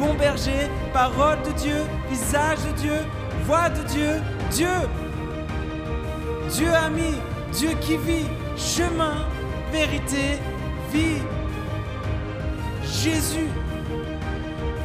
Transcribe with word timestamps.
bon 0.00 0.14
berger, 0.14 0.70
parole 0.94 1.42
de 1.42 1.52
Dieu, 1.52 1.84
visage 2.08 2.58
de 2.66 2.72
Dieu, 2.80 2.98
voix 3.44 3.68
de 3.68 3.82
Dieu, 3.88 4.12
Dieu. 4.50 4.78
Dieu 6.50 6.72
ami, 6.72 7.12
Dieu 7.52 7.70
qui 7.82 7.96
vit, 7.98 8.26
chemin, 8.56 9.26
vérité, 9.70 10.38
vie. 10.90 11.20
Jésus, 12.82 13.48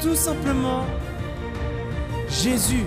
tout 0.02 0.16
simplement 0.16 0.86
Jésus. 2.28 2.86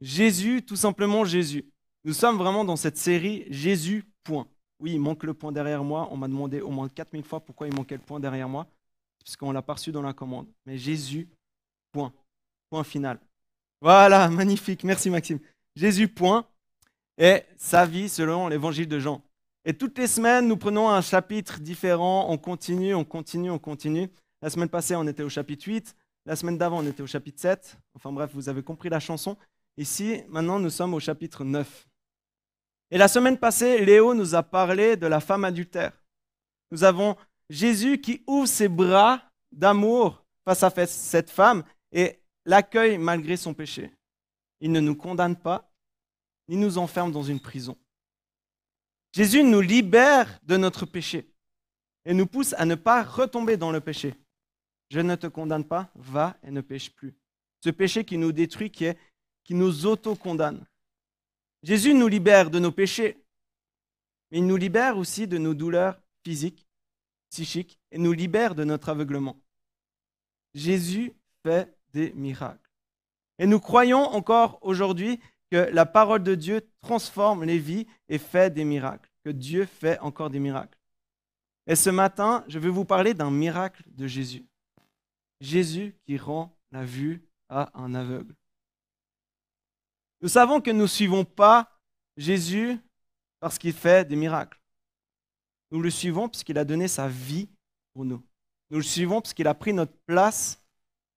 Jésus, 0.00 0.62
tout 0.62 0.76
simplement 0.76 1.24
Jésus. 1.24 1.64
Nous 2.04 2.12
sommes 2.12 2.38
vraiment 2.38 2.64
dans 2.64 2.76
cette 2.76 2.96
série 2.96 3.46
Jésus. 3.50 4.04
Oui, 4.80 4.92
il 4.92 5.00
manque 5.00 5.24
le 5.24 5.34
point 5.34 5.52
derrière 5.52 5.82
moi. 5.82 6.08
On 6.10 6.16
m'a 6.16 6.28
demandé 6.28 6.60
au 6.60 6.70
moins 6.70 6.88
4000 6.88 7.24
fois 7.24 7.40
pourquoi 7.40 7.66
il 7.66 7.74
manquait 7.74 7.96
le 7.96 8.02
point 8.02 8.20
derrière 8.20 8.48
moi, 8.48 8.66
puisqu'on 9.22 9.52
l'a 9.52 9.62
pas 9.62 9.74
reçu 9.74 9.92
dans 9.92 10.02
la 10.02 10.12
commande. 10.12 10.46
Mais 10.66 10.78
Jésus, 10.78 11.28
point. 11.92 12.12
Point 12.70 12.84
final. 12.84 13.18
Voilà, 13.80 14.28
magnifique. 14.30 14.84
Merci 14.84 15.10
Maxime. 15.10 15.40
Jésus, 15.74 16.08
point. 16.08 16.46
Et 17.16 17.42
sa 17.56 17.84
vie 17.84 18.08
selon 18.08 18.46
l'évangile 18.48 18.86
de 18.86 19.00
Jean. 19.00 19.22
Et 19.64 19.74
toutes 19.74 19.98
les 19.98 20.06
semaines, 20.06 20.46
nous 20.46 20.56
prenons 20.56 20.88
un 20.88 21.00
chapitre 21.00 21.58
différent. 21.58 22.26
On 22.30 22.38
continue, 22.38 22.94
on 22.94 23.04
continue, 23.04 23.50
on 23.50 23.58
continue. 23.58 24.08
La 24.40 24.50
semaine 24.50 24.68
passée, 24.68 24.94
on 24.94 25.06
était 25.06 25.24
au 25.24 25.28
chapitre 25.28 25.66
8. 25.66 25.96
La 26.26 26.36
semaine 26.36 26.56
d'avant, 26.56 26.78
on 26.78 26.86
était 26.86 27.02
au 27.02 27.06
chapitre 27.06 27.40
7. 27.40 27.76
Enfin 27.94 28.12
bref, 28.12 28.30
vous 28.34 28.48
avez 28.48 28.62
compris 28.62 28.88
la 28.88 29.00
chanson. 29.00 29.36
Ici, 29.76 30.22
maintenant, 30.28 30.60
nous 30.60 30.70
sommes 30.70 30.94
au 30.94 31.00
chapitre 31.00 31.42
9. 31.44 31.87
Et 32.90 32.98
la 32.98 33.08
semaine 33.08 33.38
passée, 33.38 33.84
Léo 33.84 34.14
nous 34.14 34.34
a 34.34 34.42
parlé 34.42 34.96
de 34.96 35.06
la 35.06 35.20
femme 35.20 35.44
adultère. 35.44 35.92
Nous 36.70 36.84
avons 36.84 37.16
Jésus 37.50 38.00
qui 38.00 38.22
ouvre 38.26 38.48
ses 38.48 38.68
bras 38.68 39.22
d'amour 39.52 40.24
face 40.44 40.62
à 40.62 40.86
cette 40.86 41.30
femme 41.30 41.64
et 41.92 42.18
l'accueille 42.44 42.98
malgré 42.98 43.36
son 43.36 43.54
péché. 43.54 43.92
Il 44.60 44.72
ne 44.72 44.80
nous 44.80 44.96
condamne 44.96 45.36
pas, 45.36 45.70
ni 46.48 46.56
nous 46.56 46.78
enferme 46.78 47.12
dans 47.12 47.22
une 47.22 47.40
prison. 47.40 47.76
Jésus 49.12 49.42
nous 49.42 49.60
libère 49.60 50.38
de 50.42 50.56
notre 50.56 50.86
péché 50.86 51.30
et 52.04 52.14
nous 52.14 52.26
pousse 52.26 52.54
à 52.54 52.64
ne 52.64 52.74
pas 52.74 53.02
retomber 53.02 53.56
dans 53.56 53.70
le 53.70 53.80
péché. 53.80 54.14
Je 54.90 55.00
ne 55.00 55.14
te 55.16 55.26
condamne 55.26 55.64
pas, 55.64 55.90
va 55.94 56.36
et 56.42 56.50
ne 56.50 56.62
pêche 56.62 56.90
plus. 56.90 57.14
Ce 57.62 57.70
péché 57.70 58.04
qui 58.04 58.16
nous 58.16 58.32
détruit, 58.32 58.70
qui 58.70 58.86
qui 59.44 59.54
nous 59.54 59.86
auto-condamne. 59.86 60.66
Jésus 61.62 61.94
nous 61.94 62.08
libère 62.08 62.50
de 62.50 62.58
nos 62.58 62.72
péchés, 62.72 63.22
mais 64.30 64.38
il 64.38 64.46
nous 64.46 64.56
libère 64.56 64.96
aussi 64.96 65.26
de 65.26 65.38
nos 65.38 65.54
douleurs 65.54 66.00
physiques, 66.22 66.66
psychiques, 67.30 67.78
et 67.90 67.98
nous 67.98 68.12
libère 68.12 68.54
de 68.54 68.64
notre 68.64 68.88
aveuglement. 68.88 69.40
Jésus 70.54 71.14
fait 71.42 71.74
des 71.92 72.12
miracles. 72.12 72.70
Et 73.38 73.46
nous 73.46 73.60
croyons 73.60 74.02
encore 74.02 74.58
aujourd'hui 74.62 75.20
que 75.50 75.68
la 75.72 75.86
parole 75.86 76.22
de 76.22 76.34
Dieu 76.34 76.68
transforme 76.80 77.44
les 77.44 77.58
vies 77.58 77.86
et 78.08 78.18
fait 78.18 78.52
des 78.52 78.64
miracles, 78.64 79.10
que 79.24 79.30
Dieu 79.30 79.64
fait 79.64 79.98
encore 80.00 80.30
des 80.30 80.40
miracles. 80.40 80.78
Et 81.66 81.76
ce 81.76 81.90
matin, 81.90 82.44
je 82.48 82.58
vais 82.58 82.68
vous 82.68 82.84
parler 82.84 83.14
d'un 83.14 83.30
miracle 83.30 83.82
de 83.86 84.06
Jésus. 84.06 84.46
Jésus 85.40 85.94
qui 86.04 86.16
rend 86.18 86.56
la 86.72 86.84
vue 86.84 87.22
à 87.48 87.70
un 87.74 87.94
aveugle. 87.94 88.34
Nous 90.20 90.28
savons 90.28 90.60
que 90.60 90.70
nous 90.70 90.82
ne 90.82 90.86
suivons 90.86 91.24
pas 91.24 91.78
Jésus 92.16 92.78
parce 93.40 93.58
qu'il 93.58 93.72
fait 93.72 94.06
des 94.06 94.16
miracles. 94.16 94.60
Nous 95.70 95.80
le 95.80 95.90
suivons 95.90 96.28
parce 96.28 96.42
qu'il 96.42 96.58
a 96.58 96.64
donné 96.64 96.88
sa 96.88 97.08
vie 97.08 97.48
pour 97.92 98.04
nous. 98.04 98.22
Nous 98.70 98.78
le 98.78 98.84
suivons 98.84 99.20
parce 99.20 99.34
qu'il 99.34 99.46
a 99.46 99.54
pris 99.54 99.72
notre 99.72 99.96
place 100.06 100.60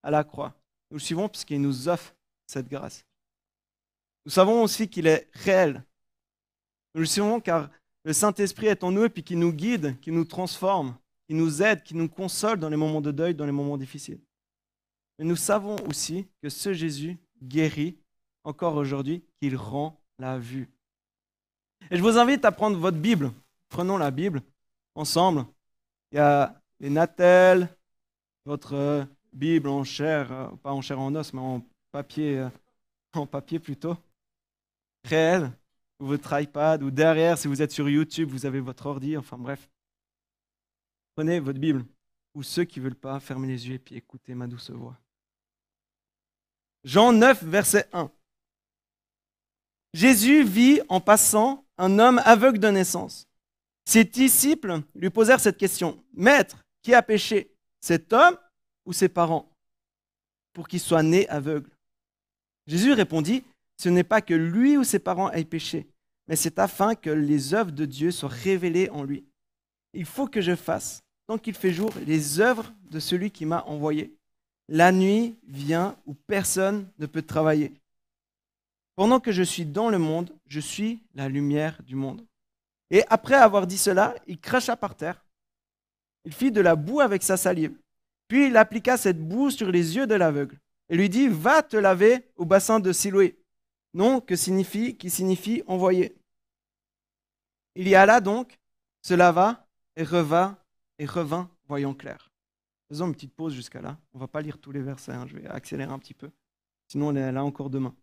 à 0.03 0.12
la 0.12 0.23
croix. 0.23 0.53
Nous 0.89 0.97
le 0.97 1.01
suivons 1.01 1.28
parce 1.28 1.45
qu'il 1.45 1.62
nous 1.62 1.88
offre 1.88 2.13
cette 2.47 2.67
grâce. 2.67 3.06
Nous 4.25 4.31
savons 4.31 4.62
aussi 4.62 4.88
qu'il 4.88 5.07
est 5.07 5.29
réel. 5.33 5.83
Nous 6.94 7.01
le 7.01 7.07
suivons 7.07 7.39
car 7.39 7.69
le 8.03 8.13
Saint-Esprit 8.13 8.68
est 8.68 8.83
en 8.83 8.91
nous 8.91 9.06
et 9.06 9.09
puis 9.09 9.23
qui 9.23 9.35
nous 9.35 9.53
guide, 9.53 10.00
qui 10.00 10.12
nous 10.12 10.25
transforme, 10.25 10.97
qui 11.28 11.33
nous 11.33 11.62
aide, 11.62 11.83
qui 11.83 11.95
nous 11.95 12.09
console 12.09 12.59
dans 12.59 12.69
les 12.69 12.78
moments 12.78 13.01
de 13.01 13.12
deuil, 13.12 13.33
dans 13.33 13.45
les 13.45 13.51
moments 13.51 13.78
difficiles. 13.78 14.19
Mais 15.18 15.25
nous 15.25 15.35
savons 15.35 15.75
aussi 15.88 16.28
que 16.41 16.50
ce 16.50 16.73
Jésus 16.73 17.18
guérit 17.41 18.00
encore 18.44 18.75
aujourd'hui 18.75 19.24
qu'il 19.40 19.56
rend 19.56 20.00
la 20.19 20.38
vue. 20.38 20.69
Et 21.90 21.97
je 21.97 22.02
vous 22.02 22.18
invite 22.18 22.46
à 22.46 22.52
prendre 22.52 22.78
votre 22.78 22.97
Bible. 22.97 23.31
Prenons 23.69 23.97
la 23.97 24.12
Bible 24.12 24.41
ensemble. 24.96 25.46
Il 26.12 26.18
y 26.18 26.19
a 26.19 26.62
les 26.80 26.90
Natels, 26.90 27.69
votre 28.46 29.07
Bible 29.34 29.69
en 29.69 29.84
chair, 29.84 30.31
euh, 30.31 30.47
pas 30.57 30.74
en 30.74 30.81
chair 30.81 31.00
en 31.00 31.16
os, 31.16 31.34
mais 31.34 31.40
en 31.40 31.66
papier, 31.91 32.40
euh, 32.40 32.50
en 33.13 33.25
papier 33.25 33.59
plutôt, 33.59 33.96
réel, 35.06 35.51
ou 36.00 36.07
votre 36.07 36.40
iPad, 36.40 36.84
ou 36.84 36.91
derrière, 36.91 37.38
si 37.38 37.47
vous 37.47 37.62
êtes 37.62 37.72
sur 37.72 37.90
YouTube, 37.90 38.30
vous 38.30 38.46
avez 38.46 38.59
votre 38.59 38.85
ordi, 38.85 39.16
enfin 39.18 39.38
bref. 39.38 39.69
Prenez 41.16 41.40
votre 41.40 41.59
Bible, 41.59 41.85
ou 42.34 42.44
ceux 42.44 42.63
qui 42.63 42.80
ne 42.80 42.85
veulent 42.85 42.96
pas, 42.96 43.19
fermez 43.19 43.47
les 43.47 43.68
yeux 43.68 43.75
et 43.75 43.80
puis 43.80 43.96
écoutez 43.96 44.34
ma 44.34 44.47
douce 44.47 44.72
voix. 44.72 44.97
Jean 46.84 47.13
9, 47.13 47.44
verset 47.44 47.88
1. 47.94 48.09
Jésus 49.94 50.44
vit 50.44 50.81
en 50.88 51.02
passant 51.02 51.66
un 51.78 52.00
homme 52.00 52.22
aveugle 52.24 52.59
de 52.59 52.69
naissance. 52.69 53.28
Ses 53.85 54.06
disciples 54.06 54.81
lui 54.96 55.09
posèrent 55.09 55.40
cette 55.40 55.57
question. 55.57 56.02
Maître, 56.13 56.63
qui 56.81 56.94
a 56.94 57.02
péché? 57.02 57.52
Cet 57.79 58.13
homme 58.13 58.38
ou 58.85 58.94
ses 58.94 59.09
parents? 59.09 59.50
Pour 60.53 60.68
qu'il 60.68 60.80
soit 60.80 61.03
né 61.03 61.28
aveugle. 61.30 61.69
Jésus 62.68 62.94
répondit, 62.94 63.44
Ce 63.78 63.90
n'est 63.90 64.03
pas 64.03 64.22
que 64.22 64.34
lui 64.34 64.78
ou 64.78 64.84
ses 64.84 65.00
parents 65.00 65.31
aient 65.31 65.44
péché, 65.44 65.88
mais 66.28 66.35
c'est 66.35 66.59
afin 66.59 66.96
que 66.96 67.09
les 67.09 67.53
œuvres 67.53 67.72
de 67.72 67.85
Dieu 67.85 68.12
soient 68.12 68.30
révélées 68.30 68.90
en 68.91 69.03
lui. 69.03 69.25
Il 69.94 70.06
faut 70.06 70.28
que 70.28 70.40
je 70.40 70.56
fasse, 70.56 71.01
tant 71.28 71.38
qu'il 71.38 71.56
fait 71.56 71.74
jour, 71.74 71.91
les 72.06 72.40
œuvres 72.40 72.72
de 72.90 73.00
celui 73.00 73.31
qui 73.31 73.46
m'a 73.46 73.63
envoyé. 73.63 74.16
La 74.69 74.91
nuit 74.91 75.35
vient 75.47 75.97
où 76.06 76.13
personne 76.13 76.88
ne 77.00 77.06
peut 77.07 77.24
travailler. 77.24 77.74
Pendant 79.01 79.19
que 79.19 79.31
je 79.31 79.41
suis 79.41 79.66
dans 79.66 79.89
le 79.89 79.97
monde, 79.97 80.31
je 80.45 80.59
suis 80.59 81.01
la 81.16 81.28
lumière 81.28 81.81
du 81.81 81.95
monde. 81.95 82.23
Et 82.91 83.03
après 83.09 83.34
avoir 83.34 83.66
dit 83.66 83.79
cela, 83.79 84.13
il 84.28 84.39
cracha 84.39 84.78
par 84.78 84.94
terre. 84.94 85.25
Il 86.23 86.31
fit 86.31 86.51
de 86.51 86.62
la 86.62 86.75
boue 86.75 87.00
avec 87.00 87.23
sa 87.23 87.35
salive. 87.35 87.75
Puis 88.28 88.45
il 88.45 88.57
appliqua 88.57 88.97
cette 88.97 89.19
boue 89.19 89.50
sur 89.50 89.72
les 89.72 89.95
yeux 89.95 90.06
de 90.06 90.13
l'aveugle 90.13 90.59
et 90.88 90.95
lui 90.95 91.09
dit 91.09 91.29
Va 91.29 91.63
te 91.63 91.78
laver 91.78 92.29
au 92.35 92.45
bassin 92.45 92.79
de 92.79 92.91
Siloé. 92.91 93.39
Nom 93.95 94.22
que 94.22 94.35
signifie, 94.35 94.95
qui 94.95 95.09
signifie 95.09 95.63
envoyer. 95.66 96.16
Il 97.73 97.88
y 97.88 97.95
alla 97.95 98.22
donc, 98.22 98.59
se 99.01 99.16
lava 99.16 99.66
et 99.95 100.03
revint 100.03 100.59
et 101.00 101.07
revint 101.07 101.50
voyant 101.68 101.95
clair. 101.95 102.29
Faisons 102.88 103.07
une 103.07 103.16
petite 103.16 103.33
pause 103.33 103.56
jusqu'à 103.56 103.81
là. 103.81 103.98
On 104.13 104.19
ne 104.19 104.21
va 104.21 104.27
pas 104.27 104.44
lire 104.44 104.59
tous 104.59 104.71
les 104.71 104.81
versets, 104.83 105.13
hein. 105.13 105.25
je 105.25 105.38
vais 105.38 105.48
accélérer 105.48 105.92
un 105.92 105.98
petit 105.98 106.13
peu. 106.13 106.30
Sinon, 106.88 107.07
on 107.07 107.15
est 107.15 107.31
là 107.31 107.44
encore 107.44 107.71
demain. 107.71 107.95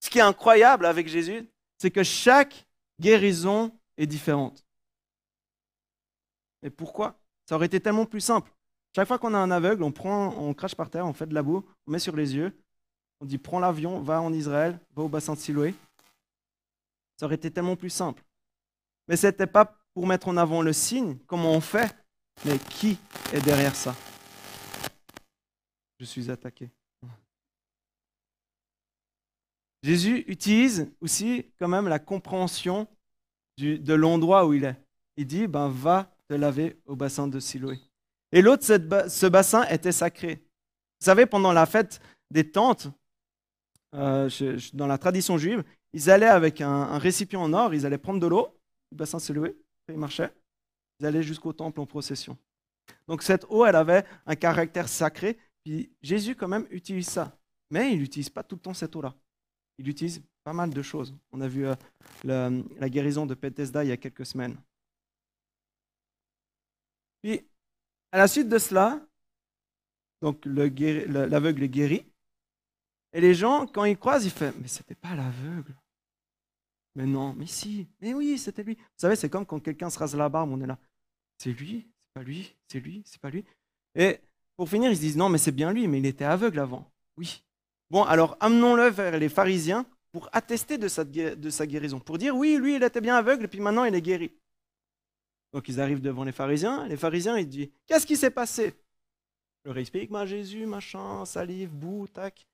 Ce 0.00 0.10
qui 0.10 0.18
est 0.18 0.22
incroyable 0.22 0.86
avec 0.86 1.08
Jésus, 1.08 1.48
c'est 1.78 1.90
que 1.90 2.02
chaque 2.02 2.66
guérison 2.98 3.78
est 3.96 4.06
différente. 4.06 4.64
Et 6.62 6.70
pourquoi? 6.70 7.18
Ça 7.46 7.54
aurait 7.54 7.66
été 7.66 7.80
tellement 7.80 8.06
plus 8.06 8.20
simple. 8.20 8.50
Chaque 8.94 9.06
fois 9.06 9.18
qu'on 9.18 9.34
a 9.34 9.38
un 9.38 9.50
aveugle, 9.50 9.82
on 9.82 9.92
prend, 9.92 10.34
on 10.36 10.52
crache 10.52 10.74
par 10.74 10.90
terre, 10.90 11.06
on 11.06 11.12
fait 11.12 11.26
de 11.26 11.34
la 11.34 11.42
boue, 11.42 11.64
on 11.86 11.92
met 11.92 11.98
sur 11.98 12.16
les 12.16 12.34
yeux, 12.34 12.52
on 13.20 13.26
dit 13.26 13.38
prends 13.38 13.60
l'avion, 13.60 14.00
va 14.00 14.20
en 14.20 14.32
Israël, 14.32 14.78
va 14.96 15.02
au 15.02 15.08
bassin 15.08 15.34
de 15.34 15.38
Siloé. 15.38 15.74
Ça 17.16 17.26
aurait 17.26 17.36
été 17.36 17.50
tellement 17.50 17.76
plus 17.76 17.90
simple. 17.90 18.22
Mais 19.06 19.16
ce 19.16 19.26
n'était 19.26 19.46
pas 19.46 19.76
pour 19.94 20.06
mettre 20.06 20.28
en 20.28 20.36
avant 20.36 20.62
le 20.62 20.72
signe, 20.72 21.18
comment 21.26 21.52
on 21.52 21.60
fait, 21.60 21.94
mais 22.44 22.58
qui 22.58 22.98
est 23.32 23.40
derrière 23.40 23.76
ça? 23.76 23.94
Je 25.98 26.04
suis 26.04 26.30
attaqué. 26.30 26.70
Jésus 29.82 30.24
utilise 30.26 30.90
aussi 31.00 31.46
quand 31.58 31.68
même 31.68 31.88
la 31.88 31.98
compréhension 31.98 32.86
de 33.58 33.94
l'endroit 33.94 34.46
où 34.46 34.54
il 34.54 34.64
est. 34.64 34.76
Il 35.16 35.26
dit, 35.26 35.46
ben, 35.46 35.68
va 35.68 36.14
te 36.28 36.34
laver 36.34 36.80
au 36.86 36.96
bassin 36.96 37.28
de 37.28 37.40
Siloé. 37.40 37.78
Et 38.32 38.42
l'autre, 38.42 38.64
ce 38.64 39.26
bassin 39.26 39.64
était 39.64 39.92
sacré. 39.92 40.44
Vous 41.00 41.04
savez, 41.04 41.26
pendant 41.26 41.52
la 41.52 41.66
fête 41.66 42.00
des 42.30 42.50
tentes, 42.50 42.88
euh, 43.94 44.28
dans 44.72 44.86
la 44.86 44.98
tradition 44.98 45.36
juive, 45.36 45.64
ils 45.92 46.10
allaient 46.10 46.26
avec 46.26 46.60
un, 46.60 46.98
récipient 46.98 47.42
en 47.42 47.52
or, 47.52 47.74
ils 47.74 47.86
allaient 47.86 47.98
prendre 47.98 48.20
de 48.20 48.26
l'eau, 48.26 48.48
le 48.92 48.96
bassin 48.96 49.18
s'est 49.18 49.32
loué, 49.32 49.56
ils 49.88 49.98
marchaient, 49.98 50.32
ils 51.00 51.06
allaient 51.06 51.22
jusqu'au 51.22 51.52
temple 51.52 51.80
en 51.80 51.86
procession. 51.86 52.38
Donc 53.08 53.22
cette 53.22 53.44
eau, 53.48 53.64
elle 53.64 53.76
avait 53.76 54.04
un 54.26 54.36
caractère 54.36 54.88
sacré, 54.88 55.38
puis 55.64 55.90
Jésus 56.02 56.36
quand 56.36 56.48
même 56.48 56.66
utilise 56.70 57.08
ça. 57.08 57.36
Mais 57.70 57.92
il 57.92 57.98
n'utilise 57.98 58.30
pas 58.30 58.42
tout 58.42 58.56
le 58.56 58.60
temps 58.60 58.74
cette 58.74 58.94
eau-là. 58.94 59.14
Il 59.80 59.88
utilise 59.88 60.22
pas 60.44 60.52
mal 60.52 60.68
de 60.68 60.82
choses. 60.82 61.16
On 61.32 61.40
a 61.40 61.48
vu 61.48 61.66
euh, 61.66 61.74
la, 62.24 62.88
guérison 62.90 63.24
de 63.24 63.34
Bethesda 63.34 63.82
il 63.82 63.88
y 63.88 63.92
a 63.92 63.96
quelques 63.96 64.26
semaines. 64.26 64.56
Puis, 67.22 67.48
à 68.12 68.18
la 68.18 68.28
suite 68.28 68.50
de 68.50 68.58
cela, 68.58 69.00
donc 70.20 70.44
l'aveugle 70.44 71.62
est 71.62 71.68
guéri. 71.70 72.04
Et 73.14 73.22
les 73.22 73.34
gens, 73.34 73.66
quand 73.66 73.84
ils 73.86 73.96
croisent, 73.96 74.26
ils 74.26 74.30
font 74.30 74.52
Mais 74.60 74.68
c'était 74.68 74.94
pas 74.94 75.14
l'aveugle. 75.14 75.74
Mais 76.94 77.06
non, 77.06 77.32
mais 77.32 77.46
si, 77.46 77.88
mais 78.02 78.12
oui, 78.12 78.36
c'était 78.36 78.62
lui. 78.62 78.74
Vous 78.74 78.98
savez, 78.98 79.16
c'est 79.16 79.30
comme 79.30 79.46
quand 79.46 79.60
quelqu'un 79.60 79.88
se 79.88 79.98
rase 79.98 80.14
la 80.14 80.28
barbe, 80.28 80.50
on 80.50 80.60
est 80.60 80.66
là. 80.66 80.78
C'est 81.38 81.52
lui, 81.52 81.88
c'est 82.04 82.12
pas 82.12 82.22
lui, 82.22 82.54
c'est 82.68 82.80
lui, 82.80 83.02
c'est 83.06 83.20
pas 83.20 83.30
lui. 83.30 83.46
Et 83.94 84.20
pour 84.56 84.68
finir, 84.68 84.90
ils 84.90 84.96
se 84.96 85.00
disent 85.00 85.16
Non, 85.16 85.30
mais 85.30 85.38
c'est 85.38 85.52
bien 85.52 85.72
lui, 85.72 85.88
mais 85.88 86.00
il 86.00 86.06
était 86.06 86.24
aveugle 86.24 86.58
avant. 86.58 86.92
Oui. 87.16 87.42
Bon, 87.90 88.04
alors 88.04 88.36
amenons-le 88.40 88.88
vers 88.88 89.18
les 89.18 89.28
pharisiens 89.28 89.84
pour 90.12 90.28
attester 90.32 90.78
de 90.78 90.88
sa, 90.88 91.04
guérison, 91.66 92.00
pour 92.00 92.18
dire 92.18 92.36
Oui, 92.36 92.56
lui, 92.60 92.76
il 92.76 92.82
était 92.82 93.00
bien 93.00 93.16
aveugle, 93.16 93.48
puis 93.48 93.60
maintenant, 93.60 93.84
il 93.84 93.94
est 93.94 94.02
guéri. 94.02 94.32
Donc 95.52 95.68
ils 95.68 95.80
arrivent 95.80 96.00
devant 96.00 96.24
les 96.24 96.32
pharisiens. 96.32 96.86
Les 96.86 96.96
pharisiens, 96.96 97.36
ils 97.38 97.48
disent 97.48 97.70
Qu'est-ce 97.86 98.06
qui 98.06 98.16
s'est 98.16 98.30
passé? 98.30 98.74
Je 99.64 99.70
leur 99.70 99.78
explique 99.78 100.10
moi, 100.10 100.24
Jésus, 100.24 100.66
machin, 100.66 101.24
salive, 101.24 101.70
boue, 101.70 102.06
tac, 102.08 102.46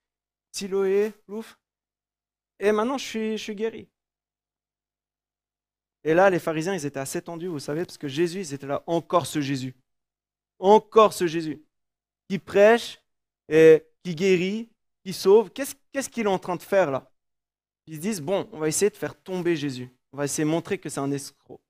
Siloé, 0.53 1.13
plouf. 1.27 1.59
Et 2.59 2.73
maintenant, 2.73 2.97
je 2.97 3.05
suis, 3.05 3.33
je 3.39 3.43
suis 3.43 3.55
guéri. 3.55 3.89
Et 6.03 6.15
là, 6.15 6.31
les 6.31 6.39
pharisiens, 6.39 6.75
ils 6.75 6.87
étaient 6.87 7.01
assez 7.01 7.21
tendus, 7.21 7.49
vous 7.49 7.59
savez, 7.59 7.85
parce 7.85 7.99
que 7.99 8.09
Jésus, 8.09 8.41
ils 8.41 8.55
étaient 8.55 8.67
là, 8.67 8.83
encore 8.87 9.27
ce 9.27 9.41
Jésus. 9.41 9.75
Encore 10.59 11.13
ce 11.13 11.27
Jésus. 11.27 11.63
Qui 12.29 12.39
prêche, 12.39 13.03
et 13.49 13.85
qui 14.03 14.15
guérit, 14.15 14.71
qui 15.07 15.13
sauve. 15.13 15.51
Qu'est-ce 15.51 16.09
qu'il 16.09 16.25
est 16.25 16.29
en 16.29 16.41
train 16.41 16.57
de 16.57 16.63
faire 16.63 16.91
là? 16.91 17.09
Ils 17.87 17.95
se 17.95 18.01
disent, 18.01 18.21
bon, 18.21 18.49
on 18.51 18.59
va 18.59 18.67
essayer 18.67 18.91
de 18.91 18.97
faire 18.97 19.15
tomber 19.15 19.55
Jésus. 19.55 19.89
On 20.13 20.17
va 20.17 20.25
essayer 20.25 20.43
de 20.43 20.51
montrer 20.51 20.79
que 20.79 20.89
c'est 20.89 20.99
un 20.99 21.13
escroc. 21.13 21.61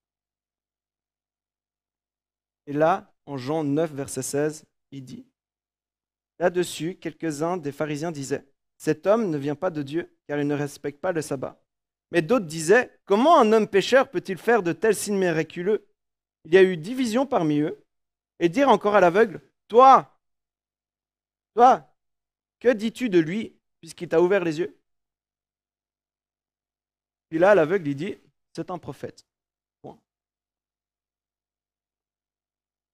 Et 2.67 2.73
là, 2.73 3.13
en 3.27 3.37
Jean 3.37 3.63
9, 3.63 3.93
verset 3.93 4.23
16, 4.23 4.65
il 4.91 5.05
dit, 5.05 5.27
là-dessus, 6.39 6.95
quelques-uns 6.95 7.59
des 7.59 7.73
pharisiens 7.73 8.11
disaient, 8.11 8.47
cet 8.79 9.07
homme 9.07 9.29
ne 9.29 9.37
vient 9.37 9.55
pas 9.55 9.71
de 9.71 9.83
Dieu, 9.83 10.17
car 10.27 10.41
il 10.41 10.47
ne 10.47 10.55
respecte 10.55 11.03
pas 11.03 11.13
le 11.13 11.21
sabbat. 11.21 11.63
Mais 12.13 12.23
d'autres 12.23 12.47
disaient, 12.47 12.99
comment 13.05 13.39
un 13.39 13.53
homme 13.53 13.69
pécheur 13.69 14.11
peut-il 14.11 14.39
faire 14.39 14.63
de 14.63 14.73
tels 14.73 14.97
signes 14.97 15.19
miraculeux? 15.19 15.87
Il 16.47 16.55
y 16.55 16.57
a 16.57 16.63
eu 16.63 16.79
division 16.79 17.27
parmi 17.27 17.59
eux, 17.61 17.85
et 18.39 18.49
dire 18.49 18.71
encore 18.71 18.95
à 18.95 19.01
l'aveugle, 19.01 19.43
toi, 19.69 20.19
toi, 21.55 21.93
que 22.67 22.73
dis-tu 22.73 23.09
de 23.09 23.21
lui, 23.21 23.57
puisqu'il 23.81 24.09
t'a 24.09 24.21
ouvert 24.21 24.43
les 24.43 24.59
yeux? 24.59 24.77
Puis 27.29 27.39
là, 27.39 27.55
l'aveugle, 27.55 27.87
il 27.87 27.95
dit, 27.95 28.19
c'est 28.53 28.73
un 28.73 28.79
prophète. 28.79 29.25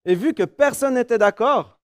Et 0.05 0.13
vu 0.13 0.35
que 0.35 0.43
personne 0.43 0.93
n'était 0.93 1.17
d'accord, 1.17 1.79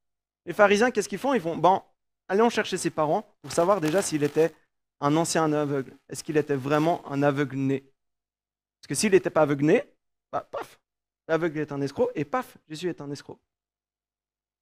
les 0.45 0.53
pharisiens, 0.53 0.91
qu'est-ce 0.91 1.09
qu'ils 1.09 1.17
font? 1.17 1.33
Ils 1.33 1.41
font, 1.41 1.57
bon, 1.57 1.81
allons 2.27 2.51
chercher 2.51 2.77
ses 2.77 2.91
parents 2.91 3.23
pour 3.41 3.51
savoir 3.51 3.81
déjà 3.81 4.03
s'il 4.03 4.23
était 4.23 4.53
un 4.99 5.15
ancien 5.15 5.51
aveugle. 5.51 5.97
Est-ce 6.09 6.23
qu'il 6.23 6.37
était 6.37 6.55
vraiment 6.55 7.01
un 7.11 7.23
aveugle 7.23 7.57
né 7.57 7.79
Parce 7.79 8.89
que 8.89 8.93
s'il 8.93 9.13
n'était 9.13 9.31
pas 9.31 9.41
aveugle 9.41 9.83
bah, 10.31 10.47
paf, 10.51 10.79
l'aveugle 11.27 11.57
est 11.59 11.71
un 11.71 11.81
escroc, 11.81 12.11
et 12.13 12.25
paf, 12.25 12.55
Jésus 12.67 12.89
est 12.89 13.01
un 13.01 13.09
escroc. 13.09 13.39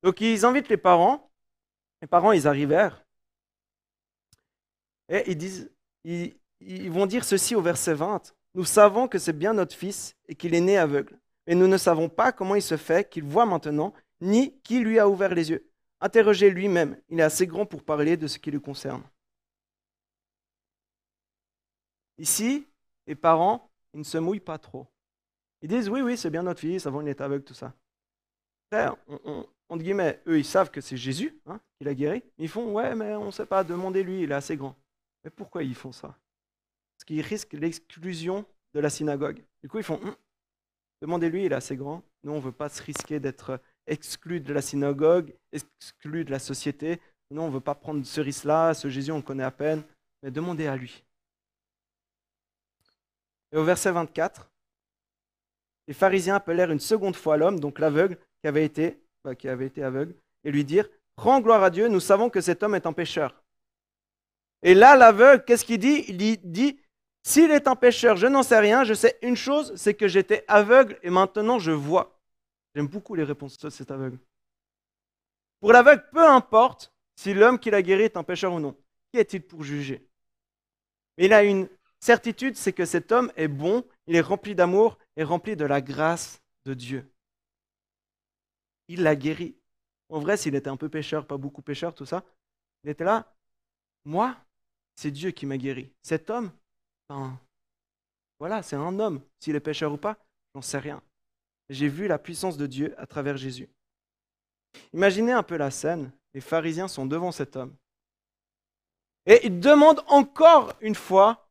Donc 0.01 0.21
ils 0.21 0.45
invitent 0.45 0.69
les 0.69 0.77
parents, 0.77 1.29
les 2.01 2.07
parents, 2.07 2.31
ils 2.31 2.47
arrivèrent, 2.47 3.06
et 5.09 6.35
ils, 6.59 6.91
vont 6.91 7.05
dire 7.05 7.23
ceci 7.23 7.55
au 7.55 7.61
verset 7.61 7.93
20, 7.93 8.33
nous 8.55 8.65
savons 8.65 9.07
que 9.07 9.19
c'est 9.19 9.37
bien 9.37 9.53
notre 9.53 9.75
fils 9.75 10.15
et 10.27 10.35
qu'il 10.35 10.53
est 10.53 10.61
né 10.61 10.77
aveugle. 10.77 11.19
Mais 11.45 11.55
nous 11.55 11.67
ne 11.67 11.77
savons 11.77 12.09
pas 12.09 12.31
comment 12.31 12.55
il 12.55 12.61
se 12.61 12.77
fait 12.77 13.09
qu'il 13.09 13.23
voit 13.23 13.45
maintenant, 13.45 13.93
ni 14.19 14.59
qui 14.61 14.79
lui 14.79 14.99
a 14.99 15.07
ouvert 15.07 15.33
les 15.33 15.49
yeux. 15.49 15.69
Interrogez 16.01 16.49
lui-même, 16.49 16.99
il 17.09 17.19
est 17.19 17.23
assez 17.23 17.47
grand 17.47 17.65
pour 17.65 17.83
parler 17.83 18.17
de 18.17 18.27
ce 18.27 18.37
qui 18.37 18.51
lui 18.51 18.61
concerne. 18.61 19.03
Ici, 22.17 22.67
les 23.05 23.15
parents, 23.15 23.71
ils 23.93 23.99
ne 23.99 24.03
se 24.03 24.17
mouillent 24.17 24.39
pas 24.39 24.57
trop. 24.57 24.87
Ils 25.61 25.69
disent 25.69 25.89
oui, 25.89 26.01
oui, 26.01 26.17
c'est 26.17 26.29
bien 26.29 26.43
notre 26.43 26.59
fils, 26.59 26.85
avant 26.85 27.01
il 27.01 27.07
était 27.07 27.23
aveugle, 27.23 27.43
tout 27.43 27.53
ça. 27.53 27.73
Frère, 28.71 28.95
entre 29.69 29.83
guillemets, 29.83 30.21
eux, 30.27 30.37
ils 30.37 30.45
savent 30.45 30.69
que 30.69 30.81
c'est 30.81 30.97
Jésus 30.97 31.39
hein, 31.45 31.59
qui 31.77 31.85
l'a 31.85 31.93
guéri. 31.93 32.23
Ils 32.37 32.49
font 32.49 32.73
ouais, 32.73 32.95
mais 32.95 33.15
on 33.15 33.27
ne 33.27 33.31
sait 33.31 33.45
pas, 33.45 33.63
demandez-lui, 33.63 34.23
il 34.23 34.31
est 34.31 34.35
assez 34.35 34.57
grand. 34.57 34.75
Mais 35.27 35.31
pourquoi 35.31 35.61
ils 35.61 35.75
font 35.75 35.91
ça? 35.91 36.07
Parce 36.07 37.03
qu'ils 37.05 37.19
risquent 37.19 37.51
l'exclusion 37.51 38.45
de 38.73 38.79
la 38.79 38.89
synagogue. 38.89 39.43
Du 39.61 39.67
coup, 39.67 39.77
ils 39.77 39.83
font 39.83 39.99
hum, 40.01 40.15
Demandez-lui, 41.01 41.43
il 41.43 41.51
est 41.51 41.55
assez 41.55 41.75
grand. 41.75 42.01
Nous, 42.23 42.31
on 42.31 42.37
ne 42.37 42.41
veut 42.41 42.53
pas 42.53 42.69
se 42.69 42.81
risquer 42.81 43.19
d'être 43.19 43.59
exclu 43.87 44.39
de 44.39 44.53
la 44.53 44.61
synagogue, 44.61 45.35
exclu 45.51 46.23
de 46.23 46.31
la 46.31 46.39
société. 46.39 47.01
Nous, 47.29 47.41
on 47.41 47.47
ne 47.49 47.53
veut 47.53 47.59
pas 47.59 47.75
prendre 47.75 48.05
ce 48.05 48.21
risque-là. 48.21 48.73
Ce 48.73 48.87
Jésus, 48.87 49.11
on 49.11 49.17
le 49.17 49.21
connaît 49.21 49.43
à 49.43 49.51
peine. 49.51 49.83
Mais 50.23 50.31
demandez 50.31 50.65
à 50.65 50.77
lui. 50.77 51.03
Et 53.51 53.57
au 53.57 53.65
verset 53.65 53.91
24, 53.91 54.49
les 55.89 55.93
pharisiens 55.93 56.35
appelèrent 56.35 56.71
une 56.71 56.79
seconde 56.79 57.17
fois 57.17 57.35
l'homme, 57.35 57.59
donc 57.59 57.79
l'aveugle, 57.79 58.17
qui 58.41 58.47
avait 58.47 58.63
été, 58.63 58.97
bah, 59.25 59.35
qui 59.35 59.49
avait 59.49 59.67
été 59.67 59.83
aveugle, 59.83 60.15
et 60.45 60.51
lui 60.51 60.63
dirent 60.63 60.87
Rends 61.17 61.41
gloire 61.41 61.63
à 61.63 61.69
Dieu, 61.69 61.89
nous 61.89 61.99
savons 61.99 62.29
que 62.29 62.39
cet 62.39 62.63
homme 62.63 62.75
est 62.75 62.85
un 62.85 62.93
pécheur. 62.93 63.43
Et 64.63 64.73
là, 64.73 64.95
l'aveugle, 64.95 65.45
qu'est-ce 65.45 65.65
qu'il 65.65 65.79
dit? 65.79 66.05
Il 66.07 66.17
dit 66.17 66.79
s'il 67.27 67.51
est 67.51 67.67
un 67.67 67.75
pécheur, 67.75 68.15
je 68.15 68.25
n'en 68.25 68.41
sais 68.41 68.57
rien. 68.57 68.85
Je 68.85 68.93
sais 68.93 69.19
une 69.21 69.35
chose, 69.35 69.75
c'est 69.75 69.93
que 69.93 70.07
j'étais 70.07 70.45
aveugle 70.47 70.97
et 71.03 71.09
maintenant 71.09 71.59
je 71.59 71.71
vois. 71.71 72.17
J'aime 72.73 72.87
beaucoup 72.87 73.15
les 73.15 73.25
réponses 73.25 73.57
de 73.57 73.69
cet 73.69 73.91
aveugle. 73.91 74.17
Pour 75.59 75.73
l'aveugle, 75.73 76.05
peu 76.11 76.25
importe 76.25 76.93
si 77.17 77.33
l'homme 77.33 77.59
qui 77.59 77.69
l'a 77.69 77.81
guéri 77.81 78.03
est 78.03 78.15
un 78.15 78.23
pécheur 78.23 78.53
ou 78.53 78.61
non. 78.61 78.77
Qui 79.11 79.19
est-il 79.19 79.41
pour 79.41 79.63
juger? 79.63 80.07
Il 81.17 81.33
a 81.33 81.43
une 81.43 81.67
certitude, 81.99 82.55
c'est 82.55 82.71
que 82.71 82.85
cet 82.85 83.11
homme 83.11 83.29
est 83.35 83.49
bon, 83.49 83.83
il 84.05 84.15
est 84.15 84.21
rempli 84.21 84.55
d'amour 84.55 84.97
et 85.17 85.23
rempli 85.23 85.57
de 85.57 85.65
la 85.65 85.81
grâce 85.81 86.41
de 86.63 86.73
Dieu. 86.73 87.11
Il 88.87 89.03
l'a 89.03 89.17
guéri. 89.17 89.57
En 90.07 90.19
vrai, 90.19 90.37
s'il 90.37 90.55
était 90.55 90.69
un 90.69 90.77
peu 90.77 90.87
pécheur, 90.87 91.27
pas 91.27 91.35
beaucoup 91.35 91.61
pécheur, 91.61 91.93
tout 91.93 92.05
ça, 92.05 92.23
il 92.85 92.89
était 92.89 93.03
là. 93.03 93.33
Moi, 94.05 94.33
c'est 94.97 95.11
Dieu 95.11 95.31
qui 95.31 95.45
m'a 95.45 95.57
guéri. 95.57 95.89
Cet 96.01 96.29
homme, 96.29 96.51
voilà, 98.39 98.61
c'est 98.63 98.75
un 98.75 98.99
homme. 98.99 99.21
S'il 99.39 99.55
est 99.55 99.61
pécheur 99.61 99.93
ou 99.93 99.97
pas, 99.97 100.17
j'en 100.53 100.61
sais 100.61 100.79
rien. 100.79 101.01
J'ai 101.69 101.87
vu 101.87 102.07
la 102.07 102.19
puissance 102.19 102.57
de 102.57 102.67
Dieu 102.67 102.93
à 102.97 103.05
travers 103.05 103.37
Jésus. 103.37 103.69
Imaginez 104.93 105.31
un 105.31 105.43
peu 105.43 105.55
la 105.55 105.71
scène. 105.71 106.11
Les 106.33 106.41
pharisiens 106.41 106.87
sont 106.87 107.05
devant 107.05 107.31
cet 107.31 107.55
homme. 107.55 107.75
Et 109.25 109.45
ils 109.45 109.59
demandent 109.59 110.03
encore 110.07 110.73
une 110.81 110.95
fois 110.95 111.47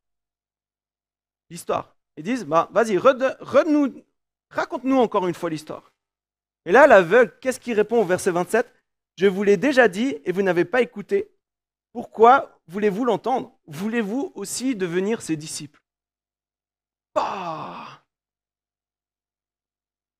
l'histoire. 1.50 1.94
Ils 2.16 2.24
disent, 2.24 2.44
bah, 2.44 2.68
vas-y, 2.72 2.96
raconte-nous 2.98 4.96
encore 4.96 5.26
une 5.26 5.34
fois 5.34 5.50
l'histoire. 5.50 5.92
Et 6.64 6.72
là, 6.72 6.86
l'aveugle, 6.86 7.38
qu'est-ce 7.40 7.60
qu'il 7.60 7.74
répond 7.74 8.00
au 8.00 8.04
verset 8.04 8.30
27 8.30 8.66
Je 9.18 9.26
vous 9.26 9.42
l'ai 9.42 9.56
déjà 9.56 9.86
dit 9.86 10.16
et 10.24 10.32
vous 10.32 10.42
n'avez 10.42 10.64
pas 10.64 10.80
écouté. 10.80 11.35
Pourquoi 11.96 12.60
voulez-vous 12.66 13.06
l'entendre? 13.06 13.58
Voulez-vous 13.68 14.30
aussi 14.34 14.76
devenir 14.76 15.22
ses 15.22 15.34
disciples? 15.34 15.80
Bah 17.14 18.04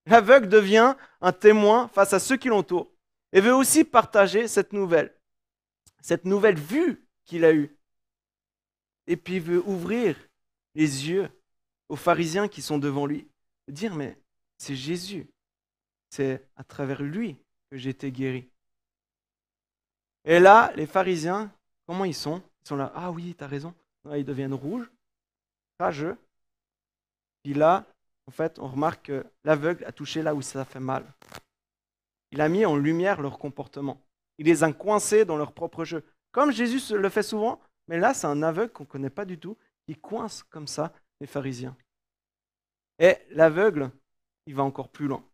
L'aveugle 0.06 0.49
devient 0.49 0.97
un 1.21 1.33
témoin 1.35 1.88
face 1.88 2.14
à 2.14 2.18
ceux 2.18 2.38
qui 2.38 2.49
l'entourent 2.49 2.90
et 3.33 3.42
veut 3.42 3.54
aussi 3.54 3.85
partager 3.85 4.49
cette 4.49 4.73
nouvelle, 4.73 5.14
cette 6.00 6.25
nouvelle 6.25 6.59
vue 6.59 7.06
qu'il 7.26 7.45
a 7.45 7.52
eue. 7.52 7.76
Et 9.06 9.18
puis 9.18 9.35
il 9.35 9.42
veut 9.42 9.62
ouvrir 9.68 10.16
les 10.75 11.11
yeux 11.11 11.28
aux 11.90 11.97
pharisiens 11.97 12.49
qui 12.49 12.62
sont 12.62 12.78
devant 12.78 13.04
lui, 13.04 13.28
dire 13.68 13.95
mais 13.95 14.18
c'est 14.56 14.76
Jésus, 14.76 15.28
c'est 16.09 16.49
à 16.56 16.64
travers 16.64 17.02
lui 17.02 17.37
que 17.71 17.76
j'ai 17.76 17.90
été 17.90 18.11
guéri. 18.11 18.49
Et 20.25 20.40
là, 20.40 20.73
les 20.75 20.87
pharisiens 20.87 21.52
Comment 21.87 22.05
ils 22.05 22.14
sont? 22.14 22.43
Ils 22.64 22.69
sont 22.69 22.76
là, 22.76 22.93
ah 22.95 23.11
oui, 23.11 23.35
tu 23.37 23.45
as 23.45 23.47
raison. 23.47 23.75
ils 24.14 24.25
deviennent 24.25 24.55
rouges, 24.55 24.90
rageux. 25.78 26.16
Puis 27.43 27.55
là, 27.55 27.85
en 28.26 28.33
fait, 28.33 28.59
on 28.59 28.66
remarque 28.66 29.07
que 29.07 29.26
l'aveugle 29.45 29.85
a 29.85 29.93
touché 29.93 30.23
là 30.23 30.35
où 30.35 30.43
ça 30.43 30.64
fait 30.64 30.81
mal. 30.81 31.05
Il 32.33 32.40
a 32.40 32.49
mis 32.49 32.66
en 32.66 32.76
lumière 32.76 33.23
leur 33.23 33.38
comportement. 33.38 34.00
Il 34.38 34.47
les 34.47 34.64
a 34.64 34.73
coincés 34.73 35.25
dans 35.25 35.37
leur 35.37 35.52
propre 35.52 35.85
jeu. 35.85 36.05
Comme 36.33 36.52
Jésus 36.52 36.95
le 36.95 37.09
fait 37.09 37.23
souvent, 37.23 37.61
mais 37.88 37.99
là, 37.99 38.14
c'est 38.14 38.26
un 38.26 38.43
aveugle 38.43 38.73
qu'on 38.73 38.85
ne 38.85 38.88
connaît 38.88 39.11
pas 39.11 39.25
du 39.25 39.38
tout, 39.38 39.57
qui 39.87 39.95
coince 39.95 40.43
comme 40.43 40.66
ça 40.66 40.93
les 41.21 41.26
pharisiens. 41.26 41.76
Et 42.99 43.16
l'aveugle, 43.31 43.90
il 44.47 44.55
va 44.55 44.64
encore 44.64 44.88
plus 44.88 45.07
loin. 45.07 45.25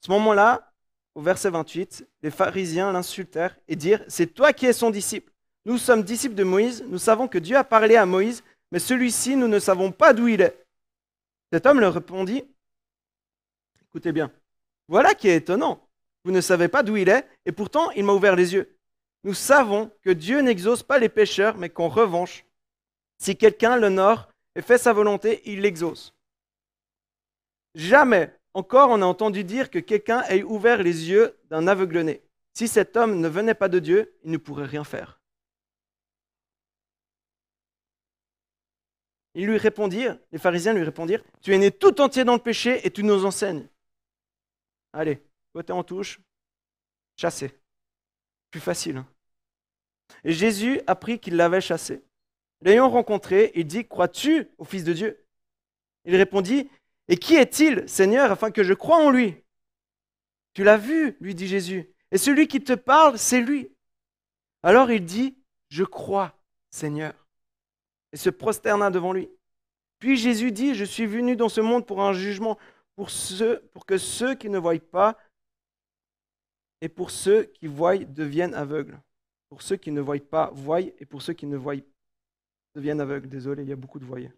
Ce 0.00 0.10
moment-là, 0.10 0.72
au 1.14 1.20
verset 1.20 1.50
28, 1.50 2.08
les 2.22 2.30
pharisiens 2.30 2.92
l'insultèrent 2.92 3.56
et 3.68 3.76
dirent, 3.76 4.04
c'est 4.08 4.28
toi 4.28 4.52
qui 4.52 4.66
es 4.66 4.72
son 4.72 4.90
disciple. 4.90 5.32
Nous 5.66 5.78
sommes 5.78 6.04
disciples 6.04 6.36
de 6.36 6.44
Moïse, 6.44 6.84
nous 6.86 6.98
savons 6.98 7.26
que 7.26 7.38
Dieu 7.38 7.56
a 7.56 7.64
parlé 7.64 7.96
à 7.96 8.06
Moïse, 8.06 8.44
mais 8.70 8.78
celui-ci, 8.78 9.34
nous 9.34 9.48
ne 9.48 9.58
savons 9.58 9.90
pas 9.90 10.12
d'où 10.12 10.28
il 10.28 10.40
est. 10.40 10.64
Cet 11.52 11.66
homme 11.66 11.80
leur 11.80 11.92
répondit, 11.92 12.44
écoutez 13.82 14.12
bien, 14.12 14.30
voilà 14.86 15.12
qui 15.12 15.26
est 15.26 15.34
étonnant. 15.34 15.84
Vous 16.24 16.30
ne 16.30 16.40
savez 16.40 16.68
pas 16.68 16.84
d'où 16.84 16.96
il 16.96 17.08
est, 17.08 17.26
et 17.46 17.50
pourtant 17.50 17.90
il 17.90 18.04
m'a 18.04 18.12
ouvert 18.12 18.36
les 18.36 18.54
yeux. 18.54 18.78
Nous 19.24 19.34
savons 19.34 19.90
que 20.02 20.10
Dieu 20.10 20.40
n'exauce 20.40 20.84
pas 20.84 21.00
les 21.00 21.08
pécheurs, 21.08 21.56
mais 21.56 21.68
qu'en 21.68 21.88
revanche, 21.88 22.44
si 23.18 23.36
quelqu'un 23.36 23.76
l'honore 23.76 24.28
et 24.54 24.62
fait 24.62 24.78
sa 24.78 24.92
volonté, 24.92 25.42
il 25.46 25.62
l'exauce. 25.62 26.14
Jamais 27.74 28.32
encore 28.54 28.90
on 28.90 29.02
a 29.02 29.06
entendu 29.06 29.42
dire 29.42 29.68
que 29.70 29.80
quelqu'un 29.80 30.22
ait 30.28 30.44
ouvert 30.44 30.80
les 30.80 31.10
yeux 31.10 31.36
d'un 31.50 31.66
aveugle-né. 31.66 32.22
Si 32.52 32.68
cet 32.68 32.96
homme 32.96 33.18
ne 33.18 33.26
venait 33.26 33.54
pas 33.54 33.68
de 33.68 33.80
Dieu, 33.80 34.14
il 34.22 34.30
ne 34.30 34.36
pourrait 34.36 34.66
rien 34.66 34.84
faire. 34.84 35.20
Ils 39.38 39.44
lui 39.44 39.58
répondirent, 39.58 40.18
les 40.32 40.38
pharisiens 40.38 40.72
lui 40.72 40.82
répondirent, 40.82 41.22
Tu 41.42 41.54
es 41.54 41.58
né 41.58 41.70
tout 41.70 42.00
entier 42.00 42.24
dans 42.24 42.32
le 42.32 42.40
péché 42.40 42.80
et 42.86 42.90
tu 42.90 43.02
nous 43.04 43.26
enseignes. 43.26 43.68
Allez, 44.94 45.22
côté 45.52 45.74
en 45.74 45.84
touche, 45.84 46.18
chassé. 47.16 47.54
Plus 48.50 48.60
facile. 48.60 48.96
Hein. 48.96 49.06
Et 50.24 50.32
Jésus 50.32 50.80
apprit 50.86 51.18
qu'il 51.18 51.36
l'avait 51.36 51.60
chassé. 51.60 52.02
L'ayant 52.62 52.88
rencontré, 52.88 53.52
il 53.54 53.66
dit, 53.66 53.86
Crois-tu 53.86 54.48
au 54.56 54.64
Fils 54.64 54.84
de 54.84 54.94
Dieu? 54.94 55.22
Il 56.06 56.16
répondit, 56.16 56.70
Et 57.08 57.18
qui 57.18 57.34
est-il, 57.34 57.86
Seigneur, 57.86 58.30
afin 58.30 58.50
que 58.50 58.64
je 58.64 58.72
croie 58.72 59.04
en 59.04 59.10
lui 59.10 59.44
Tu 60.54 60.64
l'as 60.64 60.78
vu, 60.78 61.18
lui 61.20 61.34
dit 61.34 61.46
Jésus. 61.46 61.92
Et 62.10 62.16
celui 62.16 62.48
qui 62.48 62.64
te 62.64 62.72
parle, 62.72 63.18
c'est 63.18 63.42
lui. 63.42 63.70
Alors 64.62 64.90
il 64.90 65.04
dit, 65.04 65.36
Je 65.68 65.84
crois, 65.84 66.40
Seigneur. 66.70 67.25
Et 68.16 68.18
se 68.18 68.30
prosterna 68.30 68.90
devant 68.90 69.12
lui. 69.12 69.28
Puis 69.98 70.16
Jésus 70.16 70.50
dit, 70.50 70.74
Je 70.74 70.86
suis 70.86 71.04
venu 71.04 71.36
dans 71.36 71.50
ce 71.50 71.60
monde 71.60 71.84
pour 71.84 72.00
un 72.00 72.14
jugement, 72.14 72.56
pour, 72.94 73.10
ceux, 73.10 73.60
pour 73.74 73.84
que 73.84 73.98
ceux 73.98 74.34
qui 74.34 74.48
ne 74.48 74.56
voient 74.56 74.80
pas 74.80 75.18
et 76.80 76.88
pour 76.88 77.10
ceux 77.10 77.42
qui 77.42 77.66
voient 77.66 77.98
deviennent 77.98 78.54
aveugles. 78.54 78.98
Pour 79.50 79.60
ceux 79.60 79.76
qui 79.76 79.90
ne 79.90 80.00
voient 80.00 80.18
pas, 80.18 80.50
voient, 80.54 80.80
et 80.80 81.04
pour 81.04 81.20
ceux 81.20 81.34
qui 81.34 81.44
ne 81.44 81.58
voient 81.58 81.74
deviennent 82.74 83.02
aveugles. 83.02 83.28
Désolé, 83.28 83.64
il 83.64 83.68
y 83.68 83.72
a 83.74 83.76
beaucoup 83.76 83.98
de 83.98 84.06
voyants. 84.06 84.32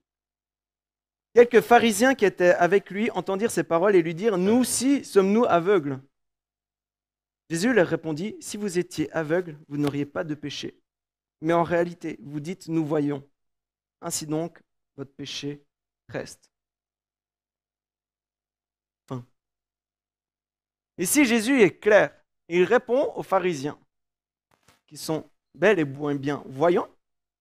Quelques 1.32 1.61
pharisiens 1.61 2.16
qui 2.16 2.25
étaient 2.25 2.54
avec 2.54 2.90
lui 2.90 3.12
entendirent 3.12 3.52
ces 3.52 3.62
paroles 3.62 3.94
et 3.94 4.02
lui 4.02 4.16
dirent 4.16 4.38
Nous 4.38 4.56
aussi 4.56 5.04
sommes-nous 5.04 5.44
aveugles? 5.44 6.00
Jésus 7.49 7.73
leur 7.73 7.87
répondit 7.87 8.35
Si 8.40 8.56
vous 8.56 8.76
étiez 8.76 9.08
aveugles, 9.12 9.56
vous 9.68 9.76
n'auriez 9.76 10.04
pas 10.04 10.25
de 10.25 10.35
péché. 10.35 10.80
Mais 11.42 11.52
en 11.52 11.62
réalité, 11.62 12.18
vous 12.25 12.40
dites 12.40 12.66
Nous 12.66 12.85
voyons. 12.85 13.23
Ainsi 14.00 14.26
donc, 14.26 14.60
votre 14.96 15.12
péché 15.12 15.64
reste. 16.08 16.50
Fin. 19.08 19.24
Ici, 20.98 21.24
Jésus 21.24 21.60
est 21.62 21.78
clair. 21.78 22.14
Il 22.48 22.64
répond 22.64 23.12
aux 23.14 23.22
pharisiens 23.22 23.78
qui 24.86 24.96
sont 24.96 25.28
bel 25.54 25.78
et 25.78 25.84
bien 25.84 26.42
voyants, 26.46 26.88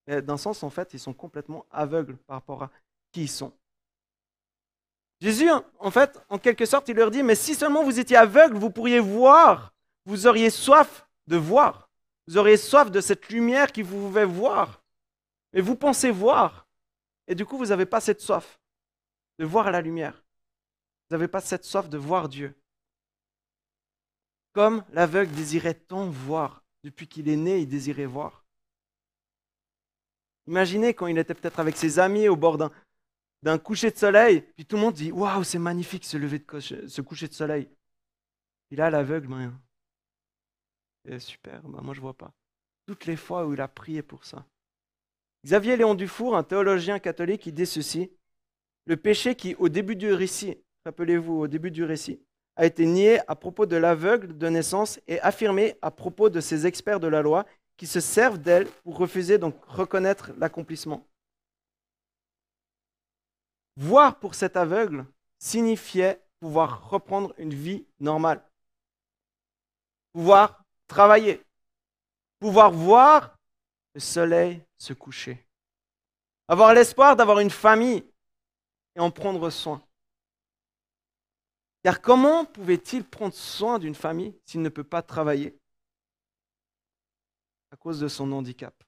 mais 0.05 0.21
d'un 0.21 0.37
sens, 0.37 0.63
en 0.63 0.69
fait, 0.69 0.93
ils 0.93 0.99
sont 0.99 1.13
complètement 1.13 1.65
aveugles 1.71 2.17
par 2.17 2.37
rapport 2.37 2.63
à 2.63 2.71
qui 3.11 3.23
ils 3.23 3.29
sont. 3.29 3.53
Jésus, 5.19 5.49
en 5.79 5.91
fait, 5.91 6.19
en 6.29 6.37
quelque 6.37 6.65
sorte, 6.65 6.89
il 6.89 6.95
leur 6.95 7.09
dit, 7.09 7.23
mais 7.23 7.35
si 7.35 7.55
seulement 7.55 7.83
vous 7.83 7.99
étiez 7.99 8.17
aveugles, 8.17 8.57
vous 8.57 8.69
pourriez 8.69 8.99
voir, 8.99 9.73
vous 10.05 10.27
auriez 10.27 10.49
soif 10.49 11.07
de 11.25 11.37
voir, 11.37 11.89
vous 12.27 12.37
auriez 12.37 12.57
soif 12.57 12.91
de 12.91 13.01
cette 13.01 13.29
lumière 13.29 13.71
qui 13.71 13.81
vous 13.81 13.97
pouvait 13.97 14.25
voir. 14.25 14.76
Mais 15.57 15.63
vous 15.63 15.75
pensez 15.75 16.11
voir, 16.11 16.67
et 17.25 17.33
du 17.33 17.43
coup, 17.43 17.57
vous 17.57 17.65
n'avez 17.65 17.87
pas 17.87 17.99
cette 17.99 18.21
soif 18.21 18.59
de 19.39 19.45
voir 19.45 19.71
la 19.71 19.81
lumière. 19.81 20.23
Vous 21.09 21.15
n'avez 21.15 21.27
pas 21.27 21.41
cette 21.41 21.65
soif 21.65 21.89
de 21.89 21.97
voir 21.97 22.29
Dieu. 22.29 22.55
Comme 24.53 24.85
l'aveugle 24.91 25.33
désirait 25.33 25.73
tant 25.73 26.11
voir. 26.11 26.63
Depuis 26.83 27.07
qu'il 27.07 27.27
est 27.27 27.35
né, 27.35 27.61
il 27.61 27.67
désirait 27.67 28.05
voir. 28.05 28.45
Imaginez 30.45 30.93
quand 30.93 31.07
il 31.07 31.17
était 31.17 31.33
peut-être 31.33 31.59
avec 31.59 31.75
ses 31.75 31.97
amis 31.97 32.27
au 32.27 32.35
bord 32.35 32.59
d'un 33.41 33.57
coucher 33.57 33.89
de 33.89 33.97
soleil, 33.97 34.41
puis 34.41 34.63
tout 34.63 34.75
le 34.75 34.83
monde 34.83 34.93
dit 34.93 35.11
Waouh, 35.11 35.43
c'est 35.43 35.57
magnifique 35.57 36.05
ce, 36.05 37.01
coucher 37.01 37.27
de 37.27 37.33
soleil. 37.33 37.67
Et 38.69 38.75
là, 38.75 38.91
l'aveugle, 38.91 39.27
ben, 39.27 39.59
c'est 41.03 41.17
super, 41.17 41.63
ben, 41.63 41.81
moi 41.81 41.95
je 41.95 42.01
vois 42.01 42.15
pas. 42.15 42.31
Toutes 42.85 43.07
les 43.07 43.15
fois 43.17 43.47
où 43.47 43.55
il 43.55 43.61
a 43.61 43.67
prié 43.67 44.03
pour 44.03 44.23
ça. 44.23 44.45
Xavier 45.46 45.77
Léon 45.77 45.96
Dufour, 45.96 46.36
un 46.36 46.44
théologien 46.44 47.00
catholique, 47.00 47.53
dit 47.53 47.65
ceci. 47.65 48.12
Le 48.86 48.98
péché 48.98 49.36
qui, 49.36 49.56
au 49.56 49.70
début 49.70 49.96
du 49.96 50.12
récit, 50.13 50.58
rappelez-vous, 50.86 51.41
au 51.41 51.48
début 51.48 51.72
du 51.72 51.84
récit, 51.84 52.22
a 52.56 52.65
été 52.65 52.86
nié 52.86 53.20
à 53.29 53.36
propos 53.36 53.65
de 53.65 53.75
l'aveugle 53.75 54.38
de 54.38 54.48
naissance 54.50 55.00
et 55.08 55.20
affirmé 55.22 55.75
à 55.82 55.91
propos 55.91 56.29
de 56.29 56.39
ces 56.39 56.65
experts 56.65 57.00
de 57.00 57.08
la 57.08 57.22
loi 57.22 57.46
qui 57.77 57.86
se 57.86 58.00
servent 58.00 58.39
d'elle 58.39 58.67
pour 58.84 58.98
refuser 58.98 59.38
donc 59.38 59.56
reconnaître 59.65 60.32
l'accomplissement. 60.38 61.06
Voir 63.77 64.20
pour 64.20 64.34
cet 64.34 64.58
aveugle 64.58 65.06
signifiait 65.38 66.20
pouvoir 66.39 66.89
reprendre 66.89 67.34
une 67.38 67.53
vie 67.53 67.86
normale, 68.00 68.41
pouvoir 70.13 70.63
travailler, 70.88 71.44
pouvoir 72.39 72.72
voir 72.72 73.38
le 73.94 74.00
soleil 74.00 74.62
se 74.77 74.93
coucher, 74.93 75.46
avoir 76.48 76.74
l'espoir 76.74 77.15
d'avoir 77.15 77.39
une 77.39 77.50
famille 77.50 78.03
et 78.96 79.00
en 79.00 79.12
prendre 79.12 79.50
soin. 79.50 79.84
Car 81.84 82.01
comment 82.01 82.46
pouvait-il 82.46 83.03
prendre 83.03 83.34
soin 83.34 83.79
d'une 83.79 83.96
famille 83.96 84.38
s'il 84.46 84.62
ne 84.62 84.69
peut 84.69 84.84
pas 84.84 85.01
travailler 85.01 85.57
à 87.72 87.77
cause 87.77 88.00
de 88.00 88.07
son 88.07 88.31
handicap? 88.31 88.84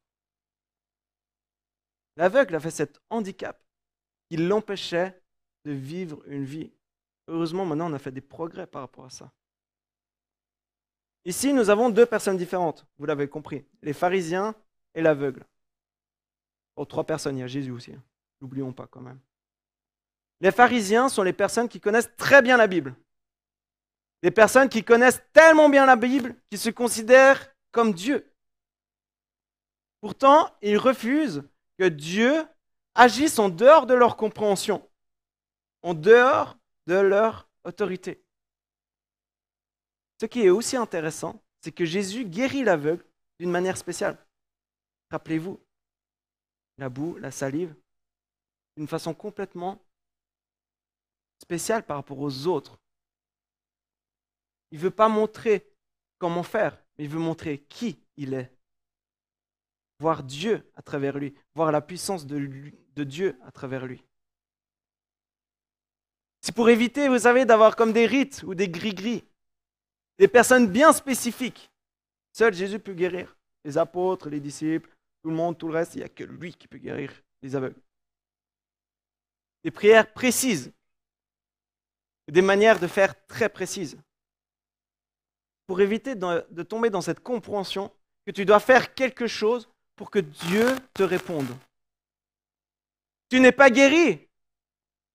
L'aveugle 2.17 2.55
avait 2.55 2.71
cet 2.71 2.99
handicap 3.09 3.63
qui 4.29 4.37
l'empêchait 4.37 5.21
de 5.63 5.71
vivre 5.71 6.21
une 6.27 6.43
vie. 6.43 6.71
Heureusement, 7.27 7.65
maintenant, 7.65 7.89
on 7.89 7.93
a 7.93 7.99
fait 7.99 8.11
des 8.11 8.21
progrès 8.21 8.67
par 8.67 8.81
rapport 8.81 9.05
à 9.05 9.09
ça. 9.09 9.31
Ici, 11.25 11.53
nous 11.53 11.69
avons 11.69 11.89
deux 11.89 12.05
personnes 12.05 12.37
différentes, 12.37 12.85
vous 12.97 13.05
l'avez 13.05 13.29
compris, 13.29 13.65
les 13.81 13.93
pharisiens 13.93 14.55
et 14.95 15.01
l'aveugle. 15.01 15.45
Oh, 16.79 16.85
trois 16.85 17.03
personnes, 17.03 17.35
il 17.35 17.41
y 17.41 17.43
a 17.43 17.47
Jésus 17.47 17.71
aussi, 17.71 17.91
hein. 17.91 18.01
n'oublions 18.39 18.71
pas 18.71 18.87
quand 18.87 19.01
même. 19.01 19.19
Les 20.39 20.49
pharisiens 20.49 21.09
sont 21.09 21.23
les 21.23 21.33
personnes 21.33 21.67
qui 21.67 21.81
connaissent 21.81 22.15
très 22.15 22.41
bien 22.41 22.55
la 22.55 22.67
Bible. 22.67 22.95
Des 24.23 24.31
personnes 24.31 24.69
qui 24.69 24.81
connaissent 24.81 25.21
tellement 25.33 25.67
bien 25.67 25.85
la 25.85 25.97
Bible 25.97 26.37
qu'ils 26.49 26.57
se 26.57 26.69
considèrent 26.69 27.53
comme 27.73 27.91
Dieu. 27.91 28.33
Pourtant, 29.99 30.55
ils 30.61 30.77
refusent 30.77 31.43
que 31.77 31.89
Dieu 31.89 32.45
agisse 32.95 33.39
en 33.39 33.49
dehors 33.49 33.85
de 33.85 33.93
leur 33.93 34.15
compréhension, 34.15 34.89
en 35.81 35.93
dehors 35.93 36.57
de 36.87 36.95
leur 36.95 37.49
autorité. 37.65 38.23
Ce 40.21 40.27
qui 40.27 40.45
est 40.45 40.49
aussi 40.49 40.77
intéressant, 40.77 41.43
c'est 41.59 41.73
que 41.73 41.83
Jésus 41.83 42.23
guérit 42.23 42.63
l'aveugle 42.63 43.03
d'une 43.37 43.51
manière 43.51 43.75
spéciale. 43.75 44.17
Rappelez-vous, 45.11 45.59
la 46.79 46.89
boue, 46.89 47.17
la 47.17 47.31
salive, 47.31 47.75
d'une 48.77 48.87
façon 48.87 49.13
complètement 49.13 49.81
spécial 51.37 51.85
par 51.85 51.97
rapport 51.97 52.19
aux 52.19 52.47
autres. 52.47 52.79
Il 54.71 54.77
ne 54.77 54.83
veut 54.83 54.91
pas 54.91 55.09
montrer 55.09 55.67
comment 56.17 56.43
faire, 56.43 56.81
mais 56.97 57.05
il 57.05 57.09
veut 57.09 57.19
montrer 57.19 57.59
qui 57.59 57.99
il 58.17 58.33
est. 58.33 58.51
Voir 59.99 60.23
Dieu 60.23 60.71
à 60.75 60.81
travers 60.81 61.17
lui, 61.17 61.35
voir 61.55 61.71
la 61.71 61.81
puissance 61.81 62.25
de, 62.25 62.71
de 62.95 63.03
Dieu 63.03 63.37
à 63.43 63.51
travers 63.51 63.85
lui. 63.85 64.03
C'est 66.41 66.55
pour 66.55 66.69
éviter, 66.69 67.09
vous 67.09 67.19
savez, 67.19 67.43
d'avoir 67.43 67.75
comme 67.75 67.91
des 67.91 68.05
rites 68.05 68.43
ou 68.43 68.55
des 68.55 68.69
gris-gris, 68.69 69.25
des 70.17 70.29
personnes 70.29 70.67
bien 70.67 70.93
spécifiques. 70.93 71.69
Seul 72.31 72.53
Jésus 72.53 72.79
peut 72.79 72.93
guérir. 72.93 73.35
Les 73.65 73.77
apôtres, 73.77 74.29
les 74.29 74.39
disciples, 74.39 74.89
tout 75.21 75.29
le 75.29 75.35
monde, 75.35 75.57
tout 75.57 75.67
le 75.67 75.73
reste, 75.73 75.95
il 75.95 75.99
n'y 75.99 76.03
a 76.03 76.09
que 76.09 76.23
lui 76.23 76.53
qui 76.53 76.67
peut 76.67 76.77
guérir 76.77 77.11
les 77.41 77.55
aveugles. 77.55 77.81
Des 79.63 79.71
prières 79.71 80.11
précises, 80.13 80.71
des 82.27 82.41
manières 82.41 82.79
de 82.79 82.87
faire 82.87 83.13
très 83.27 83.49
précises. 83.49 83.97
pour 85.67 85.81
éviter 85.81 86.15
de, 86.15 86.63
tomber 86.63 86.89
dans 86.89 87.01
cette 87.01 87.19
compréhension 87.19 87.93
que 88.25 88.31
tu 88.31 88.43
dois 88.43 88.59
faire 88.59 88.95
quelque 88.95 89.27
chose 89.27 89.69
pour 89.95 90.09
que 90.09 90.17
Dieu 90.17 90.65
te 90.95 91.03
réponde. 91.03 91.47
Tu 93.29 93.39
n'es 93.39 93.51
pas 93.51 93.69
guéri. 93.69 94.27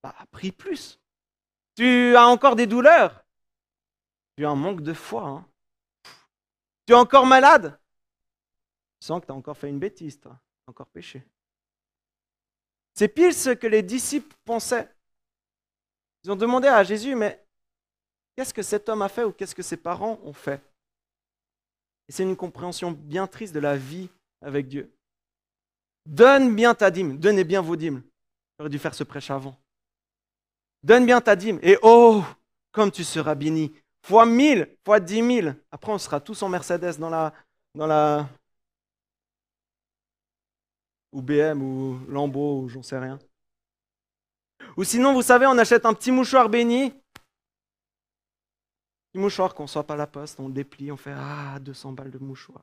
Bah, 0.01 0.15
prie 0.31 0.53
plus. 0.53 0.97
Tu 1.75 2.15
as 2.15 2.25
encore 2.27 2.55
des 2.55 2.67
douleurs. 2.67 3.25
Tu 4.37 4.45
as 4.45 4.49
un 4.49 4.55
manque 4.55 4.81
de 4.81 4.93
foi. 4.93 5.23
hein. 5.23 5.45
Tu 6.85 6.93
es 6.93 6.95
encore 6.95 7.25
malade. 7.25 7.77
Sens 9.05 9.21
que 9.21 9.27
tu 9.27 9.31
as 9.31 9.35
encore 9.35 9.55
fait 9.55 9.69
une 9.69 9.77
bêtise, 9.77 10.19
toi. 10.19 10.35
As 10.65 10.71
encore 10.71 10.87
péché. 10.87 11.23
C'est 12.95 13.07
pile 13.07 13.35
ce 13.35 13.51
que 13.51 13.67
les 13.67 13.83
disciples 13.83 14.35
pensaient. 14.43 14.89
Ils 16.23 16.31
ont 16.31 16.35
demandé 16.35 16.67
à 16.67 16.83
Jésus, 16.83 17.13
mais 17.13 17.45
qu'est-ce 18.35 18.51
que 18.51 18.63
cet 18.63 18.89
homme 18.89 19.03
a 19.03 19.09
fait 19.09 19.23
ou 19.23 19.31
qu'est-ce 19.31 19.53
que 19.53 19.61
ses 19.61 19.77
parents 19.77 20.19
ont 20.23 20.33
fait? 20.33 20.59
Et 22.07 22.13
c'est 22.13 22.23
une 22.23 22.35
compréhension 22.35 22.91
bien 22.91 23.27
triste 23.27 23.53
de 23.53 23.59
la 23.59 23.77
vie 23.77 24.09
avec 24.41 24.67
Dieu. 24.67 24.91
Donne 26.07 26.55
bien 26.55 26.73
ta 26.73 26.89
dîme, 26.89 27.19
donnez 27.19 27.43
bien 27.43 27.61
vos 27.61 27.75
dîmes. 27.75 28.01
J'aurais 28.57 28.71
dû 28.71 28.79
faire 28.79 28.95
ce 28.95 29.03
prêche 29.03 29.29
avant. 29.29 29.55
Donne 30.81 31.05
bien 31.05 31.21
ta 31.21 31.35
dîme 31.35 31.59
et 31.61 31.77
oh, 31.83 32.23
comme 32.71 32.89
tu 32.89 33.03
seras 33.03 33.35
béni. 33.35 33.71
Fois 34.01 34.25
mille, 34.25 34.67
fois 34.83 34.99
dix 34.99 35.21
mille. 35.21 35.55
Après, 35.69 35.91
on 35.91 35.99
sera 35.99 36.19
tous 36.19 36.41
en 36.41 36.49
Mercedes 36.49 36.97
dans 36.97 37.09
la, 37.11 38.29
ou 41.15 41.21
BM 41.21 41.61
ou 41.61 41.97
Lambeau 42.09 42.61
ou 42.61 42.67
j'en 42.67 42.83
sais 42.83 42.99
rien. 42.99 43.17
Ou 44.75 44.83
sinon, 44.83 45.13
vous 45.13 45.21
savez, 45.21 45.45
on 45.47 45.57
achète 45.57 45.85
un 45.85 45.93
petit 45.93 46.11
mouchoir 46.11 46.49
béni. 46.49 46.91
Petit 49.13 49.21
mouchoir 49.21 49.55
qu'on 49.55 49.65
soit 49.65 49.85
pas 49.85 49.93
à 49.93 49.97
la 49.97 50.07
poste, 50.07 50.41
on 50.41 50.47
le 50.47 50.53
déplie, 50.53 50.91
on 50.91 50.97
fait 50.97 51.13
ah 51.15 51.57
200 51.61 51.93
balles 51.93 52.11
de 52.11 52.17
mouchoir. 52.17 52.61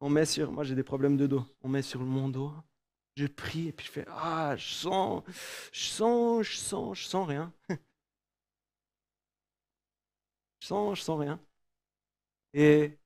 On 0.00 0.10
met 0.10 0.26
sur, 0.26 0.52
moi 0.52 0.62
j'ai 0.62 0.74
des 0.74 0.82
problèmes 0.82 1.16
de 1.16 1.26
dos, 1.26 1.42
on 1.62 1.68
met 1.68 1.80
sur 1.80 2.00
mon 2.00 2.28
dos. 2.28 2.52
Je 3.16 3.26
prie 3.26 3.68
et 3.68 3.72
puis 3.72 3.86
je 3.86 3.92
fais 3.92 4.04
ah 4.10 4.54
je 4.56 4.74
sens, 4.74 5.22
je 5.72 5.88
sens, 5.88 6.46
je 6.46 6.58
sens, 6.58 6.98
je 6.98 7.04
sens 7.06 7.26
rien. 7.26 7.50
Je 10.60 10.68
sens, 10.68 10.98
je 10.98 11.02
sens 11.02 11.20
rien. 11.20 11.38
Et 12.54 12.98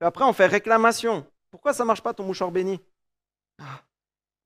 après 0.00 0.24
on 0.24 0.32
fait 0.32 0.46
réclamation. 0.46 1.24
Pourquoi 1.50 1.72
ça 1.72 1.84
marche 1.84 2.02
pas 2.02 2.12
ton 2.12 2.24
mouchoir 2.24 2.50
béni? 2.50 2.80
Ah, 3.58 3.82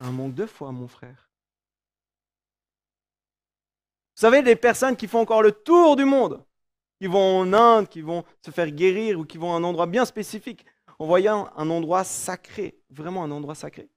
un 0.00 0.12
manque 0.12 0.34
de 0.34 0.46
foi, 0.46 0.72
mon 0.72 0.88
frère. 0.88 1.30
Vous 4.16 4.20
savez, 4.20 4.42
les 4.42 4.56
personnes 4.56 4.96
qui 4.96 5.06
font 5.06 5.20
encore 5.20 5.42
le 5.42 5.52
tour 5.52 5.96
du 5.96 6.04
monde, 6.04 6.44
qui 7.00 7.06
vont 7.06 7.40
en 7.40 7.52
Inde, 7.52 7.88
qui 7.88 8.00
vont 8.00 8.24
se 8.44 8.50
faire 8.50 8.70
guérir 8.70 9.18
ou 9.18 9.24
qui 9.24 9.38
vont 9.38 9.54
à 9.54 9.56
un 9.56 9.64
endroit 9.64 9.86
bien 9.86 10.04
spécifique, 10.04 10.64
en 10.98 11.06
voyant 11.06 11.50
un 11.56 11.70
endroit 11.70 12.02
sacré, 12.04 12.80
vraiment 12.90 13.22
un 13.22 13.30
endroit 13.30 13.54
sacré. 13.54 13.88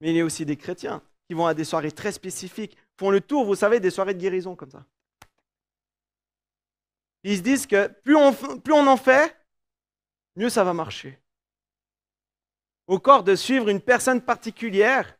Mais 0.00 0.10
il 0.10 0.16
y 0.16 0.20
a 0.20 0.24
aussi 0.24 0.44
des 0.44 0.56
chrétiens 0.56 1.02
qui 1.28 1.34
vont 1.34 1.46
à 1.46 1.54
des 1.54 1.64
soirées 1.64 1.92
très 1.92 2.12
spécifiques, 2.12 2.76
font 2.98 3.10
le 3.10 3.20
tour, 3.20 3.44
vous 3.44 3.54
savez, 3.54 3.80
des 3.80 3.90
soirées 3.90 4.14
de 4.14 4.18
guérison 4.18 4.56
comme 4.56 4.70
ça. 4.70 4.84
Ils 7.22 7.36
se 7.36 7.42
disent 7.42 7.66
que 7.66 7.86
plus 7.86 8.16
on, 8.16 8.32
plus 8.32 8.72
on 8.72 8.86
en 8.86 8.96
fait, 8.96 9.36
mieux 10.36 10.48
ça 10.48 10.64
va 10.64 10.72
marcher 10.72 11.20
au 12.88 12.98
corps 12.98 13.22
de 13.22 13.36
suivre 13.36 13.68
une 13.68 13.80
personne 13.80 14.20
particulière 14.20 15.16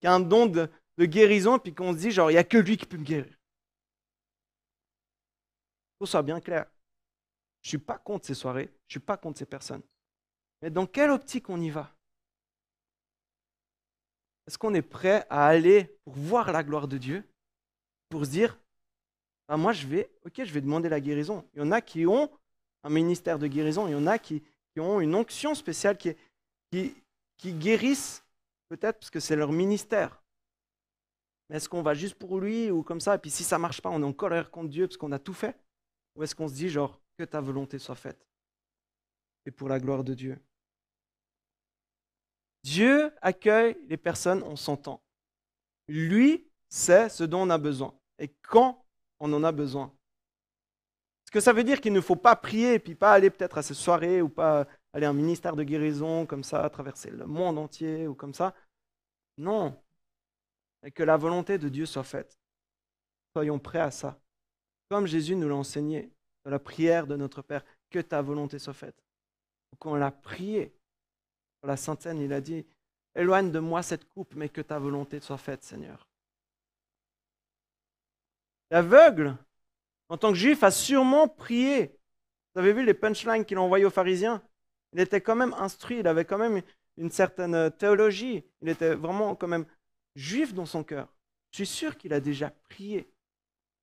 qui 0.00 0.06
a 0.06 0.12
un 0.12 0.20
don 0.20 0.46
de, 0.46 0.68
de 0.98 1.04
guérison, 1.06 1.58
puis 1.58 1.72
qu'on 1.72 1.92
se 1.92 1.98
dit, 1.98 2.10
genre, 2.10 2.30
il 2.30 2.34
n'y 2.34 2.38
a 2.38 2.44
que 2.44 2.58
lui 2.58 2.76
qui 2.76 2.86
peut 2.86 2.98
me 2.98 3.04
guérir. 3.04 3.32
Que 5.98 6.06
soit 6.06 6.22
bien 6.22 6.40
clair. 6.40 6.66
Je 7.62 7.68
ne 7.68 7.70
suis 7.70 7.78
pas 7.78 7.98
contre 7.98 8.26
ces 8.26 8.34
soirées, 8.34 8.70
je 8.86 8.96
ne 8.96 9.00
suis 9.00 9.00
pas 9.00 9.16
contre 9.16 9.38
ces 9.38 9.46
personnes. 9.46 9.82
Mais 10.60 10.70
dans 10.70 10.86
quelle 10.86 11.10
optique 11.10 11.48
on 11.48 11.60
y 11.60 11.70
va? 11.70 11.94
Est-ce 14.46 14.58
qu'on 14.58 14.74
est 14.74 14.82
prêt 14.82 15.26
à 15.30 15.46
aller 15.46 15.84
pour 16.04 16.14
voir 16.14 16.52
la 16.52 16.64
gloire 16.64 16.88
de 16.88 16.98
Dieu 16.98 17.22
Pour 18.08 18.24
se 18.24 18.30
dire, 18.30 18.58
ah, 19.46 19.56
moi 19.56 19.72
je 19.72 19.86
vais, 19.86 20.10
ok, 20.24 20.42
je 20.44 20.52
vais 20.52 20.60
demander 20.60 20.88
la 20.88 21.00
guérison. 21.00 21.44
Il 21.54 21.60
y 21.60 21.62
en 21.62 21.70
a 21.70 21.80
qui 21.80 22.06
ont 22.06 22.30
un 22.82 22.90
ministère 22.90 23.38
de 23.38 23.46
guérison, 23.46 23.86
il 23.86 23.92
y 23.92 23.96
en 23.96 24.06
a 24.06 24.18
qui 24.18 24.42
ont 24.78 25.00
une 25.00 25.14
onction 25.14 25.54
spéciale 25.54 25.98
qui 25.98 26.10
est, 26.10 26.18
qui, 26.70 27.54
guérissent, 27.54 28.24
peut-être 28.68 28.98
parce 28.98 29.10
que 29.10 29.20
c'est 29.20 29.36
leur 29.36 29.52
ministère. 29.52 30.22
Mais 31.48 31.56
est-ce 31.56 31.68
qu'on 31.68 31.82
va 31.82 31.94
juste 31.94 32.16
pour 32.16 32.38
lui 32.40 32.70
ou 32.70 32.82
comme 32.82 33.00
ça? 33.00 33.14
Et 33.14 33.18
puis 33.18 33.30
si 33.30 33.44
ça 33.44 33.58
marche 33.58 33.80
pas, 33.80 33.90
on 33.90 34.02
est 34.02 34.06
en 34.06 34.12
colère 34.12 34.50
contre 34.50 34.68
Dieu 34.68 34.86
parce 34.86 34.96
qu'on 34.96 35.12
a 35.12 35.18
tout 35.18 35.34
fait? 35.34 35.58
Ou 36.14 36.22
est-ce 36.22 36.34
qu'on 36.34 36.48
se 36.48 36.54
dit 36.54 36.68
genre 36.68 37.00
que 37.16 37.24
ta 37.24 37.40
volonté 37.40 37.78
soit 37.78 37.94
faite? 37.94 38.26
Et 39.46 39.50
pour 39.50 39.68
la 39.68 39.80
gloire 39.80 40.04
de 40.04 40.14
Dieu. 40.14 40.38
Dieu 42.62 43.12
accueille 43.22 43.78
les 43.88 43.96
personnes 43.96 44.42
en 44.42 44.56
son 44.56 44.76
temps. 44.76 45.02
Lui 45.86 46.50
sait 46.68 47.08
ce 47.08 47.24
dont 47.24 47.42
on 47.42 47.50
a 47.50 47.56
besoin 47.56 47.98
et 48.18 48.28
quand 48.42 48.84
on 49.20 49.32
en 49.32 49.42
a 49.44 49.52
besoin. 49.52 49.86
Est-ce 51.24 51.32
que 51.32 51.40
ça 51.40 51.52
veut 51.52 51.64
dire 51.64 51.80
qu'il 51.80 51.92
ne 51.92 52.00
faut 52.00 52.16
pas 52.16 52.36
prier 52.36 52.74
et 52.74 52.78
puis 52.78 52.94
pas 52.94 53.12
aller 53.12 53.30
peut-être 53.30 53.58
à 53.58 53.62
ces 53.62 53.74
soirées 53.74 54.22
ou 54.22 54.28
pas 54.28 54.66
aller 54.92 55.06
un 55.06 55.12
ministère 55.12 55.56
de 55.56 55.62
guérison 55.62 56.26
comme 56.26 56.44
ça, 56.44 56.68
traverser 56.70 57.10
le 57.10 57.26
monde 57.26 57.58
entier 57.58 58.06
ou 58.06 58.14
comme 58.14 58.34
ça. 58.34 58.54
Non. 59.36 59.80
Et 60.82 60.90
que 60.90 61.02
la 61.02 61.16
volonté 61.16 61.58
de 61.58 61.68
Dieu 61.68 61.86
soit 61.86 62.04
faite. 62.04 62.38
Soyons 63.34 63.58
prêts 63.58 63.80
à 63.80 63.90
ça. 63.90 64.20
Comme 64.88 65.06
Jésus 65.06 65.36
nous 65.36 65.48
l'a 65.48 65.56
enseigné 65.56 66.10
dans 66.44 66.50
la 66.50 66.58
prière 66.58 67.06
de 67.06 67.16
notre 67.16 67.42
Père, 67.42 67.64
que 67.90 67.98
ta 67.98 68.22
volonté 68.22 68.58
soit 68.58 68.74
faite. 68.74 69.02
Quand 69.78 69.92
on 69.92 69.96
l'a 69.96 70.10
prié, 70.10 70.74
la 71.62 71.76
Sainte 71.76 72.02
Seine, 72.02 72.20
il 72.20 72.32
a 72.32 72.40
dit, 72.40 72.66
éloigne 73.14 73.50
de 73.50 73.58
moi 73.58 73.82
cette 73.82 74.08
coupe, 74.08 74.34
mais 74.34 74.48
que 74.48 74.60
ta 74.60 74.78
volonté 74.78 75.20
soit 75.20 75.38
faite, 75.38 75.62
Seigneur. 75.62 76.08
L'aveugle, 78.70 79.36
en 80.08 80.16
tant 80.16 80.30
que 80.30 80.38
juif, 80.38 80.62
a 80.62 80.70
sûrement 80.70 81.28
prié. 81.28 81.98
Vous 82.54 82.60
avez 82.60 82.72
vu 82.72 82.84
les 82.84 82.94
punchlines 82.94 83.44
qu'il 83.44 83.58
a 83.58 83.62
envoyées 83.62 83.84
aux 83.84 83.90
pharisiens? 83.90 84.42
Il 84.92 85.00
était 85.00 85.20
quand 85.20 85.36
même 85.36 85.54
instruit, 85.54 85.98
il 86.00 86.06
avait 86.06 86.24
quand 86.24 86.38
même 86.38 86.62
une 86.96 87.10
certaine 87.10 87.54
euh, 87.54 87.70
théologie, 87.70 88.44
il 88.62 88.68
était 88.68 88.94
vraiment 88.94 89.34
quand 89.34 89.48
même 89.48 89.66
juif 90.16 90.54
dans 90.54 90.66
son 90.66 90.84
cœur. 90.84 91.08
Je 91.52 91.64
suis 91.64 91.66
sûr 91.66 91.96
qu'il 91.96 92.12
a 92.12 92.20
déjà 92.20 92.50
prié. 92.68 93.10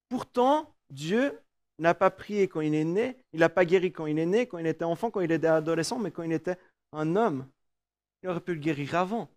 Pourtant, 0.10 0.76
Dieu 0.90 1.40
n'a 1.80 1.94
pas 1.94 2.12
prié 2.12 2.48
quand 2.48 2.62
il 2.62 2.74
est 2.74 2.84
né, 2.84 3.18
il 3.34 3.40
n'a 3.40 3.50
pas 3.50 3.66
guéri 3.66 3.92
quand 3.92 4.06
il 4.06 4.20
est 4.20 4.26
né, 4.26 4.48
quand 4.48 4.58
il 4.58 4.68
était 4.68 4.86
enfant, 4.86 5.12
quand 5.12 5.22
il 5.22 5.32
était 5.32 5.48
adolescent, 5.48 6.00
mais 6.00 6.12
quand 6.12 6.24
il 6.24 6.32
était 6.32 6.58
un 6.92 7.16
homme. 7.16 7.50
Il 8.24 8.30
aurait 8.30 8.42
pu 8.42 8.54
le 8.54 8.60
guérir 8.60 8.96
avant. 8.96 9.30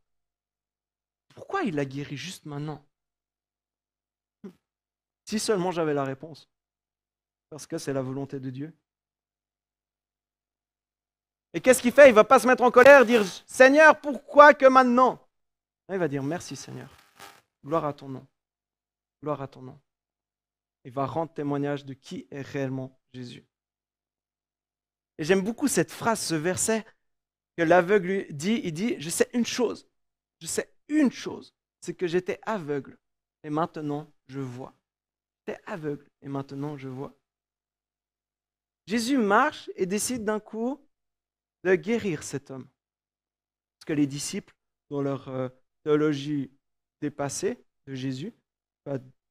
Pourquoi 1.35 1.62
il 1.62 1.74
l'a 1.74 1.85
guéri 1.85 2.16
juste 2.16 2.46
maintenant? 2.46 2.85
Si 5.24 5.38
seulement 5.38 5.70
j'avais 5.70 5.94
la 5.94 6.04
réponse. 6.04 6.48
Parce 7.50 7.66
que 7.66 7.78
c'est 7.78 7.92
la 7.92 8.02
volonté 8.02 8.40
de 8.40 8.50
Dieu. 8.50 8.72
Et 11.54 11.61
qu'est-ce 11.61 11.80
qu'il 11.80 11.92
fait? 11.92 12.06
Il 12.06 12.11
ne 12.11 12.14
va 12.14 12.24
pas 12.24 12.38
se 12.38 12.46
mettre 12.46 12.62
en 12.62 12.70
colère, 12.70 13.06
dire 13.06 13.24
Seigneur, 13.46 13.98
pourquoi 14.00 14.54
que 14.54 14.66
maintenant? 14.66 15.18
Il 15.88 15.98
va 15.98 16.08
dire 16.08 16.22
Merci 16.22 16.56
Seigneur. 16.56 16.90
Gloire 17.64 17.84
à 17.84 17.92
ton 17.92 18.08
nom. 18.08 18.26
Gloire 19.22 19.42
à 19.42 19.48
ton 19.48 19.62
nom. 19.62 19.78
Il 20.84 20.92
va 20.92 21.06
rendre 21.06 21.32
témoignage 21.32 21.84
de 21.84 21.94
qui 21.94 22.26
est 22.30 22.42
réellement 22.42 22.98
Jésus. 23.12 23.44
Et 25.18 25.24
j'aime 25.24 25.42
beaucoup 25.42 25.68
cette 25.68 25.90
phrase, 25.90 26.20
ce 26.20 26.34
verset 26.34 26.84
que 27.56 27.62
l'aveugle 27.62 28.26
dit. 28.30 28.61
Il 28.64 28.72
dit 28.72 28.96
Je 29.00 29.11
sais 29.11 29.28
une 29.32 29.46
chose. 29.46 29.88
Je 30.40 30.46
sais 30.46 30.72
une 30.88 31.11
chose. 31.11 31.54
C'est 31.80 31.94
que 31.94 32.06
j'étais 32.06 32.40
aveugle 32.42 32.98
et 33.42 33.50
maintenant 33.50 34.12
je 34.28 34.40
vois. 34.40 34.74
J'étais 35.46 35.61
aveugle 35.66 36.08
et 36.22 36.28
maintenant 36.28 36.76
je 36.76 36.88
vois. 36.88 37.14
Jésus 38.87 39.18
marche 39.18 39.70
et 39.76 39.87
décide 39.87 40.24
d'un 40.24 40.40
coup 40.40 40.80
de 41.64 41.75
guérir 41.75 42.23
cet 42.23 42.51
homme. 42.51 42.66
Parce 43.79 43.87
que 43.87 43.92
les 43.92 44.07
disciples, 44.07 44.55
dans 44.90 45.03
leur 45.03 45.29
euh, 45.29 45.49
théologie 45.83 46.51
dépassée 47.01 47.59
de 47.87 47.94
Jésus, 47.94 48.33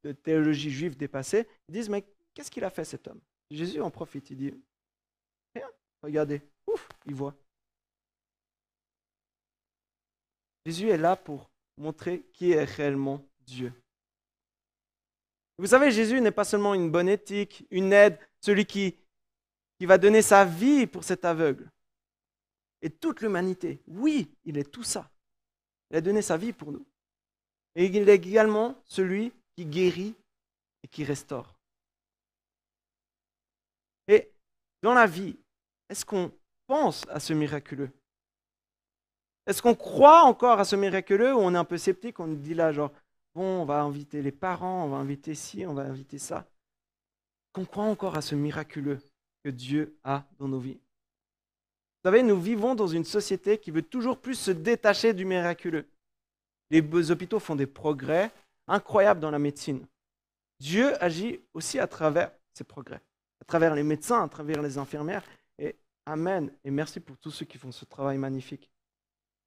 de 0.03 0.11
théologie 0.11 0.69
juive 0.69 0.95
dépassée, 0.95 1.47
disent, 1.69 1.89
mais 1.89 2.05
qu'est-ce 2.33 2.51
qu'il 2.51 2.63
a 2.63 2.69
fait 2.69 2.85
cet 2.85 3.07
homme? 3.07 3.19
Jésus 3.51 3.81
en 3.81 3.89
profite, 3.89 4.29
il 4.29 4.37
dit, 4.37 4.53
rien, 5.55 5.67
regardez, 6.01 6.41
ouf, 6.67 6.87
il 7.05 7.15
voit. 7.15 7.35
Jésus 10.65 10.89
est 10.89 10.97
là 10.97 11.15
pour 11.15 11.49
montrer 11.77 12.23
qui 12.33 12.51
est 12.51 12.63
réellement 12.63 13.25
Dieu. 13.39 13.73
Vous 15.57 15.67
savez, 15.67 15.91
Jésus 15.91 16.21
n'est 16.21 16.31
pas 16.31 16.43
seulement 16.43 16.73
une 16.73 16.91
bonne 16.91 17.09
éthique, 17.09 17.65
une 17.71 17.93
aide, 17.93 18.19
celui 18.41 18.65
qui, 18.65 18.95
qui 19.79 19.85
va 19.85 19.97
donner 19.97 20.21
sa 20.21 20.45
vie 20.45 20.85
pour 20.85 21.03
cet 21.03 21.25
aveugle 21.25 21.71
et 22.81 22.89
toute 22.89 23.21
l'humanité. 23.21 23.81
Oui, 23.87 24.29
il 24.45 24.57
est 24.57 24.71
tout 24.71 24.83
ça. 24.83 25.09
Il 25.89 25.97
a 25.97 26.01
donné 26.01 26.21
sa 26.21 26.37
vie 26.37 26.53
pour 26.53 26.71
nous. 26.71 26.85
Et 27.75 27.85
il 27.85 28.09
est 28.09 28.15
également 28.15 28.75
celui 28.85 29.31
qui 29.55 29.65
guérit 29.65 30.15
et 30.83 30.87
qui 30.87 31.03
restaure. 31.03 31.57
Et 34.07 34.31
dans 34.81 34.93
la 34.93 35.05
vie, 35.05 35.37
est-ce 35.89 36.05
qu'on 36.05 36.31
pense 36.65 37.07
à 37.09 37.19
ce 37.19 37.33
miraculeux? 37.33 37.91
Est-ce 39.45 39.61
qu'on 39.61 39.75
croit 39.75 40.23
encore 40.23 40.59
à 40.59 40.65
ce 40.65 40.75
miraculeux 40.75 41.33
ou 41.33 41.39
on 41.39 41.53
est 41.53 41.57
un 41.57 41.65
peu 41.65 41.77
sceptique 41.77 42.19
On 42.19 42.27
dit 42.27 42.53
là, 42.53 42.73
genre, 42.73 42.91
bon, 43.33 43.61
on 43.61 43.65
va 43.65 43.81
inviter 43.81 44.21
les 44.21 44.31
parents, 44.31 44.85
on 44.85 44.89
va 44.89 44.97
inviter 44.97 45.35
ci, 45.35 45.65
on 45.65 45.73
va 45.73 45.83
inviter 45.83 46.17
ça? 46.17 46.45
Qu'on 47.53 47.65
croit 47.65 47.85
encore 47.85 48.17
à 48.17 48.21
ce 48.21 48.35
miraculeux 48.35 48.99
que 49.43 49.49
Dieu 49.49 49.97
a 50.03 50.25
dans 50.37 50.47
nos 50.47 50.59
vies? 50.59 50.79
Savez, 52.07 52.23
nous 52.23 52.39
vivons 52.39 52.73
dans 52.73 52.87
une 52.87 53.03
société 53.03 53.57
qui 53.57 53.69
veut 53.69 53.81
toujours 53.81 54.17
plus 54.17 54.35
se 54.35 54.51
détacher 54.51 55.13
du 55.13 55.25
miraculeux. 55.25 55.85
Les 56.69 57.11
hôpitaux 57.11 57.41
font 57.41 57.57
des 57.57 57.67
progrès 57.67 58.31
incroyables 58.65 59.19
dans 59.19 59.29
la 59.29 59.39
médecine. 59.39 59.85
Dieu 60.57 60.95
agit 61.03 61.41
aussi 61.53 61.79
à 61.79 61.85
travers 61.85 62.31
ces 62.53 62.63
progrès, 62.63 63.01
à 63.41 63.43
travers 63.43 63.75
les 63.75 63.83
médecins, 63.83 64.23
à 64.23 64.29
travers 64.29 64.61
les 64.61 64.77
infirmières. 64.77 65.25
Et 65.59 65.75
Amen. 66.05 66.49
Et 66.63 66.71
merci 66.71 67.01
pour 67.01 67.17
tous 67.17 67.31
ceux 67.31 67.45
qui 67.45 67.57
font 67.57 67.73
ce 67.73 67.83
travail 67.83 68.17
magnifique. 68.17 68.71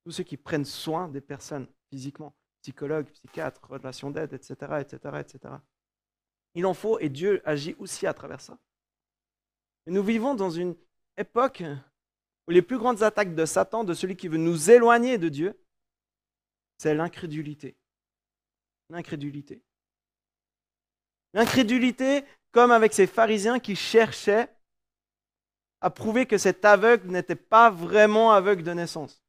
Tous 0.05 0.13
ceux 0.13 0.25
qui 0.25 0.37
prennent 0.37 0.67
soin 0.67 1.09
des 1.09 1.23
personnes 1.23 1.67
physiquement, 1.89 2.35
psychologues, 2.61 3.07
psychiatres, 3.07 3.67
relations 3.71 4.11
d'aide, 4.11 4.35
etc., 4.35 4.55
etc., 4.81 4.99
etc. 5.19 5.55
Il 6.55 6.67
en 6.67 6.75
faut 6.75 6.99
et 6.99 7.09
Dieu 7.09 7.41
agit 7.47 7.75
aussi 7.79 8.07
à 8.07 8.13
travers 8.13 8.43
ça. 8.43 8.59
Nous 9.87 10.03
vivons 10.03 10.35
dans 10.35 10.51
une 10.51 10.77
époque 11.17 11.63
les 12.51 12.63
plus 12.63 12.79
grandes 12.79 13.03
attaques 13.03 13.35
de 13.35 13.45
Satan, 13.47 13.85
de 13.85 13.95
celui 13.95 14.17
qui 14.17 14.29
veut 14.29 14.39
nous 14.39 14.71
éloigner 14.71 15.19
de 15.19 15.29
Dieu, 15.29 15.59
c'est 16.79 16.95
l'incrédulité. 16.95 17.77
L'incrédulité. 18.89 19.63
L'incrédulité, 21.33 22.25
comme 22.53 22.73
avec 22.73 22.93
ces 22.93 23.07
pharisiens 23.07 23.61
qui 23.61 23.77
cherchaient 23.77 24.49
à 25.81 25.91
prouver 25.91 26.27
que 26.27 26.39
cet 26.39 26.65
aveugle 26.65 27.09
n'était 27.09 27.37
pas 27.37 27.71
vraiment 27.71 28.33
aveugle 28.33 28.63
de 28.63 28.73
naissance. 28.73 29.23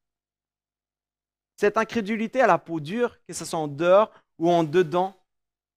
Cette 1.58 1.78
incrédulité 1.78 2.42
à 2.42 2.48
la 2.48 2.58
peau 2.58 2.80
dure, 2.80 3.18
que 3.28 3.34
ce 3.34 3.46
soit 3.46 3.60
en 3.60 3.68
dehors 3.68 4.12
ou 4.40 4.50
en 4.50 4.64
dedans 4.64 5.16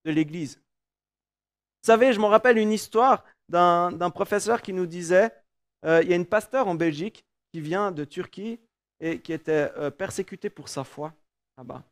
de 0.04 0.10
l'Église. 0.10 0.56
Vous 0.56 1.86
savez, 1.86 2.12
je 2.12 2.20
me 2.20 2.24
rappelle 2.24 2.56
une 2.56 2.72
histoire 2.72 3.24
d'un 3.48 4.10
professeur 4.10 4.62
qui 4.62 4.72
nous 4.72 4.86
disait, 4.86 5.30
euh, 5.84 6.02
il 6.02 6.08
y 6.08 6.12
a 6.14 6.16
une 6.16 6.26
pasteur 6.26 6.66
en 6.66 6.74
Belgique 6.74 7.26
qui 7.54 7.60
vient 7.60 7.92
de 7.92 8.04
Turquie 8.04 8.58
et 8.98 9.20
qui 9.20 9.32
était 9.32 9.70
euh, 9.76 9.88
persécuté 9.88 10.50
pour 10.50 10.68
sa 10.68 10.82
foi 10.82 11.14
là-bas. 11.56 11.84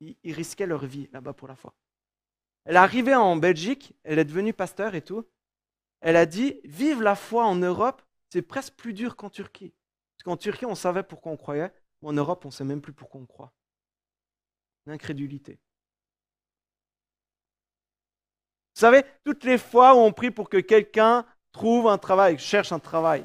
Ils, 0.00 0.34
risquaient 0.34 0.66
leur 0.66 0.84
vie 0.84 1.08
là-bas 1.10 1.32
pour 1.32 1.48
la 1.48 1.56
foi. 1.56 1.72
Elle 2.66 2.74
est 2.74 2.78
arrivée 2.78 3.14
en 3.14 3.34
Belgique, 3.34 3.94
elle 4.04 4.18
est 4.18 4.26
devenue 4.26 4.52
pasteur 4.52 4.94
et 4.94 5.00
tout. 5.00 5.26
Elle 6.02 6.16
a 6.16 6.26
dit, 6.26 6.60
vive 6.64 7.00
la 7.00 7.14
foi 7.14 7.46
en 7.46 7.54
Europe 7.54 8.02
c'est 8.28 8.42
presque 8.42 8.74
plus 8.74 8.92
dur 8.92 9.16
qu'en 9.16 9.30
Turquie. 9.30 9.72
Parce 10.16 10.24
qu'en 10.24 10.36
Turquie, 10.36 10.66
on 10.66 10.74
savait 10.74 11.02
pourquoi 11.02 11.32
on 11.32 11.38
croyait, 11.38 11.72
en 12.02 12.12
Europe, 12.12 12.44
on 12.44 12.48
ne 12.48 12.52
sait 12.52 12.64
même 12.64 12.82
plus 12.82 12.92
pourquoi 12.92 13.18
on 13.18 13.24
croit. 13.24 13.54
L'incrédulité. 14.84 15.52
Vous 18.74 18.80
savez, 18.80 19.02
toutes 19.24 19.44
les 19.44 19.56
fois 19.56 19.94
où 19.94 20.00
on 20.00 20.12
prie 20.12 20.30
pour 20.30 20.50
que 20.50 20.58
quelqu'un 20.58 21.24
trouve 21.52 21.88
un 21.88 21.96
travail, 21.96 22.38
cherche 22.38 22.72
un 22.72 22.78
travail, 22.80 23.24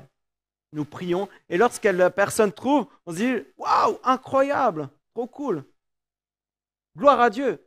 nous 0.74 0.86
prions, 0.86 1.28
et 1.50 1.58
lorsque 1.58 1.84
la 1.84 2.10
personne 2.10 2.52
trouve, 2.52 2.88
on 3.06 3.12
se 3.12 3.18
dit 3.18 3.48
Waouh, 3.58 4.00
incroyable, 4.04 4.90
trop 5.14 5.28
cool, 5.28 5.66
gloire 6.96 7.20
à 7.20 7.30
Dieu. 7.30 7.64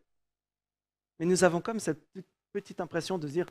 Mais 1.18 1.26
nous 1.26 1.44
avons 1.44 1.60
comme 1.60 1.80
cette 1.80 2.02
petite 2.52 2.80
impression 2.80 3.18
de 3.18 3.28
dire 3.28 3.46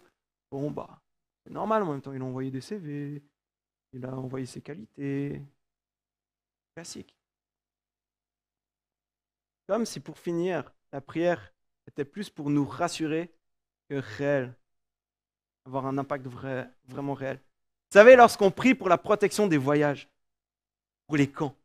Bon, 0.52 0.72
bah, 0.72 1.02
c'est 1.44 1.52
normal, 1.52 1.84
en 1.84 1.92
même 1.92 2.02
temps, 2.02 2.14
il 2.14 2.22
a 2.22 2.26
envoyé 2.26 2.52
des 2.52 2.62
CV, 2.62 3.24
il 3.94 4.06
a 4.06 4.16
envoyé 4.16 4.46
ses 4.46 4.62
qualités. 4.62 5.42
Classique. 6.76 7.16
Comme 9.68 9.86
si 9.86 10.00
pour 10.00 10.18
finir, 10.18 10.74
la 10.92 11.02
prière 11.02 11.54
était 11.88 12.06
plus 12.06 12.30
pour 12.30 12.50
nous 12.50 12.66
rassurer 12.66 13.32
que 13.90 13.96
réel. 13.96 14.56
Avoir 15.66 15.86
un 15.86 15.98
impact 15.98 16.26
vrai, 16.26 16.70
vraiment 16.86 17.14
réel. 17.14 17.40
Vous 17.94 18.00
savez, 18.00 18.16
lorsqu'on 18.16 18.50
prie 18.50 18.74
pour 18.74 18.90
la 18.90 18.98
protection 18.98 19.46
des 19.46 19.60
voyages, 19.60 20.10
pour 21.06 21.16
les 21.16 21.30
camps, 21.30 21.56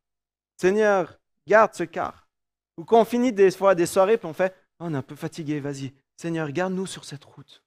Seigneur, 0.59 1.19
garde 1.47 1.73
ce 1.73 1.85
car. 1.85 2.29
Ou 2.77 2.85
quand 2.85 3.01
on 3.01 3.07
finit 3.07 3.33
des 3.33 3.51
fois 3.51 3.75
des 3.75 3.87
soirées, 3.87 4.19
puis 4.19 4.27
on 4.27 4.35
fait, 4.35 4.55
oh, 4.79 4.85
on 4.85 4.93
est 4.93 4.99
un 4.99 5.03
peu 5.03 5.17
fatigué, 5.17 5.59
vas-y, 5.59 5.95
Seigneur, 6.19 6.53
garde-nous 6.53 6.85
sur 6.85 7.07
cette 7.07 7.25
route. 7.25 7.65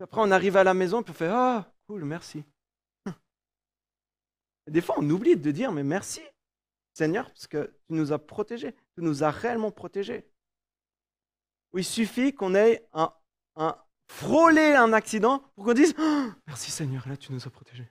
après, 0.00 0.22
on 0.22 0.30
arrive 0.30 0.56
à 0.56 0.64
la 0.64 0.72
maison, 0.72 1.02
puis 1.02 1.10
on 1.10 1.14
fait, 1.14 1.30
oh, 1.30 1.60
cool, 1.86 2.06
merci. 2.06 2.42
Des 4.66 4.80
fois, 4.80 4.94
on 4.96 5.10
oublie 5.10 5.36
de 5.36 5.50
dire, 5.50 5.72
mais 5.72 5.84
merci, 5.84 6.22
Seigneur, 6.94 7.26
parce 7.26 7.48
que 7.48 7.66
tu 7.86 7.92
nous 7.92 8.14
as 8.14 8.18
protégés, 8.18 8.74
tu 8.94 9.02
nous 9.02 9.24
as 9.24 9.30
réellement 9.30 9.70
protégés. 9.70 10.26
il 11.74 11.84
suffit 11.84 12.32
qu'on 12.32 12.54
ait 12.54 12.88
un, 12.94 13.12
un, 13.56 13.76
frôlé 14.08 14.74
un 14.74 14.92
accident 14.92 15.40
pour 15.54 15.64
qu'on 15.64 15.74
dise, 15.74 15.94
oh, 15.98 16.30
merci 16.46 16.70
Seigneur, 16.70 17.06
là, 17.08 17.16
tu 17.16 17.32
nous 17.32 17.46
as 17.46 17.50
protégés. 17.50 17.88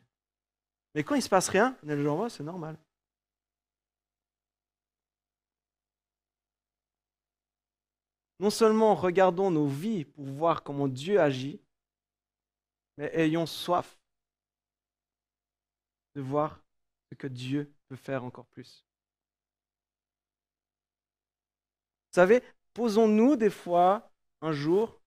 Mais 0.93 1.03
quand 1.03 1.15
il 1.15 1.21
se 1.21 1.29
passe 1.29 1.49
rien, 1.49 1.77
le 1.83 2.29
c'est 2.29 2.43
normal. 2.43 2.77
Non 8.39 8.49
seulement 8.49 8.95
regardons 8.95 9.51
nos 9.51 9.67
vies 9.67 10.05
pour 10.05 10.25
voir 10.25 10.63
comment 10.63 10.87
Dieu 10.87 11.19
agit, 11.19 11.61
mais 12.97 13.11
ayons 13.13 13.45
soif 13.45 13.99
de 16.15 16.21
voir 16.21 16.59
ce 17.09 17.15
que 17.15 17.27
Dieu 17.27 17.71
peut 17.87 17.95
faire 17.95 18.23
encore 18.23 18.47
plus. 18.47 18.83
Vous 22.09 22.15
savez, 22.15 22.43
posons-nous 22.73 23.35
des 23.35 23.49
fois, 23.49 24.11
un 24.41 24.51
jour, 24.51 25.00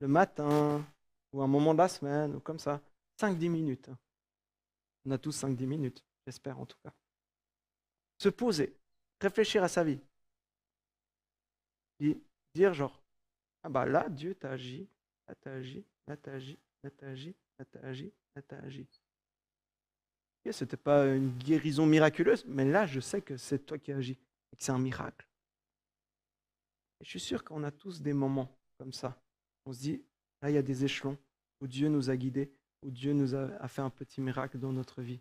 le 0.00 0.08
matin, 0.08 0.84
ou 1.32 1.42
un 1.42 1.46
moment 1.46 1.72
de 1.74 1.78
la 1.78 1.88
semaine, 1.88 2.34
ou 2.36 2.40
comme 2.40 2.58
ça, 2.58 2.80
5-10 3.20 3.48
minutes. 3.48 3.90
On 5.04 5.10
a 5.10 5.18
tous 5.18 5.36
5-10 5.42 5.66
minutes, 5.66 6.04
j'espère 6.26 6.58
en 6.58 6.66
tout 6.66 6.78
cas. 6.82 6.92
Se 8.18 8.28
poser, 8.28 8.76
réfléchir 9.20 9.62
à 9.62 9.68
sa 9.68 9.84
vie. 9.84 10.00
Et 12.00 12.20
dire 12.54 12.74
genre, 12.74 13.02
ah 13.62 13.68
bah 13.68 13.86
là, 13.86 14.08
Dieu 14.08 14.34
t'a 14.34 14.52
agi, 14.52 14.88
là 15.26 15.34
t'a 15.34 15.52
agi, 15.52 15.84
là 16.06 16.16
t'a 16.16 16.32
agi, 16.32 16.58
là 16.82 16.90
t'a 16.90 17.08
agi, 17.08 17.34
là 17.58 17.64
t'a 17.64 17.80
agi, 17.86 18.12
là 18.34 18.42
t'a 18.42 18.58
agi. 18.58 18.88
Ce 20.52 20.64
n'était 20.64 20.76
pas 20.76 21.06
une 21.06 21.36
guérison 21.36 21.86
miraculeuse, 21.86 22.44
mais 22.46 22.64
là, 22.64 22.86
je 22.86 23.00
sais 23.00 23.20
que 23.20 23.36
c'est 23.36 23.58
toi 23.60 23.78
qui 23.78 23.92
agis 23.92 24.18
et 24.52 24.56
que 24.56 24.64
c'est 24.64 24.72
un 24.72 24.78
miracle. 24.78 25.26
Et 27.00 27.04
je 27.04 27.10
suis 27.10 27.20
sûr 27.20 27.44
qu'on 27.44 27.62
a 27.64 27.70
tous 27.70 28.00
des 28.00 28.12
moments 28.12 28.56
comme 28.78 28.92
ça. 28.92 29.20
On 29.68 29.72
se 29.74 29.80
dit, 29.80 30.02
là, 30.40 30.48
il 30.48 30.54
y 30.54 30.56
a 30.58 30.62
des 30.62 30.86
échelons 30.86 31.18
où 31.60 31.66
Dieu 31.66 31.90
nous 31.90 32.08
a 32.08 32.16
guidés, 32.16 32.50
où 32.80 32.90
Dieu 32.90 33.12
nous 33.12 33.34
a, 33.34 33.68
fait 33.68 33.82
un 33.82 33.90
petit 33.90 34.22
miracle 34.22 34.58
dans 34.58 34.72
notre 34.72 35.02
vie. 35.02 35.20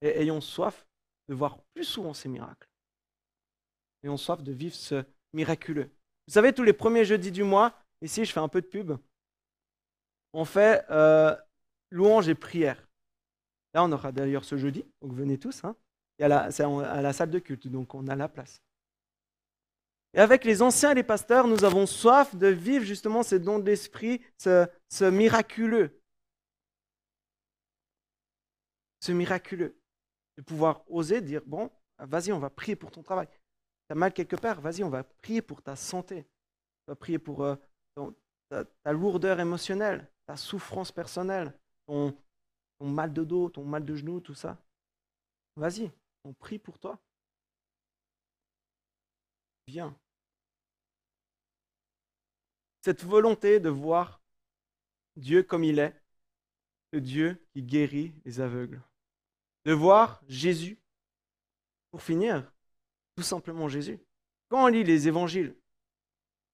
Et 0.00 0.20
ayons 0.20 0.40
soif 0.40 0.84
de 1.28 1.34
voir 1.34 1.62
plus 1.72 1.84
souvent 1.84 2.12
ces 2.12 2.28
miracles. 2.28 2.68
Ayons 4.02 4.16
soif 4.16 4.42
de 4.42 4.50
vivre 4.50 4.74
ce 4.74 5.04
miraculeux. 5.32 5.88
Vous 6.26 6.34
savez, 6.34 6.52
tous 6.52 6.64
les 6.64 6.72
premiers 6.72 7.04
jeudis 7.04 7.30
du 7.30 7.44
mois, 7.44 7.80
ici, 8.00 8.24
je 8.24 8.32
fais 8.32 8.40
un 8.40 8.48
peu 8.48 8.60
de 8.60 8.66
pub, 8.66 8.94
on 10.32 10.44
fait 10.44 10.84
euh, 10.90 11.36
louange 11.92 12.28
et 12.28 12.34
prière. 12.34 12.88
Là, 13.72 13.84
on 13.84 13.92
aura 13.92 14.10
d'ailleurs 14.10 14.44
ce 14.44 14.56
jeudi, 14.56 14.84
donc 15.00 15.12
venez 15.12 15.38
tous. 15.38 15.62
Hein. 15.62 15.76
c'est 16.18 16.24
à 16.64 17.02
la 17.02 17.12
salle 17.12 17.30
de 17.30 17.38
culte, 17.38 17.68
donc 17.68 17.94
on 17.94 18.08
a 18.08 18.16
la 18.16 18.28
place. 18.28 18.60
Et 20.14 20.20
avec 20.20 20.44
les 20.44 20.60
anciens 20.60 20.90
et 20.90 20.94
les 20.94 21.02
pasteurs, 21.02 21.46
nous 21.46 21.64
avons 21.64 21.86
soif 21.86 22.34
de 22.36 22.48
vivre 22.48 22.84
justement 22.84 23.22
ces 23.22 23.38
dons 23.38 23.58
de 23.58 23.64
l'esprit, 23.64 24.20
ce, 24.36 24.68
miraculeux. 25.10 26.00
Ce 29.00 29.12
miraculeux. 29.12 29.78
De 30.36 30.42
pouvoir 30.42 30.84
oser 30.90 31.20
dire, 31.20 31.42
bon, 31.46 31.70
vas-y, 31.98 32.32
on 32.32 32.38
va 32.38 32.50
prier 32.50 32.76
pour 32.76 32.90
ton 32.90 33.02
travail. 33.02 33.26
Tu 33.26 33.92
as 33.92 33.94
mal 33.94 34.12
quelque 34.12 34.36
part, 34.36 34.60
vas-y, 34.60 34.84
on 34.84 34.90
va 34.90 35.04
prier 35.04 35.40
pour 35.40 35.62
ta 35.62 35.76
santé. 35.76 36.26
On 36.86 36.92
va 36.92 36.96
prier 36.96 37.18
pour 37.18 37.44
euh, 37.44 37.56
ta, 38.50 38.92
lourdeur 38.92 39.40
émotionnelle, 39.40 40.10
ta 40.26 40.36
souffrance 40.36 40.92
personnelle, 40.92 41.54
ton 41.86 42.14
mal 42.80 43.12
de 43.12 43.24
dos, 43.24 43.48
ton 43.48 43.64
mal 43.64 43.84
de 43.84 43.94
genou, 43.94 44.20
tout 44.20 44.34
ça. 44.34 44.58
Vas-y, 45.56 45.90
on 46.24 46.32
prie 46.34 46.58
pour 46.58 46.78
toi. 46.78 46.98
Viens. 49.66 49.96
Cette 52.82 53.04
volonté 53.04 53.60
de 53.60 53.68
voir 53.68 54.20
Dieu 55.16 55.42
comme 55.42 55.64
il 55.64 55.78
est, 55.78 55.94
le 56.92 57.00
Dieu 57.00 57.46
qui 57.52 57.62
guérit 57.62 58.14
les 58.24 58.40
aveugles. 58.40 58.82
De 59.64 59.72
voir 59.72 60.22
Jésus. 60.26 60.78
Pour 61.90 62.02
finir, 62.02 62.50
tout 63.16 63.22
simplement 63.22 63.68
Jésus. 63.68 64.00
Quand 64.48 64.64
on 64.64 64.68
lit 64.68 64.84
les 64.84 65.08
évangiles, 65.08 65.54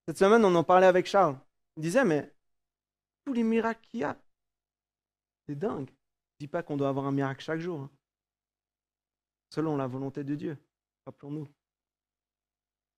cette 0.07 0.19
semaine 0.19 0.45
on 0.45 0.55
en 0.55 0.65
parlait 0.65 0.87
avec 0.87 1.07
Charles, 1.07 1.39
il 1.77 1.83
disait, 1.83 2.05
mais 2.05 2.35
tous 3.25 3.33
les 3.33 3.45
miracles 3.45 3.87
qu'il 3.89 4.01
y 4.01 4.05
a, 4.05 4.21
C'est 5.47 5.59
dingue. 5.59 5.91
Je 5.91 6.45
dis 6.45 6.49
pas 6.49 6.63
qu'on 6.63 6.77
doit 6.77 6.89
avoir 6.89 7.07
un 7.07 7.13
miracle 7.13 7.43
chaque 7.43 7.61
jour. 7.61 7.81
hein. 7.81 7.91
Selon 9.51 9.77
la 9.77 9.87
volonté 9.87 10.25
de 10.25 10.35
Dieu. 10.35 10.59
Rappelons-nous. 11.07 11.49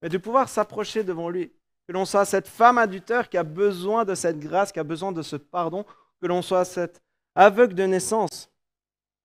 Mais 0.02 0.08
de 0.08 0.18
pouvoir 0.18 0.48
s'approcher 0.48 1.04
devant 1.04 1.28
lui. 1.28 1.52
Que 1.86 1.92
l'on 1.92 2.04
soit 2.04 2.24
cette 2.24 2.48
femme 2.48 2.78
adultère 2.78 3.28
qui 3.28 3.36
a 3.36 3.42
besoin 3.42 4.04
de 4.04 4.14
cette 4.14 4.38
grâce, 4.38 4.72
qui 4.72 4.78
a 4.78 4.84
besoin 4.84 5.12
de 5.12 5.22
ce 5.22 5.36
pardon. 5.36 5.84
Que 6.20 6.26
l'on 6.26 6.42
soit 6.42 6.64
cette 6.64 7.02
aveugle 7.34 7.74
de 7.74 7.84
naissance 7.84 8.50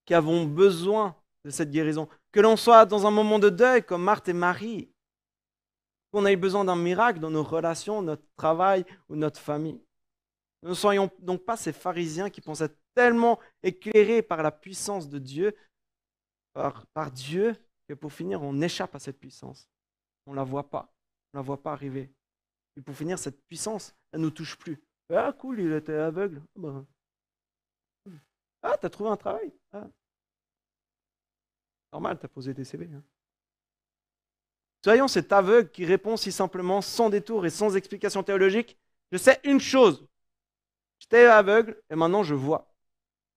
qui 0.05 0.13
avons 0.13 0.45
besoin 0.45 1.15
de 1.43 1.49
cette 1.49 1.71
guérison. 1.71 2.07
Que 2.31 2.39
l'on 2.39 2.55
soit 2.55 2.85
dans 2.85 3.05
un 3.05 3.11
moment 3.11 3.39
de 3.39 3.49
deuil 3.49 3.83
comme 3.83 4.03
Marthe 4.03 4.29
et 4.29 4.33
Marie. 4.33 4.89
Qu'on 6.11 6.25
ait 6.25 6.35
besoin 6.35 6.65
d'un 6.65 6.75
miracle 6.75 7.19
dans 7.19 7.29
nos 7.29 7.43
relations, 7.43 8.01
notre 8.01 8.23
travail 8.35 8.85
ou 9.09 9.15
notre 9.15 9.39
famille. 9.39 9.81
Ne 10.63 10.73
soyons 10.73 11.11
donc 11.19 11.43
pas 11.43 11.57
ces 11.57 11.73
pharisiens 11.73 12.29
qui 12.29 12.41
pensent 12.41 12.61
être 12.61 12.77
tellement 12.95 13.39
éclairés 13.61 14.21
par 14.21 14.41
la 14.41 14.51
puissance 14.51 15.07
de 15.09 15.19
Dieu, 15.19 15.55
par 16.53 17.11
Dieu, 17.11 17.55
que 17.87 17.93
pour 17.93 18.11
finir, 18.11 18.41
on 18.41 18.61
échappe 18.61 18.95
à 18.95 18.99
cette 18.99 19.19
puissance. 19.19 19.69
On 20.25 20.31
ne 20.31 20.35
la 20.37 20.43
voit 20.43 20.69
pas. 20.69 20.91
On 21.33 21.37
ne 21.37 21.41
la 21.41 21.45
voit 21.45 21.61
pas 21.61 21.73
arriver. 21.73 22.11
Et 22.77 22.81
pour 22.81 22.95
finir, 22.95 23.17
cette 23.19 23.41
puissance, 23.45 23.95
elle 24.11 24.19
ne 24.19 24.25
nous 24.25 24.31
touche 24.31 24.57
plus. 24.57 24.81
Ah, 25.09 25.33
cool, 25.33 25.59
il 25.59 25.71
était 25.73 25.93
aveugle. 25.93 26.41
Ah, 26.57 26.59
ben. 26.59 26.85
Ah, 28.61 28.77
t'as 28.79 28.89
trouvé 28.89 29.09
un 29.09 29.17
travail. 29.17 29.53
Ah. 29.71 29.87
Normal, 31.93 32.17
t'as 32.19 32.27
posé 32.27 32.53
des 32.53 32.65
CV. 32.65 32.89
hein. 32.93 33.03
Soyons 34.83 35.07
cet 35.07 35.31
aveugle 35.31 35.71
qui 35.71 35.85
répond 35.85 36.17
si 36.17 36.31
simplement, 36.31 36.81
sans 36.81 37.09
détour 37.09 37.45
et 37.45 37.49
sans 37.49 37.75
explication 37.75 38.21
théologique. 38.23 38.77
Je 39.11 39.17
sais 39.17 39.39
une 39.43 39.59
chose. 39.59 40.07
J'étais 40.99 41.25
aveugle 41.25 41.81
et 41.89 41.95
maintenant 41.95 42.23
je 42.23 42.35
vois. 42.35 42.71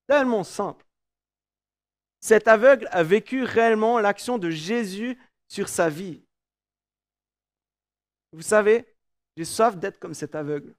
Tellement 0.06 0.44
simple. 0.44 0.86
Cet 2.20 2.48
aveugle 2.48 2.88
a 2.90 3.02
vécu 3.02 3.44
réellement 3.44 3.98
l'action 4.00 4.38
de 4.38 4.50
Jésus 4.50 5.18
sur 5.48 5.68
sa 5.68 5.88
vie. 5.88 6.22
Vous 8.32 8.42
savez, 8.42 8.86
j'ai 9.36 9.44
soif 9.44 9.76
d'être 9.76 9.98
comme 9.98 10.14
cet 10.14 10.34
aveugle. 10.34 10.74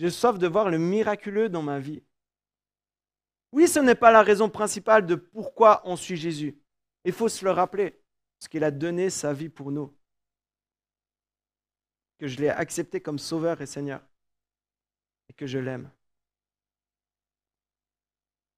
J'ai 0.00 0.10
soif 0.10 0.38
de 0.38 0.46
voir 0.46 0.70
le 0.70 0.78
miraculeux 0.78 1.48
dans 1.48 1.62
ma 1.62 1.78
vie. 1.78 2.02
Oui, 3.52 3.66
ce 3.66 3.78
n'est 3.80 3.94
pas 3.94 4.12
la 4.12 4.22
raison 4.22 4.50
principale 4.50 5.06
de 5.06 5.14
pourquoi 5.14 5.82
on 5.84 5.96
suit 5.96 6.16
Jésus. 6.16 6.58
Il 7.04 7.12
faut 7.12 7.28
se 7.28 7.44
le 7.44 7.50
rappeler, 7.50 7.98
parce 8.38 8.48
qu'il 8.48 8.62
a 8.62 8.70
donné 8.70 9.10
sa 9.10 9.32
vie 9.32 9.48
pour 9.48 9.72
nous. 9.72 9.94
Que 12.18 12.26
je 12.28 12.38
l'ai 12.40 12.50
accepté 12.50 13.00
comme 13.00 13.18
sauveur 13.18 13.60
et 13.60 13.66
Seigneur. 13.66 14.02
Et 15.28 15.32
que 15.32 15.46
je 15.46 15.58
l'aime. 15.58 15.90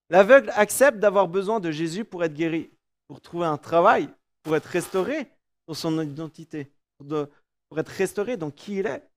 L'aveugle 0.09 0.51
accepte 0.57 0.99
d'avoir 0.99 1.29
besoin 1.29 1.61
de 1.61 1.71
Jésus 1.71 2.05
pour 2.05 2.25
être 2.25 2.35
guéri, 2.35 2.71
pour 3.07 3.21
trouver 3.21 3.47
un 3.47 3.59
travail, 3.59 4.12
pour 4.43 4.57
être 4.57 4.66
restauré 4.66 5.31
dans 5.69 5.75
son 5.75 6.03
identité, 6.03 6.73
pour, 6.99 7.07
de- 7.07 7.31
pour 7.71 7.79
être 7.79 7.89
restauré 7.89 8.37
dans 8.37 8.51
qui 8.51 8.79
il 8.79 8.87
est? 8.87 9.09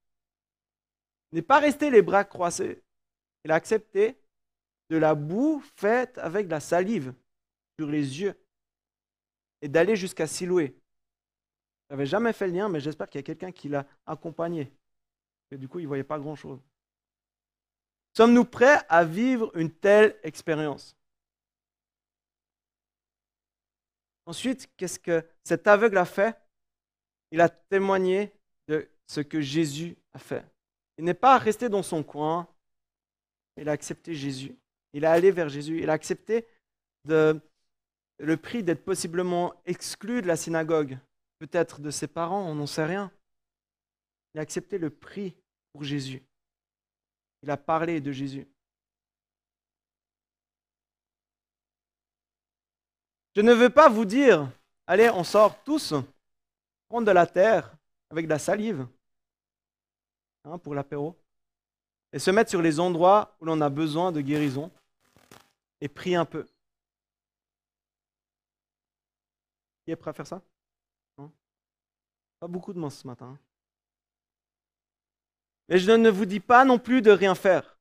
Il 1.31 1.35
n'est 1.35 1.41
pas 1.41 1.59
resté 1.59 1.89
les 1.89 2.03
bras 2.03 2.23
croisés. 2.23 2.81
Il 3.43 3.51
a 3.51 3.55
accepté 3.55 4.17
de 4.89 4.97
la 4.97 5.15
boue 5.15 5.61
faite 5.75 6.17
avec 6.19 6.45
de 6.45 6.51
la 6.51 6.59
salive 6.59 7.13
sur 7.79 7.89
les 7.89 8.21
yeux 8.21 8.39
et 9.61 9.67
d'aller 9.67 9.95
jusqu'à 9.95 10.27
Siloué. 10.27 10.75
Je 11.89 11.95
n'avais 11.95 12.05
jamais 12.05 12.31
fait 12.31 12.47
le 12.47 12.53
lien, 12.53 12.69
mais 12.69 12.79
j'espère 12.79 13.09
qu'il 13.09 13.19
y 13.19 13.23
a 13.23 13.25
quelqu'un 13.25 13.51
qui 13.51 13.69
l'a 13.69 13.87
accompagné. 14.05 14.71
Et 15.49 15.57
du 15.57 15.67
coup, 15.67 15.79
il 15.79 15.83
ne 15.83 15.87
voyait 15.87 16.03
pas 16.03 16.19
grand-chose. 16.19 16.61
Sommes-nous 18.15 18.45
prêts 18.45 18.79
à 18.87 19.03
vivre 19.03 19.51
une 19.57 19.71
telle 19.71 20.19
expérience? 20.21 20.95
Ensuite, 24.27 24.69
qu'est-ce 24.77 24.99
que 24.99 25.27
cet 25.43 25.65
aveugle 25.65 25.97
a 25.97 26.05
fait? 26.05 26.39
Il 27.31 27.41
a 27.41 27.49
témoigné 27.49 28.31
de 28.67 28.89
ce 29.07 29.21
que 29.21 29.41
Jésus 29.41 29.95
a 30.13 30.19
fait. 30.19 30.45
Il 30.97 31.05
n'est 31.05 31.13
pas 31.13 31.37
resté 31.37 31.69
dans 31.69 31.83
son 31.83 32.03
coin, 32.03 32.47
il 33.57 33.69
a 33.69 33.71
accepté 33.73 34.13
Jésus. 34.15 34.55
Il 34.93 35.03
est 35.03 35.07
allé 35.07 35.31
vers 35.31 35.49
Jésus. 35.49 35.81
Il 35.81 35.89
a 35.89 35.93
accepté 35.93 36.45
le 37.05 37.41
prix 38.37 38.63
d'être 38.63 38.83
possiblement 38.83 39.53
exclu 39.65 40.21
de 40.21 40.27
la 40.27 40.35
synagogue, 40.35 40.97
peut-être 41.39 41.81
de 41.81 41.91
ses 41.91 42.07
parents, 42.07 42.47
on 42.49 42.55
n'en 42.55 42.67
sait 42.67 42.85
rien. 42.85 43.11
Il 44.33 44.39
a 44.39 44.41
accepté 44.41 44.77
le 44.77 44.89
prix 44.89 45.35
pour 45.71 45.83
Jésus. 45.83 46.23
Il 47.41 47.49
a 47.49 47.57
parlé 47.57 47.99
de 47.99 48.11
Jésus. 48.11 48.47
Je 53.35 53.41
ne 53.41 53.53
veux 53.53 53.69
pas 53.69 53.89
vous 53.89 54.05
dire, 54.05 54.49
allez, 54.85 55.09
on 55.09 55.23
sort 55.23 55.61
tous, 55.63 55.93
prendre 56.87 57.07
de 57.07 57.11
la 57.11 57.25
terre 57.25 57.75
avec 58.13 58.25
de 58.25 58.29
la 58.29 58.39
salive 58.39 58.87
hein, 60.45 60.57
pour 60.59 60.75
l'apéro, 60.75 61.19
et 62.11 62.19
se 62.19 62.29
mettre 62.31 62.51
sur 62.51 62.61
les 62.61 62.79
endroits 62.79 63.35
où 63.41 63.45
l'on 63.45 63.59
a 63.59 63.69
besoin 63.69 64.11
de 64.11 64.21
guérison 64.21 64.71
et 65.81 65.89
prier 65.89 66.15
un 66.15 66.25
peu. 66.25 66.45
Qui 69.83 69.91
est 69.91 69.95
prêt 69.95 70.11
à 70.11 70.13
faire 70.13 70.27
ça? 70.27 70.41
Pas 72.39 72.47
beaucoup 72.47 72.73
de 72.73 72.79
monde 72.79 72.91
ce 72.91 73.07
matin. 73.07 73.25
hein. 73.25 73.39
Mais 75.69 75.79
je 75.79 75.91
ne 75.91 76.09
vous 76.09 76.25
dis 76.25 76.39
pas 76.41 76.65
non 76.65 76.77
plus 76.77 77.01
de 77.01 77.09
rien 77.09 77.35
faire. 77.35 77.79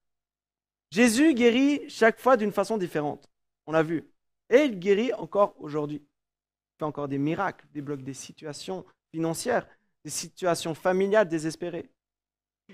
Jésus 0.90 1.34
guérit 1.34 1.90
chaque 1.90 2.20
fois 2.20 2.36
d'une 2.36 2.52
façon 2.52 2.78
différente. 2.78 3.28
On 3.66 3.72
l'a 3.72 3.82
vu. 3.82 4.08
Et 4.48 4.64
il 4.64 4.78
guérit 4.78 5.12
encore 5.14 5.60
aujourd'hui. 5.60 5.96
Il 5.96 6.78
fait 6.78 6.84
encore 6.84 7.08
des 7.08 7.18
miracles, 7.18 7.66
débloque 7.72 8.02
des 8.02 8.14
situations 8.14 8.86
financières, 9.10 9.66
des 10.04 10.10
situations 10.10 10.74
familiales 10.74 11.28
désespérées. 11.28 11.88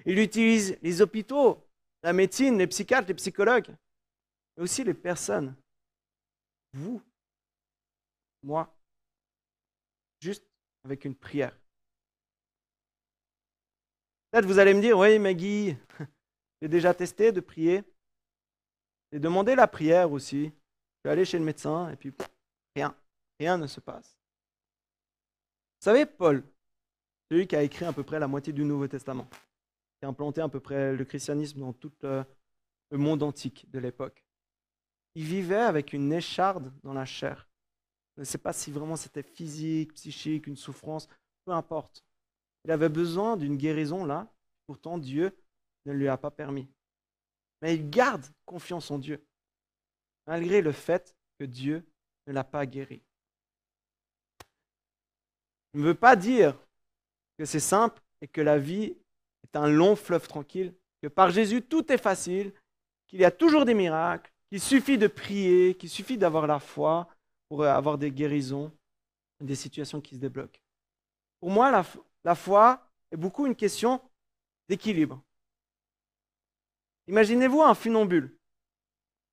Il 0.06 0.18
utilise 0.18 0.78
les 0.82 1.02
hôpitaux, 1.02 1.62
la 2.02 2.12
médecine, 2.12 2.58
les 2.58 2.66
psychiatres, 2.66 3.08
les 3.08 3.14
psychologues, 3.14 3.74
mais 4.56 4.62
aussi 4.62 4.84
les 4.84 4.94
personnes. 4.94 5.54
Vous, 6.72 7.02
moi, 8.42 8.72
juste 10.20 10.44
avec 10.84 11.04
une 11.04 11.14
prière. 11.14 11.56
Peut-être 14.30 14.46
vous 14.46 14.58
allez 14.58 14.74
me 14.74 14.80
dire, 14.80 14.98
oui, 14.98 15.18
Maggie, 15.18 15.76
j'ai 16.62 16.68
déjà 16.68 16.92
testé 16.92 17.32
de 17.32 17.40
prier. 17.40 17.82
J'ai 19.10 19.18
demandé 19.18 19.54
la 19.54 19.66
prière 19.66 20.12
aussi. 20.12 20.44
Je 20.44 21.00
suis 21.00 21.12
allé 21.12 21.24
chez 21.24 21.38
le 21.38 21.44
médecin 21.44 21.88
et 21.90 21.96
puis 21.96 22.12
rien, 22.76 22.94
rien 23.40 23.56
ne 23.56 23.66
se 23.66 23.80
passe. 23.80 24.16
Vous 25.80 25.84
savez, 25.84 26.04
Paul, 26.04 26.42
celui 27.30 27.46
qui 27.46 27.56
a 27.56 27.62
écrit 27.62 27.84
à 27.84 27.92
peu 27.92 28.02
près 28.02 28.18
la 28.18 28.28
moitié 28.28 28.52
du 28.52 28.64
Nouveau 28.64 28.88
Testament, 28.88 29.28
qui 29.98 30.06
a 30.06 30.08
implanté 30.08 30.40
à 30.40 30.48
peu 30.48 30.60
près 30.60 30.94
le 30.94 31.04
christianisme 31.04 31.60
dans 31.60 31.72
tout 31.72 31.92
le, 32.02 32.24
le 32.90 32.98
monde 32.98 33.22
antique 33.22 33.70
de 33.70 33.78
l'époque, 33.78 34.24
il 35.14 35.24
vivait 35.24 35.56
avec 35.56 35.92
une 35.92 36.12
écharde 36.12 36.72
dans 36.82 36.92
la 36.92 37.04
chair. 37.04 37.48
Je 38.16 38.22
ne 38.22 38.24
sais 38.24 38.38
pas 38.38 38.52
si 38.52 38.70
vraiment 38.70 38.96
c'était 38.96 39.22
physique, 39.22 39.94
psychique, 39.94 40.46
une 40.46 40.56
souffrance, 40.56 41.08
peu 41.44 41.52
importe. 41.52 42.04
Il 42.64 42.70
avait 42.70 42.88
besoin 42.88 43.36
d'une 43.36 43.56
guérison 43.56 44.04
là, 44.04 44.32
pourtant 44.66 44.98
Dieu 44.98 45.36
ne 45.86 45.92
lui 45.92 46.08
a 46.08 46.16
pas 46.16 46.30
permis. 46.30 46.68
Mais 47.62 47.74
il 47.74 47.90
garde 47.90 48.26
confiance 48.44 48.90
en 48.90 48.98
Dieu, 48.98 49.24
malgré 50.26 50.60
le 50.60 50.72
fait 50.72 51.16
que 51.38 51.44
Dieu 51.44 51.84
ne 52.26 52.32
l'a 52.32 52.44
pas 52.44 52.66
guéri. 52.66 53.02
Je 55.74 55.80
ne 55.80 55.84
veux 55.84 55.94
pas 55.94 56.16
dire 56.16 56.58
que 57.38 57.44
c'est 57.44 57.60
simple 57.60 58.02
et 58.20 58.28
que 58.28 58.40
la 58.40 58.58
vie 58.58 58.96
est 59.44 59.56
un 59.56 59.68
long 59.68 59.96
fleuve 59.96 60.26
tranquille, 60.26 60.74
que 61.00 61.08
par 61.08 61.30
Jésus 61.30 61.62
tout 61.62 61.90
est 61.92 61.98
facile, 61.98 62.52
qu'il 63.06 63.20
y 63.20 63.24
a 63.24 63.30
toujours 63.30 63.64
des 63.64 63.74
miracles, 63.74 64.30
qu'il 64.48 64.60
suffit 64.60 64.98
de 64.98 65.06
prier, 65.06 65.74
qu'il 65.76 65.88
suffit 65.88 66.18
d'avoir 66.18 66.46
la 66.46 66.58
foi 66.58 67.08
pour 67.48 67.64
avoir 67.64 67.96
des 67.96 68.10
guérisons, 68.10 68.72
des 69.40 69.54
situations 69.54 70.00
qui 70.00 70.16
se 70.16 70.20
débloquent. 70.20 70.60
Pour 71.40 71.50
moi, 71.50 71.84
la, 72.24 72.34
foi 72.34 72.84
est 73.12 73.16
beaucoup 73.16 73.46
une 73.46 73.54
question 73.54 74.00
d'équilibre. 74.68 75.22
Imaginez-vous 77.06 77.62
un 77.62 77.74
funambule. 77.74 78.36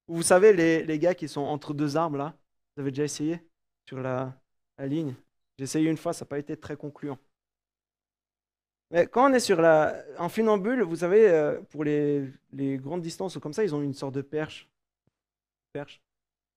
Vous 0.07 0.21
savez, 0.21 0.53
les, 0.53 0.83
les, 0.83 0.99
gars 0.99 1.15
qui 1.15 1.27
sont 1.27 1.41
entre 1.41 1.73
deux 1.73 1.97
arbres, 1.97 2.17
là, 2.17 2.37
vous 2.75 2.81
avez 2.81 2.91
déjà 2.91 3.03
essayé 3.03 3.41
sur 3.87 3.99
la, 3.99 4.39
la 4.77 4.85
ligne? 4.85 5.15
J'ai 5.57 5.63
essayé 5.63 5.89
une 5.89 5.97
fois, 5.97 6.13
ça 6.13 6.23
n'a 6.25 6.29
pas 6.29 6.37
été 6.37 6.55
très 6.55 6.77
concluant. 6.77 7.17
Mais 8.91 9.07
quand 9.07 9.29
on 9.29 9.33
est 9.33 9.39
sur 9.39 9.61
la, 9.61 10.03
un 10.17 10.29
funambule, 10.29 10.83
vous 10.83 10.97
savez, 10.97 11.29
euh, 11.29 11.61
pour 11.69 11.83
les, 11.83 12.31
grandes 12.53 13.01
distances 13.01 13.35
ou 13.35 13.39
comme 13.39 13.53
ça, 13.53 13.63
ils 13.63 13.73
ont 13.73 13.81
une 13.81 13.93
sorte 13.93 14.15
de 14.15 14.21
perche. 14.21 14.69
perche. 15.73 16.01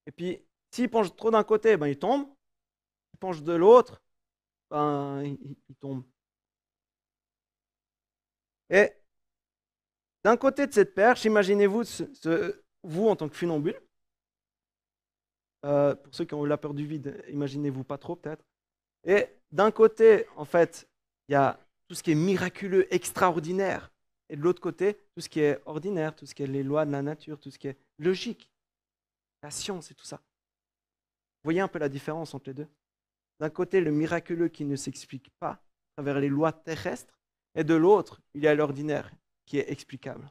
Et 0.05 0.11
puis, 0.11 0.41
s'ils 0.71 0.89
penchent 0.89 1.15
trop 1.15 1.31
d'un 1.31 1.43
côté, 1.43 1.75
ben, 1.77 1.87
ils 1.87 1.97
tombent. 1.97 2.27
S'ils 2.27 3.19
penchent 3.19 3.43
de 3.43 3.53
l'autre, 3.53 4.01
ben, 4.69 5.23
ils, 5.23 5.75
tombent. 5.79 6.03
Et 8.69 8.93
d'un 10.23 10.37
côté 10.37 10.67
de 10.67 10.73
cette 10.73 10.93
perche, 10.93 11.25
imaginez-vous 11.25 11.83
vous 12.83 13.09
en 13.09 13.15
tant 13.15 13.27
que 13.27 13.35
funambule, 13.35 13.81
euh, 15.65 15.95
pour 15.95 16.13
ceux 16.13 16.25
qui 16.25 16.33
ont 16.35 16.45
eu 16.45 16.47
la 16.47 16.57
peur 16.57 16.73
du 16.73 16.85
vide, 16.85 17.23
imaginez-vous 17.29 17.83
pas 17.83 17.97
trop 17.97 18.15
peut-être. 18.15 18.45
Et 19.03 19.27
d'un 19.51 19.71
côté, 19.71 20.25
en 20.35 20.45
fait, 20.45 20.87
il 21.27 21.33
y 21.33 21.35
a 21.35 21.59
tout 21.89 21.95
ce 21.95 22.03
qui 22.03 22.11
est 22.11 22.15
miraculeux, 22.15 22.93
extraordinaire. 22.93 23.91
Et 24.29 24.35
de 24.35 24.41
l'autre 24.41 24.61
côté, 24.61 24.93
tout 25.15 25.21
ce 25.21 25.27
qui 25.27 25.39
est 25.39 25.59
ordinaire, 25.65 26.15
tout 26.15 26.27
ce 26.27 26.35
qui 26.35 26.43
est 26.43 26.47
les 26.47 26.61
lois 26.61 26.85
de 26.85 26.91
la 26.91 27.01
nature, 27.01 27.39
tout 27.39 27.49
ce 27.49 27.57
qui 27.57 27.67
est 27.67 27.77
logique, 27.97 28.51
la 29.41 29.49
science 29.49 29.89
et 29.89 29.95
tout 29.95 30.05
ça. 30.05 30.17
Vous 30.17 31.45
voyez 31.45 31.61
un 31.61 31.67
peu 31.67 31.79
la 31.79 31.89
différence 31.89 32.35
entre 32.35 32.49
les 32.49 32.53
deux? 32.53 32.67
D'un 33.39 33.49
côté, 33.49 33.81
le 33.81 33.89
miraculeux 33.89 34.49
qui 34.49 34.65
ne 34.65 34.75
s'explique 34.75 35.31
pas 35.39 35.51
à 35.51 35.61
travers 35.95 36.19
les 36.19 36.29
lois 36.29 36.51
terrestres, 36.51 37.17
et 37.55 37.63
de 37.63 37.73
l'autre, 37.73 38.21
il 38.35 38.43
y 38.43 38.47
a 38.47 38.53
l'ordinaire 38.53 39.11
qui 39.47 39.57
est 39.57 39.71
explicable. 39.71 40.29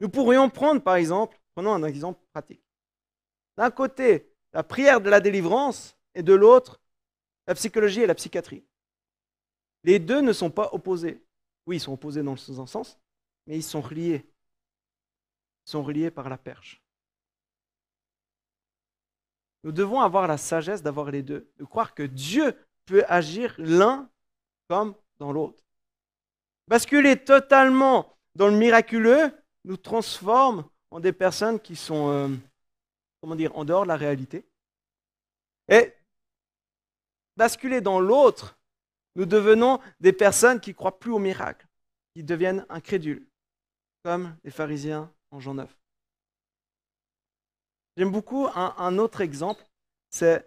Nous 0.00 0.08
pourrions 0.08 0.50
prendre, 0.50 0.82
par 0.82 0.96
exemple, 0.96 1.40
prenons 1.54 1.72
un 1.72 1.84
exemple 1.84 2.20
pratique. 2.32 2.64
D'un 3.56 3.70
côté, 3.70 4.34
la 4.52 4.64
prière 4.64 5.00
de 5.00 5.10
la 5.10 5.20
délivrance 5.20 5.96
et 6.14 6.24
de 6.24 6.34
l'autre, 6.34 6.80
la 7.46 7.54
psychologie 7.54 8.00
et 8.00 8.06
la 8.08 8.16
psychiatrie. 8.16 8.64
Les 9.84 9.98
deux 9.98 10.20
ne 10.20 10.32
sont 10.32 10.50
pas 10.50 10.70
opposés. 10.72 11.22
Oui, 11.66 11.76
ils 11.76 11.80
sont 11.80 11.92
opposés 11.92 12.22
dans 12.22 12.32
un 12.32 12.66
sens, 12.66 12.98
mais 13.46 13.56
ils 13.56 13.62
sont 13.62 13.80
reliés. 13.80 14.26
Ils 15.66 15.70
sont 15.70 15.82
reliés 15.82 16.10
par 16.10 16.28
la 16.28 16.38
perche. 16.38 16.82
Nous 19.62 19.72
devons 19.72 20.00
avoir 20.00 20.26
la 20.26 20.36
sagesse 20.36 20.82
d'avoir 20.82 21.10
les 21.10 21.22
deux, 21.22 21.50
de 21.58 21.64
croire 21.64 21.94
que 21.94 22.02
Dieu 22.02 22.54
peut 22.84 23.04
agir 23.08 23.54
l'un 23.58 24.10
comme 24.68 24.94
dans 25.18 25.32
l'autre. 25.32 25.62
Basculer 26.68 27.16
totalement 27.16 28.16
dans 28.34 28.48
le 28.48 28.56
miraculeux 28.56 29.32
nous 29.64 29.76
transforme 29.76 30.68
en 30.90 31.00
des 31.00 31.12
personnes 31.12 31.58
qui 31.60 31.76
sont 31.76 32.10
euh, 32.10 32.28
comment 33.24 33.36
dire, 33.36 33.56
en 33.56 33.64
dehors 33.64 33.84
de 33.84 33.88
la 33.88 33.96
réalité. 33.96 34.46
Et 35.68 35.94
basculer 37.38 37.80
dans 37.80 37.98
l'autre, 37.98 38.58
nous 39.14 39.26
devenons 39.26 39.80
des 40.00 40.12
personnes 40.12 40.60
qui 40.60 40.74
croient 40.74 40.98
plus 40.98 41.12
au 41.12 41.18
miracle, 41.18 41.66
qui 42.14 42.22
deviennent 42.22 42.66
incrédules, 42.68 43.26
comme 44.02 44.36
les 44.44 44.50
pharisiens 44.50 45.12
en 45.30 45.40
Jean 45.40 45.54
9. 45.54 45.76
J'aime 47.96 48.10
beaucoup 48.10 48.48
un, 48.54 48.98
autre 48.98 49.20
exemple, 49.20 49.64
c'est 50.10 50.44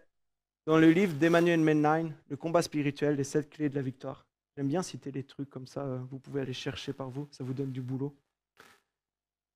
dans 0.66 0.78
le 0.78 0.92
livre 0.92 1.14
d'Emmanuel 1.14 1.62
Menline, 1.62 2.14
Le 2.28 2.36
combat 2.36 2.62
spirituel, 2.62 3.16
les 3.16 3.24
sept 3.24 3.50
clés 3.50 3.70
de 3.70 3.76
la 3.76 3.82
victoire. 3.82 4.26
J'aime 4.58 4.68
bien 4.68 4.84
citer 4.84 5.12
les 5.12 5.24
trucs 5.24 5.50
comme 5.50 5.68
ça, 5.68 5.86
euh, 5.86 6.00
vous 6.10 6.20
pouvez 6.20 6.42
aller 6.42 6.54
chercher 6.54 6.92
par 6.92 7.10
vous, 7.10 7.28
ça 7.32 7.44
vous 7.44 7.54
donne 7.54 7.72
du 7.72 7.82
boulot. 7.82 8.14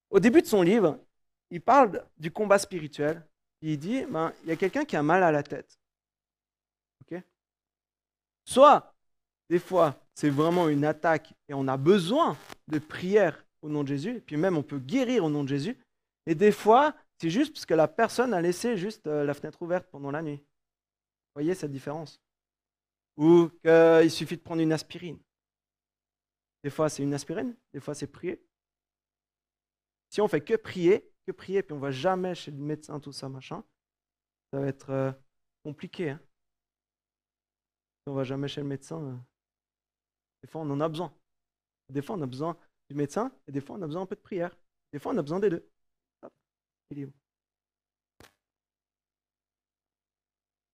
Au 0.09 0.19
début 0.19 0.41
de 0.41 0.47
son 0.47 0.61
livre, 0.61 0.99
il 1.49 1.59
parle 1.59 2.05
du 2.17 2.31
combat 2.31 2.59
spirituel. 2.59 3.25
Il 3.61 3.77
dit, 3.77 4.05
ben, 4.05 4.31
il 4.43 4.49
y 4.49 4.51
a 4.51 4.55
quelqu'un 4.55 4.85
qui 4.85 4.95
a 4.95 5.03
mal 5.03 5.23
à 5.23 5.31
la 5.31 5.43
tête. 5.43 5.81
Soit, 8.45 8.90
des 9.51 9.59
fois, 9.59 10.01
c'est 10.15 10.29
vraiment 10.29 10.69
une 10.69 10.85
attaque 10.85 11.33
et 11.49 11.53
on 11.53 11.67
a 11.67 11.75
besoin 11.75 12.37
de 12.69 12.79
prière 12.79 13.45
au 13.61 13.67
nom 13.67 13.83
de 13.83 13.89
Jésus, 13.89 14.15
et 14.15 14.21
puis 14.21 14.37
même 14.37 14.55
on 14.55 14.63
peut 14.63 14.79
guérir 14.79 15.25
au 15.25 15.29
nom 15.29 15.43
de 15.43 15.49
Jésus. 15.49 15.77
Et 16.25 16.35
des 16.35 16.53
fois, 16.53 16.95
c'est 17.17 17.29
juste 17.29 17.51
parce 17.51 17.65
que 17.65 17.73
la 17.73 17.89
personne 17.89 18.33
a 18.33 18.41
laissé 18.41 18.77
juste 18.77 19.07
euh, 19.07 19.25
la 19.25 19.33
fenêtre 19.33 19.61
ouverte 19.61 19.89
pendant 19.91 20.09
la 20.09 20.21
nuit. 20.21 20.37
Vous 20.37 21.33
voyez 21.35 21.53
cette 21.53 21.73
différence? 21.73 22.21
Ou 23.17 23.49
qu'il 23.61 24.09
suffit 24.09 24.37
de 24.37 24.41
prendre 24.41 24.61
une 24.61 24.71
aspirine. 24.71 25.19
Des 26.63 26.69
fois, 26.69 26.87
c'est 26.87 27.03
une 27.03 27.13
aspirine, 27.13 27.53
des 27.73 27.81
fois, 27.81 27.93
c'est 27.93 28.07
prier. 28.07 28.41
Si 30.11 30.21
on 30.21 30.29
fait 30.29 30.39
que 30.39 30.55
prier, 30.55 31.11
que 31.27 31.33
prier, 31.33 31.61
puis 31.61 31.73
on 31.73 31.79
va 31.79 31.91
jamais 31.91 32.35
chez 32.35 32.51
le 32.51 32.57
médecin, 32.57 33.01
tout 33.01 33.11
ça, 33.11 33.27
machin, 33.27 33.65
ça 34.53 34.61
va 34.61 34.67
être 34.67 34.91
euh, 34.91 35.11
compliqué. 35.61 36.11
Hein. 36.11 36.21
On 38.07 38.13
va 38.13 38.23
jamais 38.23 38.47
chez 38.47 38.61
le 38.61 38.67
médecin, 38.67 39.03
euh, 39.03 39.17
des 40.41 40.49
fois 40.49 40.61
on 40.61 40.69
en 40.69 40.81
a 40.81 40.89
besoin. 40.89 41.13
Des 41.89 42.01
fois 42.01 42.15
on 42.15 42.21
a 42.21 42.27
besoin 42.27 42.57
du 42.89 42.95
médecin 42.95 43.31
et 43.47 43.51
des 43.51 43.61
fois 43.61 43.75
on 43.77 43.81
a 43.81 43.87
besoin 43.87 44.03
un 44.03 44.05
peu 44.05 44.15
de 44.15 44.21
prière. 44.21 44.55
Des 44.93 44.99
fois 44.99 45.13
on 45.13 45.17
a 45.17 45.21
besoin 45.21 45.39
des 45.39 45.49
deux. 45.49 45.69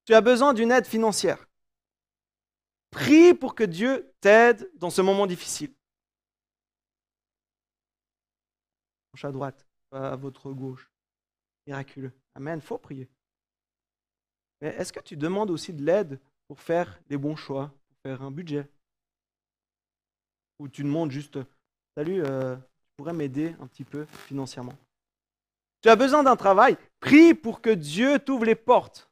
Tu 0.06 0.14
as 0.14 0.22
besoin 0.22 0.54
d'une 0.54 0.72
aide 0.72 0.88
financière. 0.88 1.48
Prie 2.92 3.34
pour 3.34 3.56
que 3.56 3.64
Dieu 3.64 4.14
t'aide 4.22 4.72
dans 4.76 4.90
ce 4.90 5.02
moment 5.02 5.28
difficile. 5.28 5.74
à 9.24 9.32
droite 9.32 9.66
à 9.92 10.16
votre 10.16 10.52
gauche. 10.52 10.92
Miraculeux. 11.66 12.12
Amen, 12.36 12.62
faut 12.62 12.78
prier. 12.78 13.10
Mais 14.62 14.70
est-ce 14.70 14.94
que 14.94 15.00
tu 15.00 15.18
demandes 15.18 15.50
aussi 15.50 15.74
de 15.74 15.84
l'aide 15.84 16.20
pour 16.48 16.62
faire 16.62 17.00
les 17.10 17.18
bons 17.18 17.36
choix, 17.36 17.74
pour 17.88 17.98
faire 18.04 18.22
un 18.22 18.32
budget? 18.32 18.70
Ou 20.60 20.68
tu 20.68 20.84
demandes 20.84 21.12
juste, 21.12 21.40
salut, 21.96 22.24
euh, 22.24 22.56
tu 22.56 22.88
pourrais 22.98 23.14
m'aider 23.14 23.56
un 23.60 23.68
petit 23.68 23.84
peu 23.84 24.06
financièrement 24.28 24.74
Tu 25.82 25.90
as 25.90 25.96
besoin 25.96 26.24
d'un 26.24 26.36
travail, 26.36 26.78
prie 27.00 27.34
pour 27.34 27.62
que 27.62 27.70
Dieu 27.70 28.20
t'ouvre 28.20 28.46
les 28.46 28.56
portes. 28.56 29.10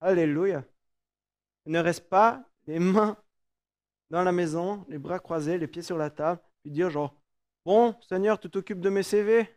Alléluia. 0.00 0.64
Ne 1.66 1.78
reste 1.78 2.08
pas 2.08 2.42
les 2.66 2.78
mains 2.78 3.16
dans 4.10 4.22
la 4.22 4.32
maison, 4.32 4.84
les 4.88 4.98
bras 4.98 5.18
croisés, 5.18 5.58
les 5.58 5.68
pieds 5.68 5.82
sur 5.82 5.96
la 5.96 6.10
table, 6.10 6.40
puis 6.62 6.72
dire 6.72 6.90
genre, 6.90 7.14
Bon, 7.64 7.94
Seigneur, 8.08 8.40
tu 8.40 8.50
t'occupes 8.50 8.80
de 8.80 8.90
mes 8.90 9.04
CV 9.04 9.48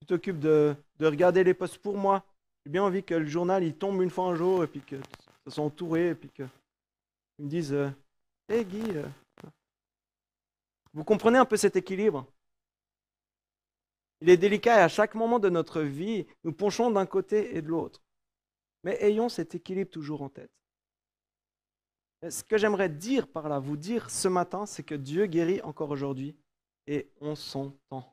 Tu 0.00 0.06
t'occupes 0.06 0.38
de, 0.38 0.76
regarder 1.00 1.42
les 1.42 1.54
postes 1.54 1.78
pour 1.78 1.96
moi 1.96 2.22
J'ai 2.64 2.72
bien 2.72 2.82
envie 2.82 3.02
que 3.02 3.14
le 3.14 3.26
journal 3.26 3.64
il 3.64 3.74
tombe 3.74 4.02
une 4.02 4.10
fois 4.10 4.26
un 4.26 4.34
jour 4.34 4.62
et 4.62 4.66
puis 4.66 4.80
que 4.80 4.96
ça 5.48 5.54
soit 5.54 5.64
entouré 5.64 6.10
et 6.10 6.14
puis 6.14 6.30
que 6.30 6.42
ils 7.38 7.44
me 7.44 7.50
disent 7.50 7.72
Hé 7.72 7.94
euh, 8.50 8.62
Guy 8.62 8.90
euh. 8.96 9.08
Vous 10.92 11.04
comprenez 11.04 11.38
un 11.38 11.44
peu 11.44 11.56
cet 11.56 11.76
équilibre? 11.76 12.26
Il 14.20 14.28
est 14.28 14.36
délicat 14.36 14.78
et 14.78 14.82
à 14.82 14.88
chaque 14.88 15.14
moment 15.14 15.38
de 15.38 15.48
notre 15.48 15.80
vie, 15.80 16.26
nous 16.44 16.52
penchons 16.52 16.90
d'un 16.90 17.06
côté 17.06 17.56
et 17.56 17.62
de 17.62 17.68
l'autre. 17.68 18.02
Mais 18.82 19.02
ayons 19.02 19.28
cet 19.28 19.54
équilibre 19.54 19.90
toujours 19.90 20.22
en 20.22 20.28
tête. 20.28 20.50
Ce 22.28 22.42
que 22.42 22.58
j'aimerais 22.58 22.88
dire 22.88 23.28
par 23.28 23.48
là, 23.48 23.60
vous 23.60 23.76
dire 23.76 24.10
ce 24.10 24.26
matin, 24.26 24.66
c'est 24.66 24.82
que 24.82 24.96
Dieu 24.96 25.26
guérit 25.26 25.62
encore 25.62 25.90
aujourd'hui 25.90 26.36
et 26.88 27.08
on 27.20 27.36
s'entend. 27.36 28.12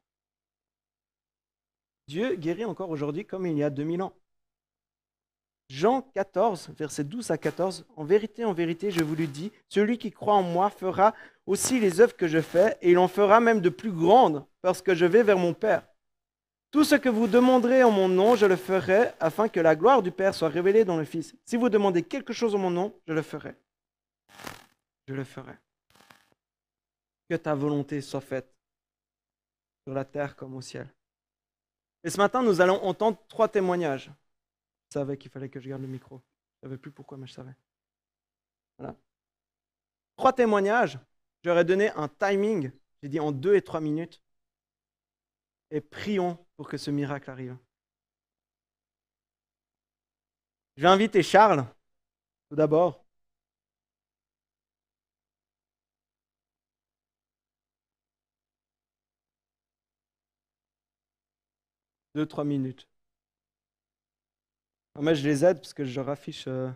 Dieu 2.08 2.36
guérit 2.36 2.66
encore 2.66 2.92
aujourd'hui 2.92 3.26
comme 3.26 3.48
il 3.48 3.58
y 3.58 3.64
a 3.64 3.72
2000 3.72 4.04
ans. 4.04 4.14
Jean 5.70 6.02
14, 6.14 6.70
versets 6.78 7.04
12 7.04 7.32
à 7.32 7.38
14, 7.38 7.86
En 7.96 8.04
vérité, 8.04 8.46
en 8.46 8.54
vérité, 8.54 8.92
je 8.92 9.04
vous 9.04 9.16
le 9.16 9.28
dis, 9.28 9.52
celui 9.68 9.98
qui 9.98 10.12
croit 10.12 10.36
en 10.36 10.44
moi 10.44 10.70
fera 10.70 11.14
aussi 11.46 11.80
les 11.80 12.02
œuvres 12.02 12.16
que 12.16 12.28
je 12.28 12.42
fais, 12.42 12.78
et 12.82 12.92
il 12.92 12.98
en 12.98 13.08
fera 13.08 13.40
même 13.40 13.62
de 13.62 13.70
plus 13.70 13.92
grandes, 13.92 14.46
parce 14.62 14.82
que 14.82 14.94
je 14.94 15.06
vais 15.06 15.24
vers 15.24 15.38
mon 15.38 15.54
Père. 15.54 15.88
Tout 16.72 16.84
ce 16.84 16.96
que 16.96 17.10
vous 17.10 17.28
demanderez 17.28 17.84
en 17.84 17.92
mon 17.92 18.10
nom, 18.10 18.36
je 18.36 18.46
le 18.46 18.56
ferai, 18.56 19.12
afin 19.20 19.48
que 19.48 19.60
la 19.60 19.76
gloire 19.76 20.04
du 20.04 20.12
Père 20.12 20.36
soit 20.36 20.50
révélée 20.50 20.86
dans 20.86 20.98
le 20.98 21.06
Fils. 21.06 21.36
Si 21.46 21.58
vous 21.58 21.70
demandez 21.70 22.04
quelque 22.04 22.34
chose 22.34 22.54
en 22.54 22.60
mon 22.60 22.72
nom, 22.72 22.94
je 23.08 23.14
le 23.14 23.22
ferai 23.22 23.56
je 25.08 25.14
le 25.14 25.24
ferai. 25.24 25.58
Que 27.30 27.36
ta 27.36 27.56
volonté 27.56 28.02
soit 28.02 28.22
faite 28.22 28.54
sur 29.86 29.94
la 29.94 30.06
terre 30.06 30.36
comme 30.36 30.56
au 30.56 30.62
ciel. 30.62 30.88
Et 32.04 32.10
ce 32.10 32.18
matin, 32.18 32.44
nous 32.44 32.62
allons 32.62 32.84
entendre 32.84 33.18
trois 33.28 33.48
témoignages. 33.48 34.12
Savais 34.90 35.18
qu'il 35.18 35.32
fallait 35.32 35.50
que 35.50 35.60
je 35.60 35.70
garde 35.70 35.82
le 35.82 35.88
micro. 35.88 36.22
Je 36.62 36.68
ne 36.68 36.70
savais 36.70 36.78
plus 36.78 36.92
pourquoi, 36.92 37.18
mais 37.18 37.28
je 37.28 37.34
savais. 37.34 37.56
Voilà. 38.78 38.96
Trois 40.18 40.34
témoignages. 40.34 41.00
J'aurais 41.44 41.66
donné 41.66 41.92
un 41.92 42.08
timing, 42.08 42.72
j'ai 43.02 43.10
dit 43.10 43.20
en 43.20 43.32
deux 43.32 43.56
et 43.56 43.62
trois 43.62 43.82
minutes. 43.82 44.22
Et 45.72 45.82
prions 45.82 46.44
pour 46.58 46.68
que 46.68 46.78
ce 46.78 46.90
miracle 46.92 47.30
arrive. 47.30 47.58
Je 50.78 50.82
vais 50.84 50.88
inviter 50.88 51.22
Charles, 51.24 51.66
tout 52.50 52.56
d'abord. 52.56 53.06
Deux, 62.16 62.26
trois 62.26 62.44
minutes. 62.46 62.88
Moi, 65.00 65.14
je 65.14 65.28
les 65.28 65.46
aide 65.46 65.58
parce 65.58 65.74
que 65.74 65.86
je 65.86 66.00
raffiche. 66.00 66.46
Euh... 66.48 66.70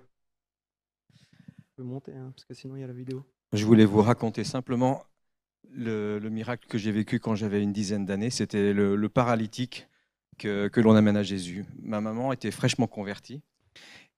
Je 1.13 1.65
peux 1.75 1.83
monter, 1.83 2.13
hein, 2.13 2.31
parce 2.35 2.45
que 2.45 2.53
sinon, 2.53 2.75
il 2.75 2.81
y 2.81 2.83
a 2.83 2.87
la 2.87 2.93
vidéo. 2.93 3.23
Je 3.53 3.65
voulais 3.65 3.85
vous 3.85 4.01
raconter 4.01 4.43
simplement 4.43 5.03
le, 5.71 6.19
miracle 6.29 6.67
que 6.67 6.77
j'ai 6.77 6.91
vécu 6.91 7.19
quand 7.19 7.35
j'avais 7.35 7.61
une 7.61 7.73
dizaine 7.73 8.05
d'années. 8.05 8.29
C'était 8.29 8.73
le, 8.73 9.09
paralytique 9.09 9.87
que, 10.37 10.69
l'on 10.79 10.95
amène 10.95 11.17
à 11.17 11.23
Jésus. 11.23 11.65
Ma 11.81 12.01
maman 12.01 12.33
était 12.33 12.51
fraîchement 12.51 12.87
convertie 12.87 13.41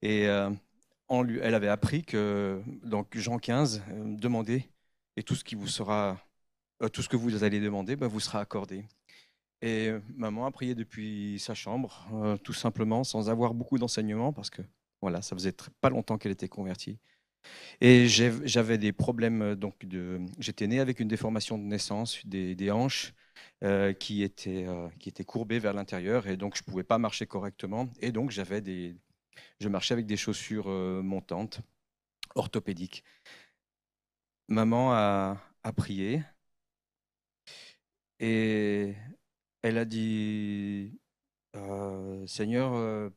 et 0.02 0.28
euh, 0.28 0.49
elle 1.10 1.56
avait 1.56 1.68
appris 1.68 2.04
que, 2.04 2.62
donc 2.84 3.16
Jean 3.18 3.38
15, 3.38 3.84
euh, 3.89 4.16
demandez 4.18 4.70
et 5.18 5.24
tout 5.24 5.36
ce 5.36 5.43
qui 5.43 5.56
vous 5.56 5.68
sera 5.68 6.18
euh, 6.82 6.89
tout 6.89 7.02
ce 7.02 7.10
que 7.10 7.18
vous 7.18 7.43
allez 7.43 7.60
demander 7.60 7.95
ben, 7.95 8.08
vous 8.08 8.20
sera 8.20 8.39
accordé. 8.39 8.86
Et 9.62 9.91
maman 10.16 10.45
a 10.45 10.51
prié 10.51 10.74
depuis 10.76 11.38
sa 11.39 11.53
chambre, 11.53 12.07
euh, 12.14 12.38
tout 12.38 12.53
simplement, 12.53 13.03
sans 13.03 13.30
avoir 13.30 13.53
beaucoup 13.53 13.78
d'enseignements, 13.78 14.34
parce 14.34 14.49
que 14.49 14.62
voilà, 15.01 15.22
ça 15.22 15.36
faisait 15.36 15.53
pas 15.82 15.89
longtemps 15.89 16.18
qu'elle 16.18 16.32
était 16.32 16.47
convertie. 16.47 16.99
Et 17.82 18.07
j'avais 18.07 18.78
des 18.78 18.93
problèmes, 18.93 19.55
donc 19.55 19.86
de, 19.86 20.22
j'étais 20.39 20.68
né 20.68 20.80
avec 20.80 20.99
une 20.99 21.07
déformation 21.07 21.57
de 21.57 21.64
naissance, 21.64 22.26
des, 22.26 22.72
hanches 22.72 23.14
qui, 23.99 24.24
étaient, 24.24 24.68
qui 24.99 25.09
étaient 25.09 25.24
courbées 25.26 25.59
vers 25.59 25.74
l'intérieur, 25.74 26.28
et 26.28 26.38
donc 26.38 26.55
je 26.55 26.62
ne 26.62 26.66
pouvais 26.66 26.84
pas 26.84 26.99
marcher 26.99 27.26
correctement. 27.26 27.89
Et 27.99 28.12
donc 28.12 28.32
j'avais 28.32 28.62
des, 28.62 28.95
je 29.59 29.70
marchais 29.70 29.93
avec 29.93 30.05
des 30.05 30.18
chaussures 30.18 30.68
montantes, 30.70 31.62
orthopédiques. 32.36 33.03
Maman 34.49 34.91
a, 34.93 35.38
a 35.64 35.74
prié, 35.74 36.22
et 38.20 38.95
elle 39.64 39.78
a 39.78 39.86
dit, 39.86 40.99
Seigneur, 42.28 43.12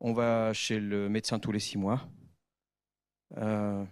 on 0.00 0.12
va 0.12 0.52
chez 0.52 0.80
le 0.80 1.08
médecin 1.08 1.38
tous 1.38 1.52
les 1.52 1.60
six 1.60 1.78
mois. 1.78 2.08
Euh, 3.36 3.84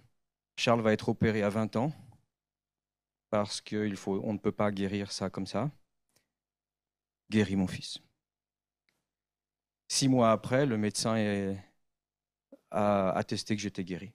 Charles 0.57 0.83
va 0.83 0.93
être 0.93 1.09
opéré 1.09 1.43
à 1.43 1.49
20 1.49 1.76
ans 1.76 1.93
parce 3.31 3.61
qu'on 3.61 4.33
ne 4.33 4.39
peut 4.39 4.53
pas 4.53 4.72
guérir 4.72 5.12
ça 5.12 5.31
comme 5.31 5.47
ça. 5.47 5.70
Guéris 7.31 7.57
mon 7.57 7.68
fils. 7.68 7.99
Six 9.89 10.09
mois 10.09 10.33
après, 10.33 10.66
le 10.66 10.76
médecin 10.76 11.57
a 12.72 13.11
attesté 13.11 13.55
que 13.57 13.62
j'étais 13.62 13.85
guéri. 13.85 14.12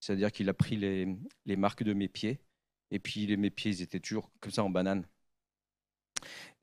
C'est-à-dire 0.00 0.32
qu'il 0.32 0.48
a 0.48 0.54
pris 0.54 0.76
les, 0.76 1.56
marques 1.56 1.82
de 1.82 1.92
mes 1.92 2.08
pieds, 2.08 2.40
et 2.90 2.98
puis 2.98 3.34
mes 3.36 3.50
pieds 3.50 3.82
étaient 3.82 4.00
toujours 4.00 4.30
comme 4.40 4.52
ça 4.52 4.64
en 4.64 4.70
banane. 4.70 5.06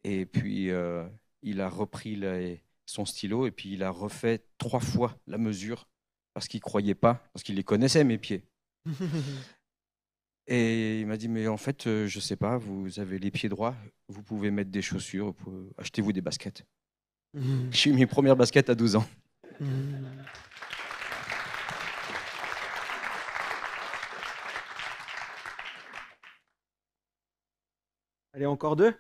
Et 0.04 0.26
puis 0.26 0.70
euh, 0.70 1.06
il 1.42 1.62
a 1.62 1.70
repris 1.70 2.22
son 2.86 3.06
stylo, 3.06 3.48
et 3.48 3.52
puis 3.52 3.74
il 3.74 3.84
a 3.84 3.90
refait 3.90 4.44
trois 4.58 4.80
fois 4.80 5.18
la 5.28 5.38
mesure 5.38 5.88
parce 6.34 6.48
qu'il 6.48 6.60
ne 6.60 6.64
croyait 6.64 6.96
pas, 6.96 7.24
parce 7.34 7.44
qu'il 7.44 7.56
les 7.56 7.64
connaissait, 7.64 8.04
mes 8.04 8.18
pieds. 8.18 8.44
Et 10.48 11.00
il 11.00 11.08
m'a 11.08 11.16
dit, 11.16 11.30
mais 11.30 11.48
en 11.48 11.56
fait, 11.56 11.88
euh, 11.88 12.08
je 12.08 12.18
ne 12.18 12.22
sais 12.22 12.36
pas, 12.36 12.58
vous 12.58 13.00
avez 13.00 13.18
les 13.18 13.32
pieds 13.32 13.48
droits, 13.48 13.76
vous 14.10 14.22
pouvez 14.22 14.52
mettre 14.52 14.72
des 14.72 14.82
chaussures, 14.82 15.34
achetez-vous 15.78 16.12
des 16.12 16.20
baskets. 16.20 16.66
J'ai 17.72 17.90
eu 17.90 17.94
mes 17.94 18.06
premières 18.06 18.36
baskets 18.36 18.70
à 18.70 18.76
12 18.76 18.98
ans. 18.98 19.06
Allez, 28.34 28.46
encore 28.46 28.76
deux? 28.76 28.94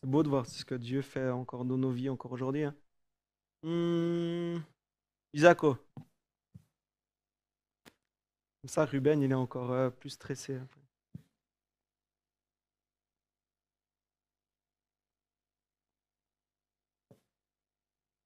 C'est 0.00 0.08
beau 0.10 0.22
de 0.22 0.28
voir 0.28 0.46
ce 0.46 0.64
que 0.64 0.74
Dieu 0.74 1.02
fait 1.02 1.28
encore 1.30 1.64
dans 1.64 1.78
nos 1.78 1.90
vies, 1.90 2.08
encore 2.08 2.32
aujourd'hui. 2.32 2.64
Hein. 2.64 2.74
Hmm. 3.62 4.60
Isako. 5.32 5.76
Comme 8.60 8.68
ça, 8.68 8.84
Ruben, 8.84 9.22
il 9.22 9.30
est 9.30 9.34
encore 9.34 9.72
euh, 9.72 9.90
plus 9.90 10.10
stressé. 10.10 10.58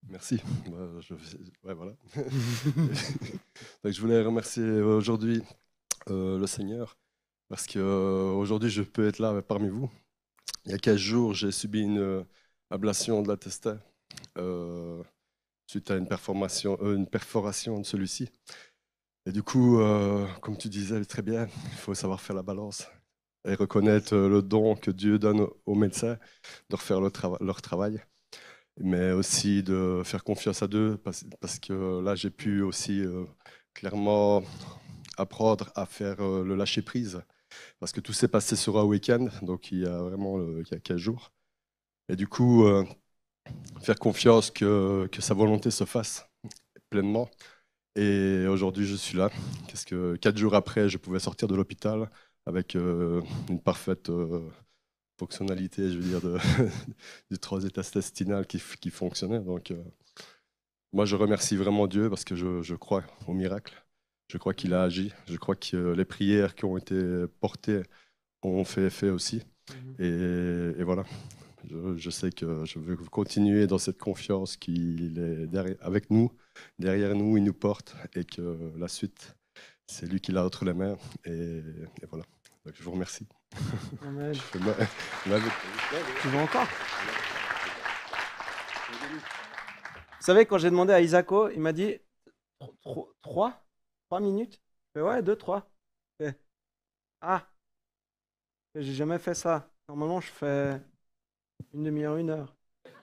Merci. 0.09 0.43
Bah, 0.71 1.01
je, 1.01 1.15
voilà. 1.63 1.93
je 3.85 4.01
voulais 4.01 4.23
remercier 4.23 4.63
aujourd'hui 4.63 5.43
euh, 6.11 6.39
le 6.39 6.47
Seigneur 6.47 6.99
parce 7.49 7.67
qu'aujourd'hui 7.67 8.71
je 8.71 8.83
peux 8.83 9.07
être 9.07 9.19
là 9.19 9.41
parmi 9.43 9.69
vous. 9.69 9.91
Il 10.65 10.73
y 10.73 10.75
a 10.75 10.79
15 10.79 10.97
jours, 10.97 11.35
j'ai 11.35 11.51
subi 11.53 11.81
une 11.83 12.25
ablation 12.71 13.23
de 13.23 13.29
la 13.29 13.37
testé 13.37 13.73
suite 15.73 15.91
à 15.91 15.97
une, 15.97 16.07
euh, 16.07 16.97
une 16.97 17.07
perforation 17.07 17.81
de 17.81 17.87
celui-ci. 17.87 18.29
Et 19.25 19.33
du 19.33 19.43
coup, 19.43 19.81
euh, 19.81 20.27
comme 20.43 20.59
tu 20.59 20.69
disais 20.69 21.03
très 21.05 21.23
bien, 21.23 21.47
il 21.47 21.79
faut 21.79 21.95
savoir 21.95 22.21
faire 22.21 22.37
la 22.37 22.43
balance 22.43 22.87
et 23.47 23.55
reconnaître 23.55 24.15
euh, 24.15 24.29
le 24.29 24.43
don 24.43 24.77
que 24.77 24.91
Dieu 24.91 25.19
donne 25.19 25.47
aux 25.65 25.75
médecins 25.75 26.19
de 26.69 26.77
refaire 26.77 27.01
leur 27.01 27.63
travail, 27.63 28.03
mais 28.79 29.13
aussi 29.13 29.63
de 29.63 30.03
faire 30.05 30.25
confiance 30.25 30.63
à 30.63 30.69
Dieu, 30.69 30.99
parce, 31.03 31.59
que 31.59 32.03
là, 32.03 32.15
j'ai 32.17 32.31
pu 32.31 32.63
aussi 32.63 33.03
clairement 33.75 34.43
apprendre 35.17 35.71
à 35.75 35.87
faire 35.87 36.17
le 36.21 36.55
lâcher-prise, 36.55 37.23
parce 37.81 37.93
que 37.93 38.01
tout 38.01 38.13
s'est 38.13 38.29
passé 38.29 38.57
sur 38.57 38.79
un 38.79 38.85
week-end, 38.85 39.29
donc 39.43 39.73
il 39.73 39.81
y 39.81 39.87
a 39.87 40.03
vraiment 40.03 40.41
il 40.41 40.67
y 40.71 40.75
a 40.75 40.81
15 40.81 40.97
jours. 40.99 41.33
Et 42.09 42.17
du 42.17 42.27
coup, 42.27 42.65
faire 43.81 43.99
confiance 43.99 44.51
que, 44.51 45.09
que, 45.13 45.23
sa 45.23 45.35
volonté 45.35 45.71
se 45.71 45.85
fasse 45.85 46.27
pleinement. 46.91 47.29
Et 47.97 48.47
aujourd'hui, 48.49 48.87
je 48.87 48.97
suis 48.97 49.19
là. 49.19 49.31
Qu'est-ce 49.69 49.87
que 49.87 50.17
quatre 50.17 50.39
jours 50.39 50.55
après, 50.55 50.89
je 50.89 50.99
pouvais 50.99 51.19
sortir 51.21 51.49
de 51.49 51.55
l'hôpital 51.55 52.11
avec 52.47 52.77
euh, 52.77 53.21
une 53.49 53.61
parfaite 53.61 54.11
euh, 54.11 54.49
fonctionnalité, 55.19 55.91
je 55.91 55.99
veux 55.99 56.21
dire, 56.21 56.41
du 57.31 57.39
trois 57.39 57.65
états 57.65 57.83
qui, 57.83 58.91
fonctionnait. 58.91 59.41
Donc, 59.41 59.71
euh, 59.71 59.85
moi, 60.93 61.05
je 61.05 61.17
remercie 61.17 61.57
vraiment 61.57 61.87
Dieu 61.87 62.09
parce 62.11 62.25
que 62.25 62.35
je 62.35 62.75
crois 62.75 63.05
au 63.27 63.35
miracle. 63.35 63.75
Je 64.29 64.39
crois 64.39 64.55
qu'il 64.55 64.75
a 64.75 64.83
agi. 64.83 65.13
Je 65.29 65.37
crois 65.37 65.57
que 65.57 65.93
les 65.93 66.05
prières 66.05 66.55
qui 66.55 66.65
ont 66.65 66.77
été 66.77 67.25
portées 67.41 67.83
ont 68.43 68.65
fait 68.65 68.87
effet 68.87 69.11
aussi. 69.11 69.43
Mhm. 69.71 69.95
Et, 69.99 70.81
et 70.81 70.85
voilà. 70.85 71.05
Je, 71.97 72.11
sais 72.11 72.31
que 72.31 72.65
je 72.65 72.79
veux 72.79 72.97
continuer 72.97 73.67
dans 73.67 73.79
cette 73.79 73.99
confiance 73.99 74.57
qu'il 74.57 75.19
est 75.19 75.47
derrière, 75.47 75.77
avec 75.81 76.11
nous, 76.11 76.33
derrière 76.79 77.15
nous, 77.15 77.37
il 77.37 77.45
nous 77.45 77.53
porte 77.53 77.95
et 78.15 78.25
que 78.25 78.73
la 78.77 78.89
suite, 78.89 79.37
c'est 79.87 80.07
lui 80.07 80.21
qui 80.21 80.33
l'a 80.33 80.45
entre 80.45 80.65
les 80.65 80.75
mains. 80.75 80.97
Et, 81.25 81.63
voilà. 82.11 82.25
je 82.67 82.83
vous 82.83 82.91
remercie. 82.91 83.27
Amen. 84.03 84.35
tu 84.53 84.59
veux 86.29 86.39
encore? 86.39 86.67
Vous 89.11 90.27
savez, 90.27 90.47
quand 90.47 90.59
j'ai 90.59 90.71
demandé 90.71 90.93
à 90.93 91.01
Isako, 91.01 91.51
il 91.51 91.61
m'a 91.61 91.73
dit 91.73 91.97
trois, 93.23 93.65
minutes. 94.21 94.61
Ouais, 94.97 95.23
deux, 95.23 95.37
trois. 95.37 95.69
ah, 97.21 97.47
j'ai 98.75 98.95
jamais 98.95 99.19
fait 99.19 99.35
ça. 99.35 99.69
Normalement, 99.89 100.21
je 100.21 100.29
fais 100.31 100.81
une 101.75 101.85
demi-heure, 101.85 102.17
une 102.17 102.31
heure. 102.31 102.57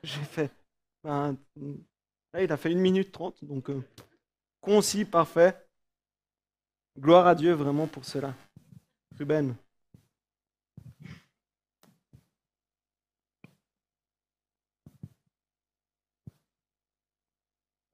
J'ai 0.04 0.24
fait. 0.24 0.52
Ben, 1.04 1.38
il 2.40 2.52
a 2.52 2.58
fait 2.58 2.72
une 2.72 2.80
minute 2.80 3.12
trente, 3.12 3.44
donc 3.44 3.70
euh, 3.70 3.84
concis, 4.62 5.06
parfait. 5.06 5.56
Gloire 7.00 7.28
à 7.28 7.36
Dieu 7.36 7.54
vraiment 7.54 7.88
pour 7.88 8.06
cela. 8.06 8.36
Ruben. 9.18 9.56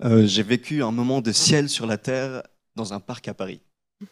Euh, 0.03 0.25
j'ai 0.25 0.43
vécu 0.43 0.83
un 0.83 0.91
moment 0.91 1.21
de 1.21 1.31
ciel 1.31 1.69
sur 1.69 1.85
la 1.85 1.97
terre 1.97 2.43
dans 2.75 2.93
un 2.93 2.99
parc 2.99 3.27
à 3.27 3.33
Paris. 3.33 3.61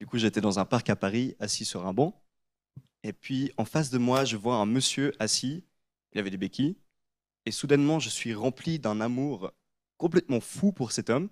Du 0.00 0.06
coup, 0.06 0.16
j'étais 0.16 0.40
dans 0.40 0.60
un 0.60 0.64
parc 0.64 0.90
à 0.90 0.94
Paris, 0.94 1.34
assis 1.40 1.64
sur 1.64 1.84
un 1.84 1.92
banc. 1.92 2.22
Et 3.02 3.12
puis, 3.12 3.52
en 3.56 3.64
face 3.64 3.90
de 3.90 3.98
moi, 3.98 4.24
je 4.24 4.36
vois 4.36 4.54
un 4.54 4.64
monsieur 4.64 5.12
assis. 5.18 5.64
Il 6.12 6.20
avait 6.20 6.30
des 6.30 6.36
béquilles. 6.36 6.76
Et 7.46 7.50
soudainement, 7.50 7.98
je 7.98 8.08
suis 8.08 8.32
rempli 8.32 8.78
d'un 8.78 9.00
amour 9.00 9.52
complètement 9.96 10.40
fou 10.40 10.70
pour 10.70 10.92
cet 10.92 11.10
homme. 11.10 11.28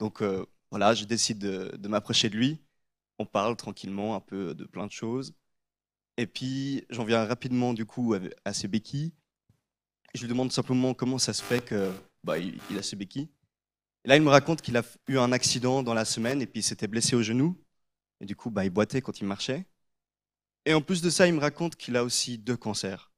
Donc, 0.00 0.22
euh, 0.22 0.44
voilà, 0.70 0.94
je 0.94 1.04
décide 1.04 1.38
de, 1.38 1.88
m'approcher 1.88 2.28
de 2.28 2.36
lui. 2.36 2.58
On 3.18 3.26
parle 3.26 3.56
tranquillement 3.56 4.16
un 4.16 4.20
peu 4.20 4.54
de 4.54 4.64
plein 4.64 4.86
de 4.86 4.92
choses. 4.92 5.34
Et 6.16 6.26
puis, 6.26 6.84
j'en 6.90 7.04
viens 7.04 7.24
rapidement, 7.24 7.74
du 7.74 7.86
coup, 7.86 8.14
à 8.44 8.52
ses 8.52 8.66
béquilles. 8.66 9.12
Je 10.14 10.22
lui 10.22 10.28
demande 10.28 10.50
simplement 10.50 10.94
comment 10.94 11.18
ça 11.18 11.32
se 11.32 11.42
fait 11.42 11.64
que 11.64 11.92
bah, 12.24 12.38
il, 12.38 12.78
a 12.78 12.82
ses 12.82 12.96
béquilles. 12.96 13.28
Là, 14.08 14.16
il 14.16 14.22
me 14.22 14.30
raconte 14.30 14.62
qu'il 14.62 14.78
a 14.78 14.82
eu 15.06 15.18
un 15.18 15.32
accident 15.32 15.82
dans 15.82 15.92
la 15.92 16.06
semaine 16.06 16.40
et 16.40 16.46
puis 16.46 16.60
il 16.60 16.62
s'était 16.62 16.86
blessé 16.86 17.14
au 17.14 17.22
genou. 17.22 17.54
Et 18.22 18.24
du 18.24 18.34
coup, 18.34 18.48
bah, 18.48 18.64
il 18.64 18.70
boitait 18.70 19.02
quand 19.02 19.20
il 19.20 19.26
marchait. 19.26 19.66
Et 20.64 20.72
en 20.72 20.80
plus 20.80 21.02
de 21.02 21.10
ça, 21.10 21.26
il 21.26 21.34
me 21.34 21.40
raconte 21.40 21.76
qu'il 21.76 21.94
a 21.94 22.02
aussi 22.02 22.38
deux 22.38 22.56
cancers 22.56 23.12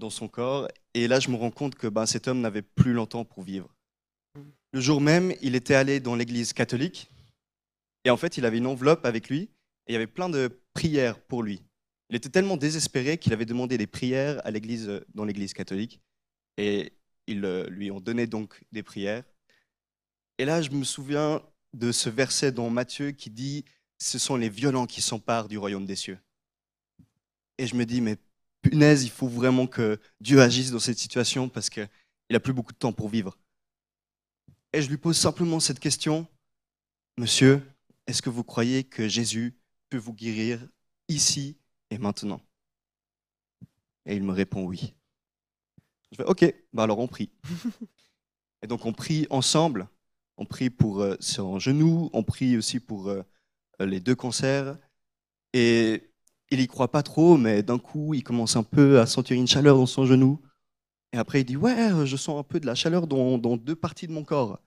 dans 0.00 0.10
son 0.10 0.26
corps. 0.26 0.66
Et 0.94 1.06
là, 1.06 1.20
je 1.20 1.30
me 1.30 1.36
rends 1.36 1.52
compte 1.52 1.76
que 1.76 1.86
ben, 1.86 2.06
cet 2.06 2.26
homme 2.26 2.40
n'avait 2.40 2.60
plus 2.60 2.92
longtemps 2.92 3.24
pour 3.24 3.44
vivre. 3.44 3.72
Le 4.72 4.80
jour 4.80 5.00
même, 5.00 5.32
il 5.42 5.54
était 5.54 5.76
allé 5.76 6.00
dans 6.00 6.16
l'église 6.16 6.52
catholique. 6.52 7.08
Et 8.04 8.10
en 8.10 8.16
fait, 8.16 8.36
il 8.36 8.44
avait 8.46 8.58
une 8.58 8.66
enveloppe 8.66 9.06
avec 9.06 9.28
lui. 9.28 9.42
Et 9.86 9.90
il 9.90 9.92
y 9.92 9.96
avait 9.96 10.08
plein 10.08 10.28
de 10.28 10.60
prières 10.72 11.20
pour 11.20 11.44
lui. 11.44 11.62
Il 12.10 12.16
était 12.16 12.30
tellement 12.30 12.56
désespéré 12.56 13.16
qu'il 13.16 13.32
avait 13.32 13.46
demandé 13.46 13.78
des 13.78 13.86
prières 13.86 14.44
à 14.44 14.50
l'église, 14.50 15.04
dans 15.14 15.24
l'église 15.24 15.52
catholique. 15.52 16.00
Et 16.56 16.94
ils 17.28 17.44
euh, 17.44 17.68
lui 17.68 17.92
ont 17.92 18.00
donné 18.00 18.26
donc 18.26 18.60
des 18.72 18.82
prières. 18.82 19.22
Et 20.38 20.44
là, 20.44 20.62
je 20.62 20.70
me 20.70 20.84
souviens 20.84 21.42
de 21.72 21.92
ce 21.92 22.08
verset 22.08 22.52
dans 22.52 22.70
Matthieu 22.70 23.12
qui 23.12 23.30
dit 23.30 23.64
ce 23.98 24.18
sont 24.18 24.36
les 24.36 24.48
violents 24.48 24.86
qui 24.86 25.00
s'emparent 25.00 25.48
du 25.48 25.58
royaume 25.58 25.86
des 25.86 25.96
cieux. 25.96 26.18
Et 27.58 27.66
je 27.66 27.76
me 27.76 27.86
dis, 27.86 28.00
mais 28.00 28.16
punaise, 28.62 29.04
il 29.04 29.10
faut 29.10 29.28
vraiment 29.28 29.66
que 29.66 30.00
Dieu 30.20 30.40
agisse 30.40 30.70
dans 30.70 30.80
cette 30.80 30.98
situation 30.98 31.48
parce 31.48 31.70
qu'il 31.70 31.88
n'a 32.30 32.40
plus 32.40 32.52
beaucoup 32.52 32.72
de 32.72 32.78
temps 32.78 32.92
pour 32.92 33.08
vivre. 33.08 33.38
Et 34.72 34.82
je 34.82 34.88
lui 34.88 34.96
pose 34.96 35.16
simplement 35.16 35.60
cette 35.60 35.78
question, 35.78 36.26
Monsieur, 37.16 37.62
est-ce 38.08 38.22
que 38.22 38.30
vous 38.30 38.42
croyez 38.42 38.82
que 38.82 39.06
Jésus 39.06 39.56
peut 39.88 39.98
vous 39.98 40.12
guérir 40.12 40.66
ici 41.08 41.56
et 41.90 41.98
maintenant? 41.98 42.40
Et 44.04 44.16
il 44.16 44.24
me 44.24 44.32
répond 44.32 44.64
oui. 44.64 44.94
Je 46.10 46.16
fais, 46.16 46.24
ok, 46.24 46.52
bah 46.72 46.82
alors 46.82 46.98
on 46.98 47.06
prie. 47.06 47.30
et 48.62 48.66
donc 48.66 48.84
on 48.84 48.92
prie 48.92 49.28
ensemble, 49.30 49.88
on 50.36 50.46
prie 50.46 50.70
pour 50.70 51.02
euh, 51.02 51.16
son 51.20 51.58
genou, 51.58 52.10
on 52.12 52.22
prie 52.22 52.56
aussi 52.56 52.80
pour 52.80 53.08
euh, 53.08 53.22
les 53.80 54.00
deux 54.00 54.14
cancers. 54.14 54.78
Et 55.54 56.12
il 56.50 56.60
y 56.60 56.66
croit 56.68 56.90
pas 56.92 57.02
trop, 57.02 57.36
mais 57.38 57.62
d'un 57.62 57.78
coup, 57.78 58.14
il 58.14 58.22
commence 58.24 58.56
un 58.56 58.64
peu 58.64 59.00
à 59.00 59.06
sentir 59.06 59.36
une 59.36 59.48
chaleur 59.48 59.76
dans 59.76 59.86
son 59.86 60.06
genou. 60.06 60.40
Et 61.12 61.18
après, 61.18 61.42
il 61.42 61.44
dit 61.44 61.56
Ouais, 61.56 62.06
je 62.06 62.16
sens 62.16 62.40
un 62.40 62.44
peu 62.44 62.60
de 62.60 62.66
la 62.66 62.74
chaleur 62.74 63.06
dans, 63.06 63.38
dans 63.38 63.56
deux 63.56 63.76
parties 63.76 64.06
de 64.08 64.12
mon 64.12 64.24
corps. 64.24 64.60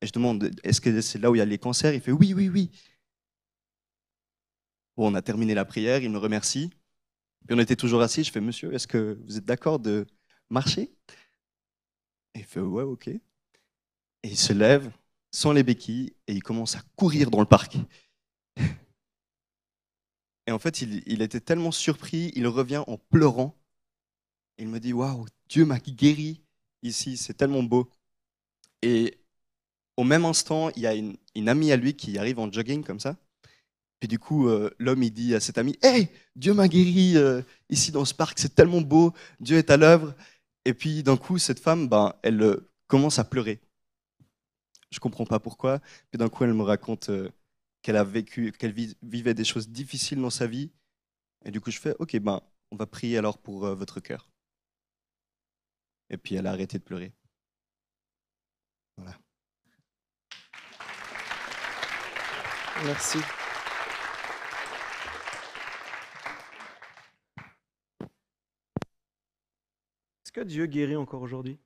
Et 0.00 0.06
je 0.06 0.12
demande 0.12 0.50
Est-ce 0.62 0.80
que 0.80 1.00
c'est 1.00 1.18
là 1.18 1.30
où 1.30 1.34
il 1.34 1.38
y 1.38 1.42
a 1.42 1.44
les 1.44 1.58
cancers? 1.58 1.94
Il 1.94 2.00
fait 2.00 2.12
Oui, 2.12 2.32
oui, 2.34 2.48
oui. 2.48 2.70
Bon, 4.96 5.10
on 5.10 5.14
a 5.14 5.22
terminé 5.22 5.54
la 5.54 5.64
prière, 5.64 6.02
il 6.02 6.10
me 6.10 6.18
remercie. 6.18 6.70
Puis 7.46 7.56
on 7.56 7.60
était 7.60 7.76
toujours 7.76 8.02
assis. 8.02 8.24
Je 8.24 8.32
fais 8.32 8.40
Monsieur, 8.40 8.74
est-ce 8.74 8.86
que 8.88 9.18
vous 9.26 9.38
êtes 9.38 9.44
d'accord 9.44 9.78
de 9.80 10.06
marcher? 10.50 10.92
Et 12.34 12.40
il 12.40 12.44
fait 12.44 12.60
Ouais, 12.60 12.82
ok. 12.84 13.10
Et 14.24 14.28
il 14.28 14.38
se 14.38 14.54
lève 14.54 14.90
sans 15.30 15.52
les 15.52 15.62
béquilles 15.62 16.14
et 16.26 16.32
il 16.32 16.42
commence 16.42 16.76
à 16.76 16.82
courir 16.96 17.30
dans 17.30 17.40
le 17.40 17.46
parc. 17.46 17.76
Et 20.46 20.50
en 20.50 20.58
fait, 20.58 20.80
il, 20.80 21.20
était 21.20 21.40
tellement 21.40 21.72
surpris, 21.72 22.32
il 22.34 22.46
revient 22.46 22.82
en 22.86 22.96
pleurant. 22.96 23.54
Il 24.56 24.68
me 24.68 24.80
dit 24.80 24.94
Waouh, 24.94 25.26
Dieu 25.48 25.66
m'a 25.66 25.78
guéri 25.78 26.42
ici, 26.82 27.18
c'est 27.18 27.34
tellement 27.34 27.62
beau. 27.62 27.90
Et 28.80 29.18
au 29.98 30.04
même 30.04 30.24
instant, 30.24 30.70
il 30.76 30.82
y 30.82 30.86
a 30.86 30.94
une, 30.94 31.18
amie 31.48 31.70
à 31.70 31.76
lui 31.76 31.94
qui 31.94 32.16
arrive 32.16 32.38
en 32.38 32.50
jogging 32.50 32.82
comme 32.82 33.00
ça. 33.00 33.16
Puis 34.00 34.08
du 34.08 34.18
coup, 34.18 34.48
euh, 34.48 34.70
l'homme, 34.78 35.02
il 35.02 35.12
dit 35.12 35.34
à 35.34 35.40
cette 35.40 35.58
amie 35.58 35.78
Hey, 35.82 36.08
Dieu 36.34 36.54
m'a 36.54 36.68
guéri 36.68 37.18
euh, 37.18 37.42
ici 37.68 37.92
dans 37.92 38.06
ce 38.06 38.14
parc, 38.14 38.38
c'est 38.38 38.54
tellement 38.54 38.80
beau, 38.80 39.12
Dieu 39.38 39.58
est 39.58 39.70
à 39.70 39.76
l'œuvre. 39.76 40.14
Et 40.64 40.72
puis 40.72 41.02
d'un 41.02 41.18
coup, 41.18 41.36
cette 41.36 41.60
femme, 41.60 41.88
ben, 41.88 42.14
elle 42.22 42.40
euh, 42.42 42.70
commence 42.86 43.18
à 43.18 43.24
pleurer. 43.24 43.60
Je 44.94 45.00
comprends 45.00 45.24
pas 45.26 45.40
pourquoi. 45.40 45.80
Puis 46.10 46.18
d'un 46.18 46.28
coup, 46.28 46.44
elle 46.44 46.54
me 46.54 46.62
raconte 46.62 47.10
euh, 47.10 47.30
qu'elle 47.82 47.96
a 47.96 48.04
vécu, 48.04 48.52
qu'elle 48.52 48.72
vivait 49.02 49.34
des 49.34 49.44
choses 49.44 49.68
difficiles 49.68 50.20
dans 50.20 50.30
sa 50.30 50.46
vie. 50.46 50.72
Et 51.44 51.50
du 51.50 51.60
coup, 51.60 51.70
je 51.72 51.80
fais 51.80 51.96
Ok, 51.98 52.16
ben, 52.18 52.40
on 52.70 52.76
va 52.76 52.86
prier 52.86 53.18
alors 53.18 53.38
pour 53.38 53.66
euh, 53.66 53.74
votre 53.74 54.00
cœur. 54.00 54.30
Et 56.10 56.16
puis 56.16 56.36
elle 56.36 56.46
a 56.46 56.52
arrêté 56.52 56.78
de 56.78 56.84
pleurer. 56.84 57.12
Voilà. 58.96 59.18
Merci. 62.84 63.18
Est-ce 70.24 70.32
que 70.32 70.40
Dieu 70.42 70.66
guérit 70.66 70.96
encore 70.96 71.22
aujourd'hui? 71.22 71.58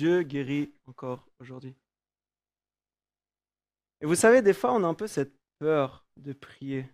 Dieu 0.00 0.22
guérit 0.22 0.72
encore 0.86 1.28
aujourd'hui. 1.40 1.76
Et 4.00 4.06
vous 4.06 4.14
savez, 4.14 4.40
des 4.40 4.54
fois, 4.54 4.72
on 4.72 4.82
a 4.82 4.86
un 4.86 4.94
peu 4.94 5.06
cette 5.06 5.34
peur 5.58 6.06
de 6.16 6.32
prier. 6.32 6.90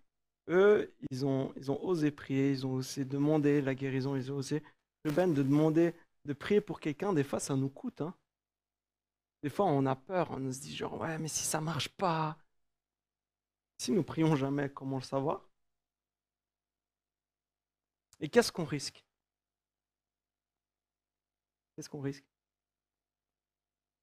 Eux, 0.49 0.93
ils 1.13 1.25
ont, 1.25 1.53
ils 1.55 1.71
ont 1.71 1.81
osé 1.85 2.11
prier, 2.11 2.51
ils 2.51 2.67
ont 2.67 2.73
osé 2.73 3.05
demander 3.05 3.63
la 3.63 3.77
guérison, 3.77 4.17
ils 4.17 4.33
ont 4.33 4.39
osé, 4.39 4.61
Ruben, 5.05 5.33
de 5.33 5.45
demander 5.45 5.95
de 6.25 6.33
prier 6.33 6.61
pour 6.61 6.81
quelqu'un. 6.81 7.13
Des 7.13 7.23
fois, 7.23 7.39
ça 7.39 7.55
nous 7.55 7.69
coûte. 7.69 8.01
Hein. 8.01 8.13
Des 9.45 9.51
fois, 9.51 9.67
on 9.67 9.87
a 9.87 9.95
peur, 9.95 10.33
on 10.33 10.51
se 10.51 10.59
dit 10.59 10.75
genre, 10.75 11.01
ouais, 11.01 11.17
mais 11.19 11.29
si 11.29 11.45
ça 11.45 11.61
marche 11.61 11.91
pas, 11.91 12.37
si 13.79 13.93
nous 13.93 14.03
prions 14.03 14.35
jamais, 14.35 14.69
comment 14.69 14.97
le 14.97 15.05
savoir? 15.05 15.49
Et 18.19 18.29
qu'est-ce 18.29 18.51
qu'on 18.51 18.65
risque? 18.65 19.05
Qu'est-ce 21.77 21.89
qu'on 21.89 22.01
risque? 22.01 22.25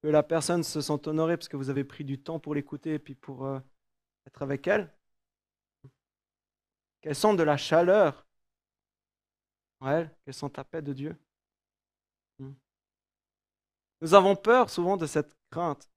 Que 0.04 0.08
la 0.10 0.22
personne 0.22 0.62
se 0.62 0.82
sente 0.82 1.06
honorée 1.06 1.38
parce 1.38 1.48
que 1.48 1.56
vous 1.56 1.70
avez 1.70 1.82
pris 1.82 2.04
du 2.04 2.20
temps 2.20 2.38
pour 2.38 2.54
l'écouter 2.54 2.92
et 2.92 2.98
puis 2.98 3.14
pour 3.14 3.46
euh, 3.46 3.58
être 4.26 4.42
avec 4.42 4.66
elle. 4.66 4.92
Qu'elle 7.00 7.14
sente 7.14 7.38
de 7.38 7.42
la 7.42 7.56
chaleur 7.56 8.26
en 9.80 9.88
elle, 9.88 10.14
qu'elle 10.22 10.34
sente 10.34 10.58
la 10.58 10.64
paix 10.64 10.82
de 10.82 10.92
Dieu. 10.92 11.16
Hmm. 12.38 12.52
Nous 14.02 14.12
avons 14.12 14.36
peur 14.36 14.68
souvent 14.68 14.98
de 14.98 15.06
cette 15.06 15.34
crainte 15.50 15.90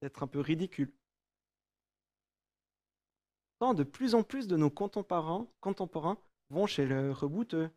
d'être 0.00 0.22
un 0.22 0.28
peu 0.28 0.38
ridicule. 0.38 0.92
Tant 3.58 3.74
de 3.74 3.82
plus 3.82 4.14
en 4.14 4.22
plus 4.22 4.46
de 4.46 4.56
nos 4.56 4.70
contemporains, 4.70 5.48
vont 6.50 6.66
chez 6.68 6.86
le 6.86 7.10
rebouteux, 7.10 7.68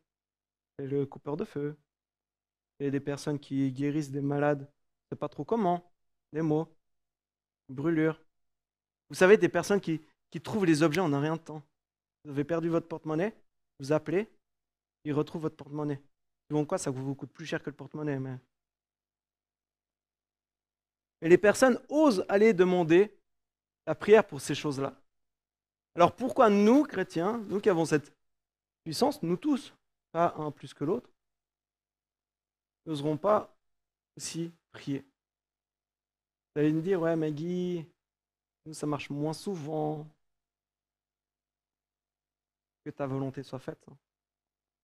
chez 0.77 0.85
le 0.85 1.07
coupeur 1.07 1.35
de 1.35 1.45
feu, 1.45 1.75
et 2.77 2.91
des 2.91 2.99
personnes 2.99 3.39
qui 3.39 3.71
guérissent 3.71 4.11
des 4.11 4.21
malades 4.21 4.71
pas 5.15 5.29
trop 5.29 5.43
comment, 5.43 5.91
des 6.31 6.41
mots, 6.41 6.67
brûlure. 7.69 8.21
Vous 9.09 9.15
savez, 9.15 9.37
des 9.37 9.49
personnes 9.49 9.81
qui, 9.81 10.01
qui 10.29 10.41
trouvent 10.41 10.65
les 10.65 10.83
objets 10.83 11.01
en 11.01 11.13
un 11.13 11.19
rien 11.19 11.35
de 11.35 11.41
temps. 11.41 11.61
Vous 12.23 12.31
avez 12.31 12.43
perdu 12.43 12.69
votre 12.69 12.87
porte-monnaie, 12.87 13.35
vous 13.79 13.91
appelez, 13.91 14.27
ils 15.03 15.13
retrouvent 15.13 15.43
votre 15.43 15.55
porte-monnaie. 15.55 16.01
Souvent 16.49 16.65
quoi, 16.65 16.77
ça 16.77 16.91
vous 16.91 17.15
coûte 17.15 17.31
plus 17.31 17.45
cher 17.45 17.61
que 17.61 17.69
le 17.69 17.75
porte-monnaie. 17.75 18.19
Mais... 18.19 18.37
Les 21.21 21.37
personnes 21.37 21.79
osent 21.89 22.25
aller 22.29 22.53
demander 22.53 23.15
la 23.85 23.95
prière 23.95 24.25
pour 24.25 24.41
ces 24.41 24.55
choses-là. 24.55 24.95
Alors 25.95 26.15
pourquoi 26.15 26.49
nous, 26.49 26.83
chrétiens, 26.83 27.37
nous 27.49 27.59
qui 27.59 27.69
avons 27.69 27.85
cette 27.85 28.11
puissance, 28.83 29.21
nous 29.21 29.37
tous, 29.37 29.73
pas 30.11 30.33
un 30.37 30.51
plus 30.51 30.73
que 30.73 30.83
l'autre, 30.83 31.09
n'oserons 32.85 33.17
pas 33.17 33.55
aussi 34.17 34.51
prier. 34.73 35.05
Vous 36.55 36.61
allez 36.61 36.73
me 36.73 36.81
dire, 36.81 37.01
ouais, 37.01 37.15
Maggie, 37.15 37.85
nous, 38.65 38.73
ça 38.73 38.85
marche 38.85 39.09
moins 39.09 39.33
souvent. 39.33 40.05
Que 42.83 42.89
ta 42.89 43.07
volonté 43.07 43.43
soit 43.43 43.59
faite. 43.59 43.83
Hein. 43.89 43.97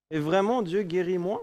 Et 0.09 0.19
vraiment, 0.19 0.61
Dieu 0.61 0.83
guérit 0.83 1.17
moins. 1.17 1.41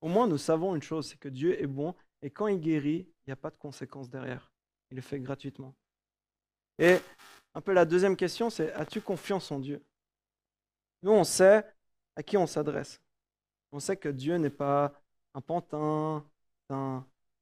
Au 0.00 0.08
moins, 0.08 0.28
nous 0.28 0.38
savons 0.38 0.76
une 0.76 0.82
chose, 0.82 1.08
c'est 1.08 1.18
que 1.18 1.28
Dieu 1.28 1.60
est 1.60 1.66
bon, 1.66 1.94
et 2.22 2.30
quand 2.30 2.46
il 2.46 2.60
guérit, 2.60 3.08
il 3.08 3.28
n'y 3.28 3.32
a 3.32 3.36
pas 3.36 3.50
de 3.50 3.56
conséquences 3.56 4.08
derrière. 4.08 4.52
Il 4.90 4.96
le 4.96 5.02
fait 5.02 5.18
gratuitement. 5.18 5.74
Et 6.78 6.98
un 7.54 7.60
peu 7.60 7.72
la 7.72 7.84
deuxième 7.84 8.16
question, 8.16 8.48
c'est 8.48 8.72
as-tu 8.74 9.00
confiance 9.00 9.50
en 9.50 9.58
Dieu? 9.58 9.82
Nous, 11.02 11.10
on 11.10 11.24
sait 11.24 11.64
à 12.14 12.22
qui 12.22 12.36
on 12.36 12.46
s'adresse. 12.46 13.00
On 13.72 13.80
sait 13.80 13.96
que 13.96 14.08
Dieu 14.08 14.36
n'est 14.36 14.50
pas 14.50 14.92
un 15.34 15.40
pantin, 15.40 16.24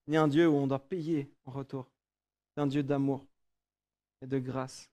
ni 0.07 0.17
un 0.17 0.29
Dieu 0.29 0.49
où 0.49 0.55
on 0.55 0.67
doit 0.67 0.87
payer 0.89 1.33
en 1.45 1.53
retour. 1.53 1.91
C'est 2.55 2.63
un 2.63 2.67
Dieu 2.67 2.83
d'amour 2.83 3.27
et 4.23 4.27
de 4.27 4.39
grâce. 4.39 4.91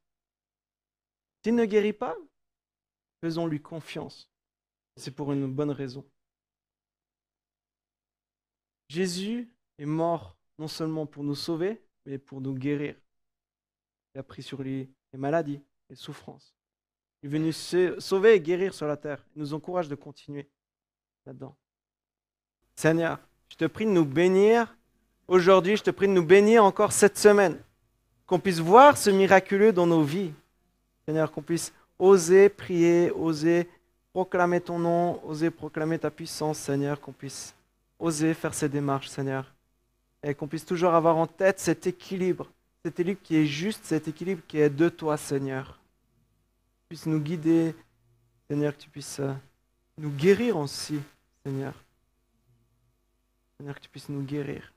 S'il 1.43 1.55
ne 1.55 1.65
guérit 1.65 1.93
pas, 1.93 2.15
faisons-lui 3.21 3.61
confiance. 3.61 4.29
C'est 4.95 5.15
pour 5.15 5.31
une 5.31 5.51
bonne 5.51 5.71
raison. 5.71 6.05
Jésus 8.89 9.49
est 9.77 9.85
mort 9.85 10.37
non 10.59 10.67
seulement 10.67 11.05
pour 11.05 11.23
nous 11.23 11.35
sauver, 11.35 11.81
mais 12.05 12.17
pour 12.17 12.41
nous 12.41 12.53
guérir. 12.53 12.95
Il 14.13 14.19
a 14.19 14.23
pris 14.23 14.43
sur 14.43 14.61
lui 14.61 14.93
les 15.13 15.19
maladies, 15.19 15.63
les 15.89 15.95
souffrances. 15.95 16.53
Il 17.23 17.27
est 17.27 17.31
venu 17.31 17.53
sauver 17.53 18.35
et 18.35 18.41
guérir 18.41 18.73
sur 18.73 18.85
la 18.87 18.97
terre. 18.97 19.25
Il 19.35 19.39
nous 19.39 19.53
encourage 19.53 19.87
de 19.87 19.95
continuer 19.95 20.49
Seigneur, 22.75 23.19
je 23.49 23.55
te 23.55 23.65
prie 23.65 23.85
de 23.85 23.91
nous 23.91 24.05
bénir 24.05 24.75
aujourd'hui, 25.27 25.77
je 25.77 25.83
te 25.83 25.91
prie 25.91 26.07
de 26.07 26.13
nous 26.13 26.25
bénir 26.25 26.63
encore 26.63 26.91
cette 26.91 27.17
semaine, 27.17 27.57
qu'on 28.25 28.39
puisse 28.39 28.59
voir 28.59 28.97
ce 28.97 29.09
miraculeux 29.09 29.71
dans 29.71 29.87
nos 29.87 30.03
vies. 30.03 30.33
Seigneur, 31.05 31.31
qu'on 31.31 31.41
puisse 31.41 31.73
oser 31.99 32.49
prier, 32.49 33.11
oser 33.11 33.69
proclamer 34.13 34.61
ton 34.61 34.79
nom, 34.79 35.21
oser 35.25 35.49
proclamer 35.49 35.99
ta 35.99 36.11
puissance, 36.11 36.57
Seigneur, 36.57 36.99
qu'on 36.99 37.13
puisse 37.13 37.53
oser 37.99 38.33
faire 38.33 38.53
ces 38.53 38.67
démarches, 38.67 39.07
Seigneur, 39.07 39.53
et 40.23 40.33
qu'on 40.33 40.47
puisse 40.47 40.65
toujours 40.65 40.93
avoir 40.93 41.17
en 41.17 41.27
tête 41.27 41.59
cet 41.59 41.87
équilibre, 41.87 42.49
cet 42.83 42.99
équilibre 42.99 43.21
qui 43.23 43.37
est 43.37 43.45
juste, 43.45 43.85
cet 43.85 44.07
équilibre 44.07 44.41
qui 44.47 44.59
est 44.59 44.69
de 44.69 44.89
toi, 44.89 45.17
Seigneur. 45.17 45.79
Que 46.89 46.95
tu 46.95 47.09
nous 47.09 47.19
guider, 47.19 47.75
Seigneur, 48.49 48.75
que 48.75 48.81
tu 48.81 48.89
puisses 48.89 49.19
euh, 49.19 49.33
nous 50.01 50.09
guérir 50.09 50.57
aussi, 50.57 50.99
Seigneur. 51.45 51.75
Seigneur, 53.57 53.75
que 53.75 53.81
tu 53.81 53.89
puisses 53.89 54.09
nous 54.09 54.23
guérir. 54.23 54.73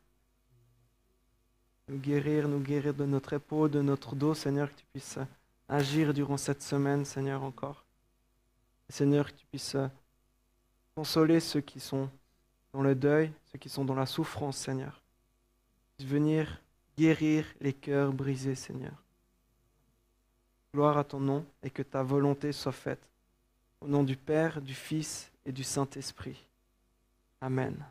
Nous 1.89 1.99
guérir, 1.99 2.47
nous 2.47 2.61
guérir 2.61 2.93
de 2.93 3.07
notre 3.07 3.33
épaule, 3.33 3.71
de 3.71 3.81
notre 3.81 4.15
dos, 4.15 4.35
Seigneur, 4.35 4.69
que 4.69 4.77
tu 4.77 4.85
puisses 4.93 5.19
agir 5.67 6.13
durant 6.13 6.37
cette 6.37 6.63
semaine, 6.63 7.07
Seigneur, 7.07 7.43
encore. 7.43 7.87
Seigneur, 8.91 9.27
que 9.27 9.39
tu 9.39 9.47
puisses 9.47 9.77
consoler 10.95 11.41
ceux 11.41 11.63
qui 11.63 11.81
sont 11.81 12.11
dans 12.75 12.83
le 12.83 12.95
deuil, 12.95 13.33
ceux 13.51 13.59
qui 13.59 13.71
sont 13.71 13.85
dans 13.85 13.95
la 13.95 14.07
souffrance, 14.07 14.59
Seigneur. 14.59 15.01
Venir 16.01 16.61
guérir 16.99 17.47
les 17.63 17.73
cœurs 17.73 18.13
brisés, 18.13 18.55
Seigneur. 18.55 19.03
Gloire 20.75 20.99
à 20.99 21.05
ton 21.05 21.21
nom 21.21 21.47
et 21.63 21.71
que 21.71 21.83
ta 21.83 22.03
volonté 22.03 22.53
soit 22.53 22.73
faite. 22.73 23.01
Au 23.85 23.87
nom 23.87 24.03
du 24.03 24.17
Père, 24.17 24.63
du 24.63 24.73
Fils 24.73 25.31
et 25.45 25.53
du 25.53 25.63
Saint-Esprit. 25.63 26.43
Amen. 27.43 27.85